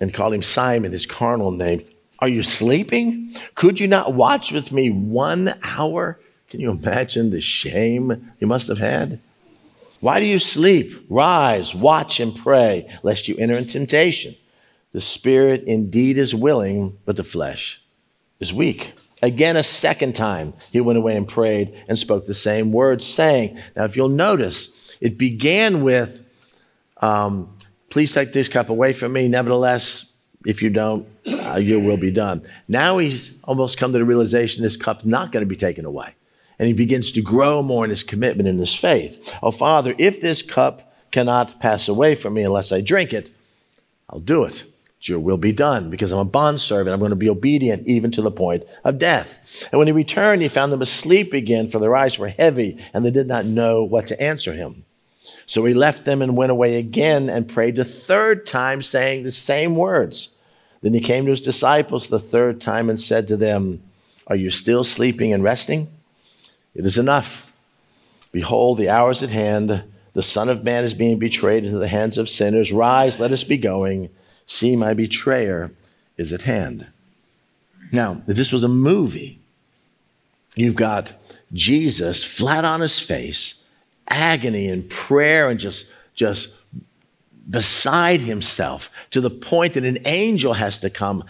And 0.00 0.14
called 0.14 0.34
him 0.34 0.42
Simon, 0.42 0.92
his 0.92 1.06
carnal 1.06 1.50
name. 1.50 1.84
Are 2.20 2.28
you 2.28 2.42
sleeping? 2.42 3.36
Could 3.54 3.80
you 3.80 3.88
not 3.88 4.14
watch 4.14 4.52
with 4.52 4.72
me 4.72 4.90
one 4.90 5.58
hour? 5.62 6.18
Can 6.48 6.60
you 6.60 6.70
imagine 6.70 7.30
the 7.30 7.40
shame 7.40 8.32
you 8.38 8.46
must 8.46 8.68
have 8.68 8.78
had? 8.78 9.20
Why 10.00 10.20
do 10.20 10.26
you 10.26 10.38
sleep? 10.38 11.06
Rise, 11.08 11.74
watch, 11.74 12.20
and 12.20 12.36
pray, 12.36 12.88
lest 13.02 13.26
you 13.26 13.36
enter 13.38 13.54
in 13.54 13.66
temptation. 13.66 14.36
The 14.92 15.00
spirit 15.00 15.64
indeed 15.64 16.18
is 16.18 16.34
willing, 16.34 16.98
but 17.04 17.16
the 17.16 17.24
flesh 17.24 17.82
is 18.38 18.54
weak. 18.54 18.92
Again, 19.22 19.56
a 19.56 19.62
second 19.62 20.14
time, 20.14 20.52
he 20.70 20.80
went 20.80 20.98
away 20.98 21.16
and 21.16 21.26
prayed 21.26 21.74
and 21.88 21.96
spoke 21.96 22.26
the 22.26 22.34
same 22.34 22.70
words, 22.72 23.04
saying, 23.04 23.58
Now, 23.74 23.84
if 23.84 23.96
you'll 23.96 24.08
notice, 24.08 24.70
it 25.00 25.18
began 25.18 25.82
with, 25.82 26.23
um, 27.04 27.54
Please 27.94 28.10
take 28.10 28.32
this 28.32 28.48
cup 28.48 28.70
away 28.70 28.92
from 28.92 29.12
me. 29.12 29.28
Nevertheless, 29.28 30.06
if 30.44 30.62
you 30.62 30.68
don't, 30.68 31.06
uh, 31.28 31.58
your 31.58 31.78
will 31.78 31.96
be 31.96 32.10
done. 32.10 32.42
Now 32.66 32.98
he's 32.98 33.36
almost 33.44 33.78
come 33.78 33.92
to 33.92 33.98
the 33.98 34.04
realization 34.04 34.64
this 34.64 34.76
cup's 34.76 35.04
not 35.04 35.30
going 35.30 35.42
to 35.42 35.48
be 35.48 35.54
taken 35.54 35.84
away. 35.84 36.16
And 36.58 36.66
he 36.66 36.74
begins 36.74 37.12
to 37.12 37.22
grow 37.22 37.62
more 37.62 37.84
in 37.84 37.90
his 37.90 38.02
commitment 38.02 38.48
and 38.48 38.58
his 38.58 38.74
faith. 38.74 39.32
Oh, 39.44 39.52
Father, 39.52 39.94
if 39.96 40.20
this 40.20 40.42
cup 40.42 40.92
cannot 41.12 41.60
pass 41.60 41.86
away 41.86 42.16
from 42.16 42.34
me 42.34 42.42
unless 42.42 42.72
I 42.72 42.80
drink 42.80 43.12
it, 43.12 43.30
I'll 44.10 44.18
do 44.18 44.42
it 44.42 44.64
your 45.08 45.20
will 45.20 45.36
be 45.36 45.52
done 45.52 45.90
because 45.90 46.10
I'm 46.10 46.18
a 46.18 46.24
bondservant. 46.24 46.92
I'm 46.92 46.98
going 46.98 47.10
to 47.10 47.16
be 47.16 47.28
obedient 47.28 47.86
even 47.86 48.10
to 48.12 48.22
the 48.22 48.30
point 48.30 48.64
of 48.82 48.98
death. 48.98 49.38
And 49.70 49.78
when 49.78 49.86
he 49.86 49.92
returned, 49.92 50.42
he 50.42 50.48
found 50.48 50.72
them 50.72 50.82
asleep 50.82 51.32
again, 51.32 51.68
for 51.68 51.78
their 51.78 51.94
eyes 51.94 52.18
were 52.18 52.28
heavy, 52.28 52.82
and 52.92 53.04
they 53.04 53.10
did 53.10 53.28
not 53.28 53.44
know 53.44 53.84
what 53.84 54.08
to 54.08 54.20
answer 54.20 54.54
him. 54.54 54.84
So 55.46 55.64
he 55.64 55.74
left 55.74 56.04
them 56.04 56.22
and 56.22 56.36
went 56.36 56.52
away 56.52 56.76
again 56.76 57.28
and 57.28 57.48
prayed 57.48 57.76
the 57.76 57.84
third 57.84 58.46
time, 58.46 58.82
saying 58.82 59.24
the 59.24 59.30
same 59.30 59.76
words. 59.76 60.30
Then 60.82 60.94
he 60.94 61.00
came 61.00 61.24
to 61.24 61.30
his 61.30 61.40
disciples 61.40 62.08
the 62.08 62.18
third 62.18 62.60
time 62.60 62.90
and 62.90 63.00
said 63.00 63.26
to 63.28 63.36
them, 63.36 63.82
Are 64.26 64.36
you 64.36 64.50
still 64.50 64.84
sleeping 64.84 65.32
and 65.32 65.42
resting? 65.42 65.88
It 66.74 66.84
is 66.84 66.98
enough. 66.98 67.50
Behold, 68.32 68.78
the 68.78 68.90
hour 68.90 69.10
is 69.10 69.22
at 69.22 69.30
hand. 69.30 69.84
The 70.12 70.22
Son 70.22 70.48
of 70.48 70.64
Man 70.64 70.84
is 70.84 70.92
being 70.94 71.18
betrayed 71.18 71.64
into 71.64 71.78
the 71.78 71.88
hands 71.88 72.18
of 72.18 72.28
sinners. 72.28 72.72
Rise, 72.72 73.18
let 73.18 73.32
us 73.32 73.44
be 73.44 73.56
going. 73.56 74.10
See, 74.46 74.76
my 74.76 74.92
betrayer 74.92 75.70
is 76.16 76.32
at 76.32 76.42
hand. 76.42 76.86
Now, 77.90 78.22
if 78.26 78.36
this 78.36 78.52
was 78.52 78.64
a 78.64 78.68
movie, 78.68 79.40
you've 80.54 80.76
got 80.76 81.12
Jesus 81.52 82.24
flat 82.24 82.64
on 82.64 82.80
his 82.80 83.00
face, 83.00 83.54
agony 84.08 84.68
and 84.68 84.88
prayer, 84.90 85.48
and 85.48 85.58
just, 85.58 85.86
just 86.14 86.50
beside 87.48 88.20
himself 88.20 88.90
to 89.10 89.20
the 89.20 89.30
point 89.30 89.74
that 89.74 89.84
an 89.84 89.98
angel 90.06 90.54
has 90.54 90.78
to 90.78 90.90
come 90.90 91.24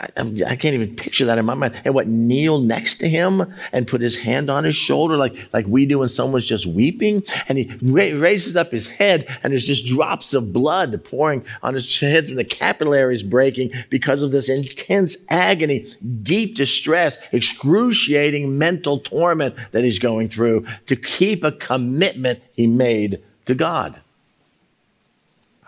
I, 0.00 0.08
I, 0.16 0.56
can't 0.56 0.74
even 0.74 0.96
picture 0.96 1.26
that 1.26 1.36
in 1.36 1.44
my 1.44 1.54
mind. 1.54 1.80
And 1.84 1.94
what 1.94 2.06
kneel 2.06 2.60
next 2.60 2.96
to 2.96 3.08
him 3.08 3.52
and 3.72 3.86
put 3.86 4.00
his 4.00 4.16
hand 4.16 4.48
on 4.48 4.64
his 4.64 4.76
shoulder, 4.76 5.16
like 5.16 5.34
like 5.52 5.66
we 5.66 5.84
do 5.84 5.98
when 5.98 6.08
someone's 6.08 6.46
just 6.46 6.64
weeping, 6.64 7.22
and 7.48 7.58
he 7.58 7.72
ra- 7.82 8.18
raises 8.18 8.56
up 8.56 8.70
his 8.70 8.86
head, 8.86 9.26
and 9.42 9.50
there's 9.50 9.66
just 9.66 9.86
drops 9.86 10.32
of 10.32 10.52
blood 10.52 11.04
pouring 11.04 11.44
on 11.62 11.74
his 11.74 12.00
head, 12.00 12.28
and 12.28 12.38
the 12.38 12.44
capillaries 12.44 13.22
breaking 13.22 13.72
because 13.90 14.22
of 14.22 14.30
this 14.30 14.48
intense 14.48 15.16
agony, 15.28 15.92
deep 16.22 16.54
distress, 16.54 17.18
excruciating 17.32 18.56
mental 18.56 19.00
torment 19.00 19.54
that 19.72 19.84
he's 19.84 19.98
going 19.98 20.28
through 20.28 20.66
to 20.86 20.96
keep 20.96 21.44
a 21.44 21.52
commitment 21.52 22.40
he 22.52 22.66
made 22.66 23.22
to 23.46 23.54
God. 23.54 24.00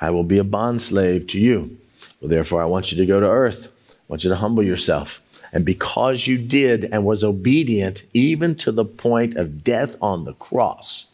I 0.01 0.11
will 0.11 0.25
be 0.25 0.39
a 0.39 0.45
bondslave 0.45 1.29
to 1.29 1.41
you. 1.41 1.77
Well, 2.21 2.29
therefore, 2.29 2.63
I 2.63 2.67
want 2.67 2.93
you 2.93 2.99
to 2.99 3.07
go 3.07 3.21
to 3.21 3.27
earth 3.27 3.72
want 4.13 4.25
you 4.25 4.31
to 4.31 4.37
humble 4.37 4.63
yourself. 4.63 5.23
And 5.55 5.65
because 5.65 6.27
you 6.27 6.37
did 6.37 6.85
and 6.85 7.03
was 7.07 7.25
obedient, 7.25 8.03
even 8.13 8.55
to 8.57 8.71
the 8.71 8.85
point 8.85 9.37
of 9.37 9.65
death 9.65 9.97
on 10.03 10.25
the 10.25 10.35
cross, 10.35 11.07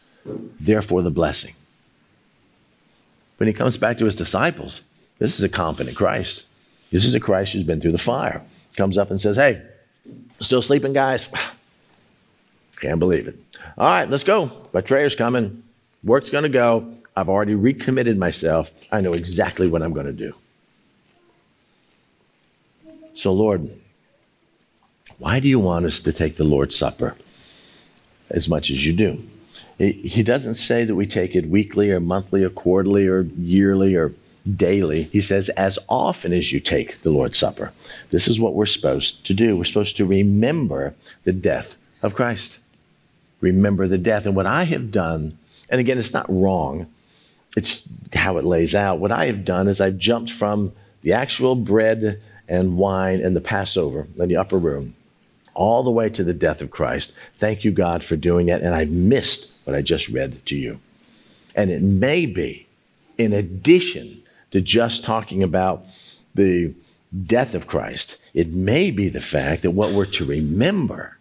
therefore 0.59 1.03
the 1.03 1.11
blessing. 1.11 1.55
When 3.37 3.47
he 3.47 3.53
comes 3.53 3.77
back 3.77 3.99
to 3.99 4.05
his 4.05 4.17
disciples, 4.17 4.83
this 5.21 5.39
is 5.39 5.45
a 5.45 5.49
confident 5.49 5.97
Christ. 5.97 6.45
This 6.91 7.05
is 7.05 7.15
a 7.15 7.21
Christ 7.21 7.53
who's 7.53 7.63
been 7.63 7.81
through 7.81 7.93
the 7.93 7.99
fire. 7.99 8.43
Comes 8.77 8.99
up 8.99 9.11
and 9.11 9.21
says, 9.21 9.37
Hey, 9.37 9.63
still 10.41 10.63
sleeping, 10.63 10.93
guys? 10.93 11.29
Can't 12.81 12.99
believe 12.99 13.29
it. 13.29 13.39
All 13.77 13.87
right, 13.87 14.11
let's 14.11 14.25
go. 14.25 14.47
Betrayer's 14.73 15.15
coming. 15.15 15.63
Work's 16.03 16.31
going 16.31 16.43
to 16.43 16.49
go. 16.49 16.95
I've 17.15 17.29
already 17.29 17.55
recommitted 17.55 18.19
myself. 18.19 18.73
I 18.91 19.01
know 19.01 19.13
exactly 19.13 19.69
what 19.69 19.83
I'm 19.83 19.93
going 19.93 20.07
to 20.07 20.13
do. 20.13 20.35
So, 23.19 23.33
Lord, 23.33 23.69
why 25.19 25.41
do 25.41 25.49
you 25.49 25.59
want 25.59 25.87
us 25.87 25.99
to 25.99 26.13
take 26.13 26.37
the 26.37 26.45
Lord's 26.45 26.77
Supper 26.77 27.17
as 28.31 28.49
much 28.49 28.71
as 28.71 28.87
you 28.87 28.93
do? 28.93 29.21
He 29.77 30.23
doesn't 30.23 30.55
say 30.55 30.85
that 30.85 30.95
we 30.95 31.05
take 31.05 31.35
it 31.35 31.49
weekly 31.49 31.91
or 31.91 31.99
monthly 31.99 32.45
or 32.45 32.49
quarterly 32.49 33.09
or 33.09 33.23
yearly 33.37 33.97
or 33.97 34.15
daily. 34.55 35.03
He 35.03 35.21
says, 35.21 35.49
as 35.51 35.81
often 35.89 36.33
as 36.33 36.53
you 36.53 36.61
take 36.61 37.03
the 37.03 37.11
Lord's 37.11 37.37
Supper. 37.37 37.73
This 38.11 38.29
is 38.29 38.39
what 38.39 38.55
we're 38.55 38.67
supposed 38.67 39.27
to 39.27 39.35
do. 39.35 39.57
We're 39.57 39.65
supposed 39.65 39.97
to 39.97 40.07
remember 40.07 40.95
the 41.25 41.33
death 41.33 41.75
of 42.03 42.15
Christ. 42.15 42.59
Remember 43.41 43.89
the 43.89 43.99
death. 43.99 44.27
And 44.27 44.37
what 44.37 44.47
I 44.47 44.63
have 44.63 44.93
done, 44.93 45.37
and 45.69 45.81
again, 45.81 45.99
it's 45.99 46.13
not 46.13 46.27
wrong, 46.29 46.87
it's 47.57 47.83
how 48.13 48.39
it 48.39 48.45
lays 48.45 48.77
out. 48.77 49.01
What 49.01 49.11
I 49.11 49.27
have 49.27 49.45
done 49.45 49.67
is 49.67 49.81
I've 49.81 49.99
jumped 49.99 50.31
from 50.31 50.71
the 51.03 51.13
actual 51.13 51.57
bread 51.57 52.23
and 52.49 52.77
wine 52.77 53.21
and 53.21 53.37
the 53.37 53.41
Passover 53.41 54.07
in 54.17 54.29
the 54.29 54.37
upper 54.37 54.59
room, 54.59 54.95
all 55.55 55.83
the 55.83 55.91
way 55.91 56.09
to 56.09 56.25
the 56.25 56.35
death 56.35 56.61
of 56.61 56.71
Christ. 56.71 57.13
Thank 57.39 57.65
you, 57.65 57.71
God, 57.71 58.03
for 58.03 58.17
doing 58.17 58.47
that. 58.47 58.63
And 58.63 58.75
I 58.75 58.85
missed 58.87 59.53
what 59.65 59.77
I 59.77 59.83
just 59.83 60.09
read 60.09 60.45
to 60.47 60.57
you. 60.57 60.81
And 61.55 61.71
it 61.71 61.83
may 61.83 62.27
be, 62.27 62.67
in 63.17 63.33
addition 63.33 64.23
to 64.51 64.61
just 64.61 65.05
talking 65.05 65.43
about 65.43 65.85
the 66.35 66.73
death 67.27 67.55
of 67.55 67.67
Christ, 67.67 68.17
it 68.35 68.49
may 68.49 68.91
be 68.91 69.09
the 69.09 69.21
fact 69.21 69.63
that 69.63 69.73
what 69.73 69.93
we're 69.93 70.07
to 70.07 70.25
remember, 70.25 71.19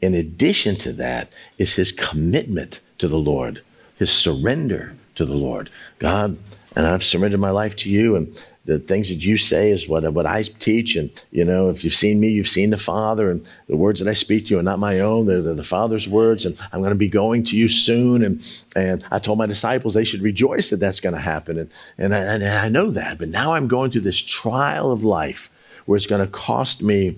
in 0.00 0.14
addition 0.14 0.76
to 0.76 0.92
that, 0.94 1.30
is 1.56 1.74
his 1.74 1.92
commitment 1.92 2.80
to 2.98 3.06
the 3.06 3.18
Lord, 3.18 3.62
his 3.96 4.10
surrender 4.10 4.96
to 5.14 5.24
the 5.24 5.34
Lord. 5.34 5.70
God, 5.98 6.38
and 6.74 6.86
I've 6.86 7.04
surrendered 7.04 7.40
my 7.40 7.50
life 7.50 7.76
to 7.76 7.90
you, 7.90 8.16
and 8.16 8.36
the 8.66 8.80
things 8.80 9.08
that 9.08 9.24
you 9.24 9.36
say 9.36 9.70
is 9.70 9.88
what, 9.88 10.12
what 10.12 10.26
I 10.26 10.42
teach. 10.42 10.96
And, 10.96 11.10
you 11.30 11.44
know, 11.44 11.70
if 11.70 11.84
you've 11.84 11.94
seen 11.94 12.18
me, 12.18 12.28
you've 12.28 12.48
seen 12.48 12.70
the 12.70 12.76
Father. 12.76 13.30
And 13.30 13.46
the 13.68 13.76
words 13.76 14.00
that 14.00 14.08
I 14.08 14.12
speak 14.12 14.46
to 14.46 14.50
you 14.50 14.58
are 14.58 14.62
not 14.62 14.80
my 14.80 14.98
own, 14.98 15.26
they're, 15.26 15.40
they're 15.40 15.54
the 15.54 15.62
Father's 15.62 16.08
words. 16.08 16.44
And 16.44 16.58
I'm 16.72 16.80
going 16.80 16.90
to 16.90 16.96
be 16.96 17.08
going 17.08 17.44
to 17.44 17.56
you 17.56 17.68
soon. 17.68 18.24
And, 18.24 18.42
and 18.74 19.04
I 19.12 19.20
told 19.20 19.38
my 19.38 19.46
disciples 19.46 19.94
they 19.94 20.04
should 20.04 20.20
rejoice 20.20 20.70
that 20.70 20.80
that's 20.80 20.98
going 20.98 21.14
to 21.14 21.20
happen. 21.20 21.58
And, 21.58 21.70
and, 21.96 22.14
I, 22.14 22.18
and 22.18 22.44
I 22.44 22.68
know 22.68 22.90
that. 22.90 23.18
But 23.18 23.28
now 23.28 23.52
I'm 23.52 23.68
going 23.68 23.92
through 23.92 24.00
this 24.02 24.20
trial 24.20 24.90
of 24.90 25.04
life 25.04 25.48
where 25.86 25.96
it's 25.96 26.06
going 26.06 26.20
to 26.20 26.30
cost 26.30 26.82
me 26.82 27.16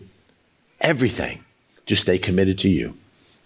everything 0.83 1.43
to 1.87 1.97
stay 1.97 2.19
committed 2.19 2.59
to 2.59 2.69
you. 2.69 2.95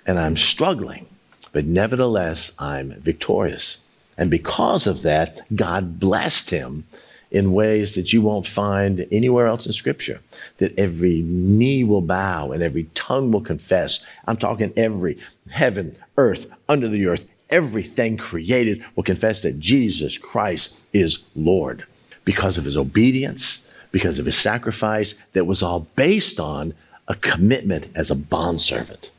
And 0.05 0.19
I'm 0.19 0.37
struggling. 0.37 1.07
But 1.53 1.67
nevertheless, 1.67 2.51
I'm 2.59 2.95
victorious. 2.95 3.79
And 4.19 4.29
because 4.29 4.89
of 4.89 5.03
that, 5.03 5.43
God 5.55 6.01
blessed 6.01 6.51
him 6.51 6.85
in 7.33 7.53
ways 7.53 7.95
that 7.95 8.13
you 8.13 8.21
won't 8.21 8.47
find 8.47 9.07
anywhere 9.11 9.47
else 9.47 9.65
in 9.67 9.73
Scripture. 9.73 10.21
That 10.59 10.79
every 10.79 11.23
knee 11.23 11.83
will 11.83 12.03
bow 12.03 12.53
and 12.53 12.63
every 12.63 12.85
tongue 12.95 13.33
will 13.33 13.41
confess. 13.41 14.01
I'm 14.29 14.37
talking 14.37 14.73
every 14.77 15.19
heaven, 15.51 15.97
earth, 16.19 16.47
under 16.69 16.89
the 16.89 17.07
earth, 17.07 17.27
everything 17.49 18.19
created 18.19 18.85
will 18.95 19.03
confess 19.03 19.41
that 19.43 19.59
Jesus 19.59 20.19
Christ 20.19 20.75
is 20.93 21.21
Lord 21.35 21.87
because 22.25 22.59
of 22.59 22.67
his 22.67 22.77
obedience, 22.77 23.61
because 23.91 24.19
of 24.19 24.27
his 24.27 24.37
sacrifice 24.37 25.15
that 25.33 25.47
was 25.47 25.63
all 25.63 25.81
based 25.97 26.39
on 26.39 26.75
a 27.09 27.15
commitment 27.15 27.89
as 27.95 28.11
a 28.11 28.15
bondservant. 28.15 29.11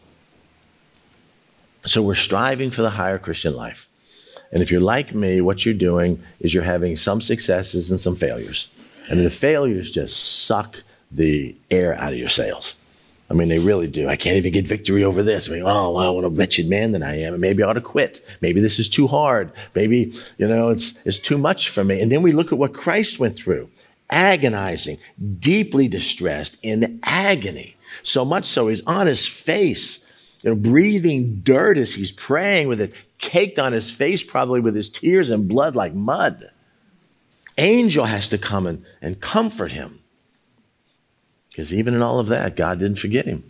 So 1.86 2.03
we're 2.03 2.16
striving 2.16 2.70
for 2.70 2.84
the 2.84 2.91
higher 2.91 3.18
Christian 3.18 3.55
life. 3.55 3.88
And 4.54 4.62
if 4.62 4.72
you're 4.72 4.82
like 4.82 5.14
me, 5.14 5.41
what 5.41 5.66
you're 5.66 5.74
doing 5.74 6.24
is 6.39 6.54
you're 6.54 6.64
having 6.64 6.95
some 6.95 7.20
successes 7.20 7.89
and 7.89 7.99
some 7.99 8.16
failures. 8.16 8.70
And 9.10 9.26
the 9.26 9.30
failures 9.30 9.91
just 9.91 10.45
suck 10.45 10.84
the 11.12 11.56
air 11.72 11.95
out 11.95 12.14
of 12.14 12.20
your 12.20 12.30
sails. 12.30 12.76
I 13.30 13.34
mean, 13.34 13.47
they 13.47 13.58
really 13.58 13.88
do. 13.88 14.08
I 14.08 14.16
can't 14.16 14.38
even 14.38 14.54
get 14.54 14.68
victory 14.68 15.04
over 15.04 15.24
this. 15.24 15.49
I 15.49 15.54
mean, 15.54 15.64
oh, 15.66 15.91
well, 15.91 16.16
what 16.16 16.24
a 16.24 16.30
wretched 16.30 16.70
man 16.70 16.91
that 16.91 17.01
I 17.01 17.16
am. 17.16 17.39
Maybe 17.39 17.64
I 17.64 17.68
ought 17.68 17.74
to 17.74 17.82
quit. 17.82 18.24
Maybe 18.41 18.62
this 18.62 18.78
is 18.78 18.88
too 18.88 19.08
hard. 19.08 19.51
Maybe, 19.74 20.14
you 20.38 20.47
know, 20.47 20.70
it's, 20.70 20.93
it's 21.04 21.18
too 21.18 21.39
much 21.39 21.70
for 21.70 21.84
me. 21.84 21.99
And 21.99 22.12
then 22.12 22.22
we 22.22 22.32
look 22.32 22.51
at 22.51 22.60
what 22.60 22.74
Christ 22.74 23.20
went 23.20 23.36
through 23.36 23.70
agonizing, 24.10 24.97
deeply 25.39 25.88
distressed, 25.88 26.56
in 26.62 26.99
agony. 27.01 27.76
So 28.04 28.24
much 28.24 28.45
so, 28.45 28.68
he's 28.68 28.84
on 28.86 29.08
his 29.08 29.28
face, 29.28 29.97
you 30.43 30.51
know, 30.51 30.56
breathing 30.56 31.39
dirt 31.43 31.80
as 31.80 31.95
he's 31.95 32.12
praying 32.12 32.68
with 32.68 32.80
it 32.80 32.93
caked 33.24 33.57
on 33.57 33.74
his 33.74 33.89
face, 33.89 34.21
probably 34.21 34.59
with 34.59 34.76
his 34.76 34.89
tears 34.89 35.32
and 35.32 35.47
blood 35.47 35.76
like 35.76 35.93
mud. 35.95 36.51
Angel 37.57 38.05
has 38.05 38.28
to 38.30 38.38
come 38.38 38.67
and, 38.67 38.86
and 39.01 39.21
comfort 39.21 39.71
him. 39.71 40.01
Because 41.49 41.74
even 41.74 41.93
in 41.93 42.01
all 42.01 42.19
of 42.19 42.28
that, 42.28 42.55
God 42.55 42.80
didn't 42.80 42.99
forget 42.99 43.26
him. 43.26 43.43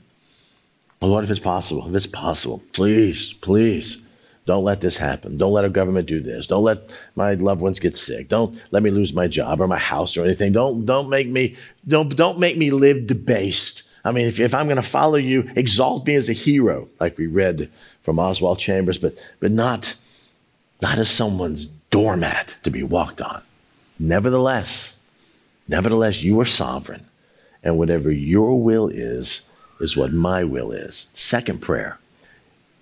What 0.99 1.23
if 1.23 1.31
it's 1.31 1.39
possible? 1.39 1.87
If 1.87 1.95
it's 1.95 2.07
possible, 2.07 2.61
please, 2.71 3.33
please 3.33 3.97
Don't 4.45 4.65
let 4.65 4.81
this 4.81 4.97
happen. 4.97 5.37
Don't 5.37 5.53
let 5.53 5.63
our 5.63 5.69
government 5.69 6.07
do 6.07 6.19
this. 6.19 6.47
Don't 6.47 6.63
let 6.63 6.89
my 7.15 7.33
loved 7.35 7.61
ones 7.61 7.79
get 7.79 7.95
sick. 7.95 8.27
Don't 8.27 8.59
let 8.71 8.83
me 8.83 8.91
lose 8.91 9.13
my 9.13 9.27
job 9.27 9.61
or 9.61 9.67
my 9.67 9.77
house 9.77 10.17
or 10.17 10.25
anything. 10.25 10.51
Don't, 10.51 10.85
don't 10.85 11.09
make 11.09 11.29
me, 11.29 11.55
don't, 11.87 12.13
don't 12.15 12.39
make 12.39 12.57
me 12.57 12.69
live 12.69 13.07
debased. 13.07 13.83
I 14.03 14.11
mean, 14.11 14.27
if, 14.27 14.41
if 14.41 14.53
I'm 14.53 14.67
going 14.67 14.75
to 14.75 14.81
follow 14.81 15.15
you, 15.15 15.49
exalt 15.55 16.05
me 16.05 16.15
as 16.15 16.27
a 16.27 16.33
hero, 16.33 16.89
like 16.99 17.17
we 17.17 17.27
read 17.27 17.71
from 18.03 18.19
Oswald 18.19 18.59
Chambers, 18.59 18.97
but, 18.97 19.15
but 19.39 19.51
not, 19.51 19.95
not 20.81 20.99
as 20.99 21.09
someone's 21.09 21.67
doormat 21.89 22.55
to 22.63 22.69
be 22.69 22.83
walked 22.83 23.21
on. 23.21 23.41
Nevertheless, 23.99 24.93
nevertheless, 25.67 26.23
you 26.23 26.39
are 26.39 26.45
sovereign, 26.45 27.05
and 27.63 27.77
whatever 27.77 28.11
your 28.11 28.61
will 28.61 28.89
is, 28.89 29.41
is 29.79 29.95
what 29.95 30.13
my 30.13 30.43
will 30.43 30.71
is. 30.71 31.07
Second 31.13 31.61
prayer. 31.61 31.97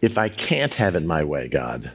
If 0.02 0.18
I 0.18 0.30
can't 0.30 0.74
have 0.76 0.96
it 0.96 1.04
my 1.04 1.24
way, 1.24 1.48
God, 1.48 1.92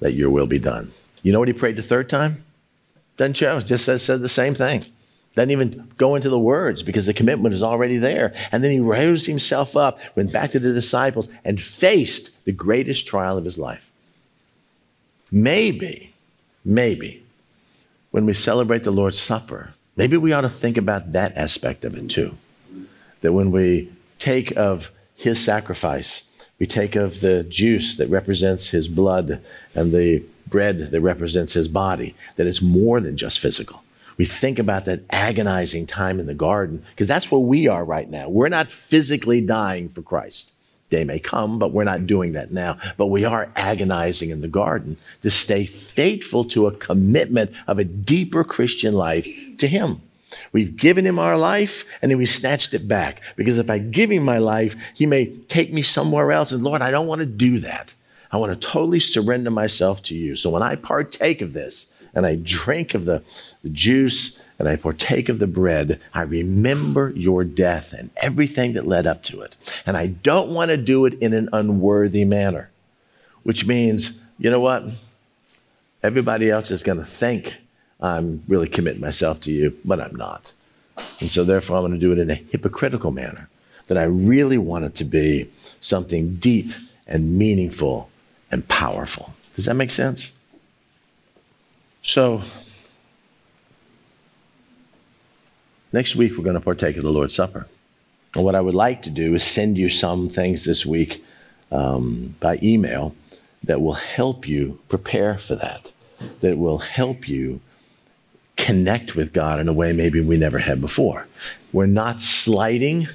let 0.00 0.14
your 0.14 0.30
will 0.30 0.46
be 0.46 0.58
done. 0.58 0.92
You 1.22 1.32
know 1.32 1.38
what 1.38 1.48
he 1.48 1.54
prayed 1.54 1.76
the 1.76 1.82
third 1.82 2.08
time? 2.10 2.44
Doesn't. 3.16 3.66
Just 3.66 3.84
says, 3.86 4.02
says 4.02 4.20
the 4.20 4.28
same 4.28 4.54
thing. 4.54 4.84
Doesn't 5.36 5.50
even 5.50 5.92
go 5.98 6.14
into 6.14 6.30
the 6.30 6.38
words 6.38 6.82
because 6.82 7.04
the 7.04 7.12
commitment 7.12 7.54
is 7.54 7.62
already 7.62 7.98
there. 7.98 8.32
And 8.50 8.64
then 8.64 8.70
he 8.70 8.80
rose 8.80 9.26
himself 9.26 9.76
up, 9.76 10.00
went 10.16 10.32
back 10.32 10.52
to 10.52 10.58
the 10.58 10.72
disciples, 10.72 11.28
and 11.44 11.60
faced 11.60 12.30
the 12.46 12.52
greatest 12.52 13.06
trial 13.06 13.36
of 13.36 13.44
his 13.44 13.58
life. 13.58 13.88
Maybe, 15.30 16.14
maybe, 16.64 17.22
when 18.12 18.24
we 18.24 18.32
celebrate 18.32 18.84
the 18.84 18.90
Lord's 18.90 19.20
Supper, 19.20 19.74
maybe 19.94 20.16
we 20.16 20.32
ought 20.32 20.40
to 20.40 20.48
think 20.48 20.78
about 20.78 21.12
that 21.12 21.36
aspect 21.36 21.84
of 21.84 21.94
it 21.96 22.08
too. 22.08 22.38
That 23.20 23.34
when 23.34 23.50
we 23.50 23.92
take 24.18 24.56
of 24.56 24.90
his 25.16 25.38
sacrifice, 25.38 26.22
we 26.58 26.66
take 26.66 26.96
of 26.96 27.20
the 27.20 27.42
juice 27.42 27.96
that 27.96 28.08
represents 28.08 28.68
his 28.68 28.88
blood 28.88 29.42
and 29.74 29.92
the 29.92 30.22
bread 30.46 30.92
that 30.92 31.00
represents 31.02 31.52
his 31.52 31.68
body, 31.68 32.14
that 32.36 32.46
it's 32.46 32.62
more 32.62 33.02
than 33.02 33.18
just 33.18 33.38
physical 33.38 33.82
we 34.16 34.24
think 34.24 34.58
about 34.58 34.86
that 34.86 35.02
agonizing 35.10 35.86
time 35.86 36.18
in 36.18 36.26
the 36.26 36.34
garden, 36.34 36.84
because 36.90 37.08
that's 37.08 37.30
where 37.30 37.40
we 37.40 37.68
are 37.68 37.84
right 37.84 38.08
now. 38.08 38.28
We're 38.28 38.48
not 38.48 38.70
physically 38.70 39.40
dying 39.40 39.88
for 39.90 40.02
Christ. 40.02 40.52
Day 40.88 41.04
may 41.04 41.18
come, 41.18 41.58
but 41.58 41.72
we're 41.72 41.84
not 41.84 42.06
doing 42.06 42.32
that 42.32 42.52
now. 42.52 42.78
But 42.96 43.06
we 43.06 43.24
are 43.24 43.50
agonizing 43.56 44.30
in 44.30 44.40
the 44.40 44.48
garden 44.48 44.96
to 45.22 45.30
stay 45.30 45.66
faithful 45.66 46.44
to 46.46 46.68
a 46.68 46.72
commitment 46.72 47.50
of 47.66 47.78
a 47.78 47.84
deeper 47.84 48.44
Christian 48.44 48.94
life 48.94 49.26
to 49.58 49.66
Him. 49.66 50.00
We've 50.52 50.76
given 50.76 51.04
Him 51.04 51.18
our 51.18 51.36
life 51.36 51.84
and 52.00 52.10
then 52.10 52.18
we 52.18 52.26
snatched 52.26 52.72
it 52.72 52.86
back. 52.86 53.20
Because 53.34 53.58
if 53.58 53.68
I 53.68 53.78
give 53.78 54.10
Him 54.10 54.24
my 54.24 54.38
life, 54.38 54.76
He 54.94 55.06
may 55.06 55.26
take 55.48 55.72
me 55.72 55.82
somewhere 55.82 56.30
else. 56.30 56.52
And 56.52 56.62
Lord, 56.62 56.82
I 56.82 56.92
don't 56.92 57.08
want 57.08 57.18
to 57.18 57.26
do 57.26 57.58
that. 57.60 57.92
I 58.30 58.36
want 58.36 58.52
to 58.52 58.68
totally 58.68 59.00
surrender 59.00 59.50
myself 59.50 60.02
to 60.04 60.14
you. 60.14 60.36
So 60.36 60.50
when 60.50 60.62
I 60.62 60.76
partake 60.76 61.42
of 61.42 61.52
this, 61.52 61.86
and 62.16 62.24
I 62.24 62.36
drink 62.36 62.94
of 62.94 63.04
the, 63.04 63.22
the 63.66 63.72
juice 63.72 64.38
and 64.60 64.68
I 64.68 64.76
partake 64.76 65.28
of 65.28 65.40
the 65.40 65.48
bread, 65.48 66.00
I 66.14 66.22
remember 66.22 67.12
your 67.16 67.42
death 67.42 67.92
and 67.92 68.10
everything 68.18 68.74
that 68.74 68.86
led 68.86 69.08
up 69.08 69.24
to 69.24 69.40
it. 69.40 69.56
And 69.84 69.96
I 69.96 70.06
don't 70.06 70.50
want 70.50 70.70
to 70.70 70.76
do 70.76 71.04
it 71.04 71.14
in 71.14 71.34
an 71.34 71.48
unworthy 71.52 72.24
manner, 72.24 72.70
which 73.42 73.66
means, 73.66 74.20
you 74.38 74.48
know 74.48 74.60
what? 74.60 74.84
Everybody 76.00 76.48
else 76.48 76.70
is 76.70 76.84
going 76.84 76.98
to 76.98 77.04
think 77.04 77.56
I'm 78.00 78.44
really 78.46 78.68
committing 78.68 79.00
myself 79.00 79.40
to 79.42 79.52
you, 79.52 79.76
but 79.84 80.00
I'm 80.00 80.14
not. 80.14 80.52
And 81.18 81.28
so, 81.28 81.42
therefore, 81.42 81.78
I'm 81.78 81.82
going 81.82 81.92
to 81.92 81.98
do 81.98 82.12
it 82.12 82.18
in 82.18 82.30
a 82.30 82.34
hypocritical 82.34 83.10
manner, 83.10 83.48
that 83.88 83.98
I 83.98 84.04
really 84.04 84.58
want 84.58 84.84
it 84.84 84.94
to 84.96 85.04
be 85.04 85.50
something 85.80 86.36
deep 86.36 86.72
and 87.06 87.36
meaningful 87.36 88.10
and 88.50 88.66
powerful. 88.68 89.34
Does 89.56 89.64
that 89.64 89.74
make 89.74 89.90
sense? 89.90 90.30
So, 92.02 92.42
next 95.96 96.14
week 96.14 96.36
we're 96.36 96.44
going 96.44 96.54
to 96.54 96.60
partake 96.60 96.98
of 96.98 97.02
the 97.02 97.10
Lord's 97.10 97.34
Supper. 97.34 97.66
And 98.34 98.44
what 98.44 98.54
I 98.54 98.60
would 98.60 98.74
like 98.74 99.00
to 99.02 99.10
do 99.10 99.34
is 99.34 99.42
send 99.42 99.78
you 99.78 99.88
some 99.88 100.28
things 100.28 100.64
this 100.64 100.84
week 100.84 101.24
um, 101.72 102.34
by 102.38 102.58
email 102.62 103.14
that 103.64 103.80
will 103.80 103.94
help 103.94 104.46
you 104.46 104.78
prepare 104.90 105.38
for 105.38 105.54
that, 105.56 105.92
that 106.40 106.58
will 106.58 106.78
help 106.78 107.26
you 107.26 107.60
connect 108.58 109.16
with 109.16 109.32
God 109.32 109.58
in 109.58 109.68
a 109.68 109.72
way 109.72 109.92
maybe 109.92 110.20
we 110.20 110.36
never 110.36 110.58
had 110.58 110.82
before. 110.82 111.26
We're 111.72 111.86
not 111.86 112.20
slighting 112.20 113.08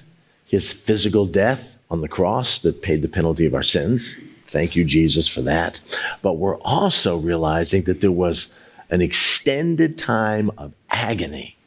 his 0.47 0.73
physical 0.73 1.27
death 1.27 1.77
on 1.91 2.01
the 2.01 2.07
cross 2.07 2.59
that 2.61 2.81
paid 2.81 3.03
the 3.03 3.07
penalty 3.07 3.45
of 3.45 3.53
our 3.53 3.63
sins. 3.63 4.17
Thank 4.47 4.75
you, 4.75 4.85
Jesus, 4.85 5.27
for 5.27 5.41
that. 5.41 5.79
But 6.23 6.33
we're 6.33 6.57
also 6.61 7.17
realizing 7.17 7.83
that 7.83 8.01
there 8.01 8.11
was 8.11 8.47
an 8.89 9.01
extended 9.01 9.99
time 9.99 10.49
of 10.57 10.73
agony 10.89 11.57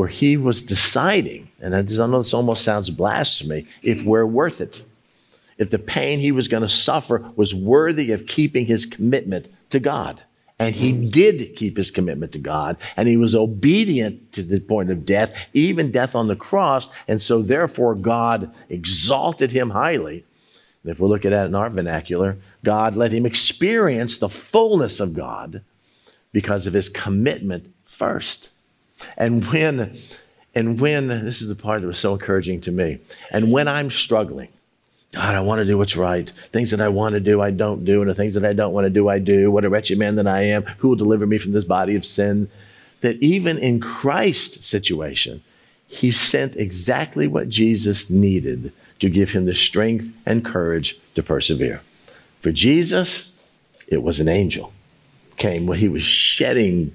where 0.00 0.08
he 0.08 0.34
was 0.38 0.62
deciding, 0.62 1.50
and 1.60 1.76
I 1.76 1.82
know 1.82 2.22
this 2.22 2.32
almost 2.32 2.64
sounds 2.64 2.88
blasphemy, 2.88 3.66
if 3.82 4.02
we're 4.02 4.24
worth 4.24 4.62
it. 4.62 4.82
If 5.58 5.68
the 5.68 5.78
pain 5.78 6.20
he 6.20 6.32
was 6.32 6.48
going 6.48 6.62
to 6.62 6.70
suffer 6.70 7.30
was 7.36 7.54
worthy 7.54 8.10
of 8.12 8.26
keeping 8.26 8.64
his 8.64 8.86
commitment 8.86 9.52
to 9.68 9.78
God. 9.78 10.22
And 10.58 10.74
he 10.74 10.92
did 10.92 11.54
keep 11.54 11.76
his 11.76 11.90
commitment 11.90 12.32
to 12.32 12.38
God, 12.38 12.78
and 12.96 13.08
he 13.08 13.18
was 13.18 13.34
obedient 13.34 14.32
to 14.32 14.42
the 14.42 14.58
point 14.60 14.90
of 14.90 15.04
death, 15.04 15.34
even 15.52 15.90
death 15.90 16.14
on 16.14 16.28
the 16.28 16.34
cross. 16.34 16.88
And 17.06 17.20
so, 17.20 17.42
therefore, 17.42 17.94
God 17.94 18.50
exalted 18.70 19.50
him 19.50 19.68
highly. 19.68 20.24
And 20.82 20.92
if 20.92 20.98
we're 20.98 21.08
looking 21.08 21.34
at 21.34 21.44
it 21.44 21.48
in 21.48 21.54
our 21.54 21.68
vernacular, 21.68 22.38
God 22.64 22.96
let 22.96 23.12
him 23.12 23.26
experience 23.26 24.16
the 24.16 24.30
fullness 24.30 24.98
of 24.98 25.12
God 25.12 25.60
because 26.32 26.66
of 26.66 26.72
his 26.72 26.88
commitment 26.88 27.74
first. 27.84 28.48
And 29.16 29.46
when, 29.46 29.98
and 30.54 30.80
when, 30.80 31.08
this 31.08 31.42
is 31.42 31.48
the 31.48 31.54
part 31.54 31.80
that 31.80 31.86
was 31.86 31.98
so 31.98 32.12
encouraging 32.12 32.60
to 32.62 32.72
me, 32.72 32.98
and 33.30 33.50
when 33.52 33.68
I'm 33.68 33.90
struggling, 33.90 34.48
God, 35.12 35.34
I 35.34 35.40
want 35.40 35.58
to 35.58 35.64
do 35.64 35.76
what's 35.76 35.96
right. 35.96 36.30
Things 36.52 36.70
that 36.70 36.80
I 36.80 36.88
want 36.88 37.14
to 37.14 37.20
do, 37.20 37.40
I 37.40 37.50
don't 37.50 37.84
do. 37.84 38.00
And 38.00 38.08
the 38.08 38.14
things 38.14 38.34
that 38.34 38.44
I 38.44 38.52
don't 38.52 38.72
want 38.72 38.84
to 38.84 38.90
do, 38.90 39.08
I 39.08 39.18
do. 39.18 39.50
What 39.50 39.64
a 39.64 39.68
wretched 39.68 39.98
man 39.98 40.14
that 40.16 40.28
I 40.28 40.42
am. 40.42 40.62
Who 40.78 40.88
will 40.88 40.96
deliver 40.96 41.26
me 41.26 41.36
from 41.36 41.50
this 41.50 41.64
body 41.64 41.96
of 41.96 42.04
sin? 42.04 42.48
That 43.00 43.16
even 43.16 43.58
in 43.58 43.80
Christ's 43.80 44.64
situation, 44.66 45.42
he 45.88 46.12
sent 46.12 46.54
exactly 46.54 47.26
what 47.26 47.48
Jesus 47.48 48.08
needed 48.08 48.72
to 49.00 49.10
give 49.10 49.32
him 49.32 49.46
the 49.46 49.54
strength 49.54 50.12
and 50.24 50.44
courage 50.44 50.96
to 51.16 51.22
persevere. 51.24 51.82
For 52.40 52.52
Jesus, 52.52 53.32
it 53.88 54.04
was 54.04 54.20
an 54.20 54.28
angel 54.28 54.72
came 55.36 55.66
when 55.66 55.78
he 55.78 55.88
was 55.88 56.02
shedding 56.02 56.94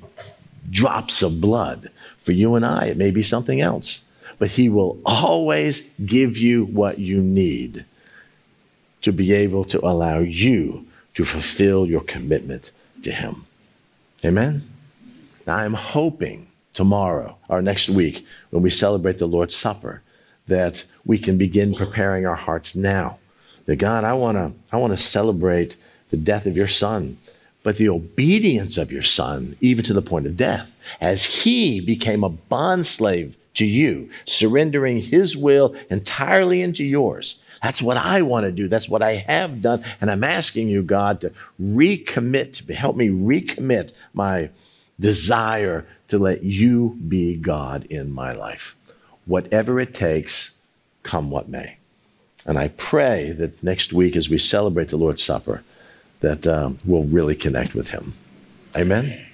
drops 0.69 1.21
of 1.21 1.41
blood. 1.41 1.89
For 2.23 2.31
you 2.31 2.55
and 2.55 2.65
I, 2.65 2.85
it 2.85 2.97
may 2.97 3.11
be 3.11 3.23
something 3.23 3.61
else. 3.61 4.01
But 4.37 4.51
he 4.51 4.69
will 4.69 4.99
always 5.05 5.81
give 6.05 6.37
you 6.37 6.65
what 6.65 6.99
you 6.99 7.21
need 7.21 7.85
to 9.01 9.11
be 9.11 9.31
able 9.33 9.63
to 9.65 9.85
allow 9.85 10.19
you 10.19 10.85
to 11.13 11.23
fulfill 11.23 11.85
your 11.85 12.01
commitment 12.01 12.71
to 13.03 13.11
him. 13.11 13.45
Amen? 14.23 14.67
Now, 15.45 15.57
I'm 15.57 15.75
hoping 15.75 16.47
tomorrow 16.73 17.37
or 17.47 17.61
next 17.61 17.87
week 17.87 18.25
when 18.49 18.63
we 18.63 18.69
celebrate 18.69 19.19
the 19.19 19.27
Lord's 19.27 19.55
Supper 19.55 20.01
that 20.47 20.83
we 21.05 21.17
can 21.17 21.37
begin 21.37 21.73
preparing 21.73 22.25
our 22.25 22.35
hearts 22.35 22.75
now. 22.75 23.19
That 23.65 23.77
God, 23.77 24.03
I 24.03 24.13
want 24.13 24.37
to 24.37 24.51
I 24.71 24.77
want 24.77 24.95
to 24.95 25.01
celebrate 25.01 25.75
the 26.11 26.17
death 26.17 26.45
of 26.45 26.55
your 26.57 26.67
son 26.67 27.17
but 27.65 27.77
the 27.77 27.89
obedience 27.89 28.77
of 28.77 28.91
your 28.91 29.01
son, 29.01 29.57
even 29.59 29.83
to 29.83 29.91
the 29.91 30.01
point 30.03 30.27
of 30.27 30.37
death, 30.37 30.75
as 31.01 31.25
he 31.25 31.81
became 31.81 32.23
a 32.23 32.29
bondslave 32.29 33.33
to 33.55 33.65
you, 33.65 34.07
surrendering 34.25 35.01
his 35.01 35.35
will 35.35 35.75
entirely 35.89 36.61
into 36.61 36.83
yours. 36.83 37.37
That's 37.63 37.81
what 37.81 37.97
I 37.97 38.21
want 38.21 38.43
to 38.43 38.51
do. 38.51 38.67
That's 38.67 38.87
what 38.87 39.01
I 39.01 39.15
have 39.15 39.63
done. 39.63 39.83
And 39.99 40.11
I'm 40.11 40.23
asking 40.23 40.67
you, 40.67 40.83
God, 40.83 41.21
to 41.21 41.31
recommit, 41.59 42.67
to 42.67 42.75
help 42.75 42.95
me 42.95 43.09
recommit 43.09 43.93
my 44.13 44.51
desire 44.99 45.87
to 46.09 46.19
let 46.19 46.43
you 46.43 46.99
be 47.07 47.35
God 47.35 47.85
in 47.85 48.11
my 48.11 48.31
life. 48.31 48.75
Whatever 49.25 49.79
it 49.79 49.95
takes, 49.95 50.51
come 51.01 51.31
what 51.31 51.49
may. 51.49 51.77
And 52.45 52.59
I 52.59 52.67
pray 52.67 53.31
that 53.31 53.63
next 53.63 53.91
week, 53.91 54.15
as 54.15 54.29
we 54.29 54.37
celebrate 54.37 54.89
the 54.89 54.97
Lord's 54.97 55.23
Supper, 55.23 55.63
that 56.19 56.47
um, 56.47 56.79
will 56.85 57.03
really 57.03 57.35
connect 57.35 57.75
with 57.75 57.89
Him. 57.89 58.13
Amen? 58.75 59.25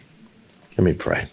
Let 0.77 0.83
me 0.85 0.93
pray. 0.93 1.27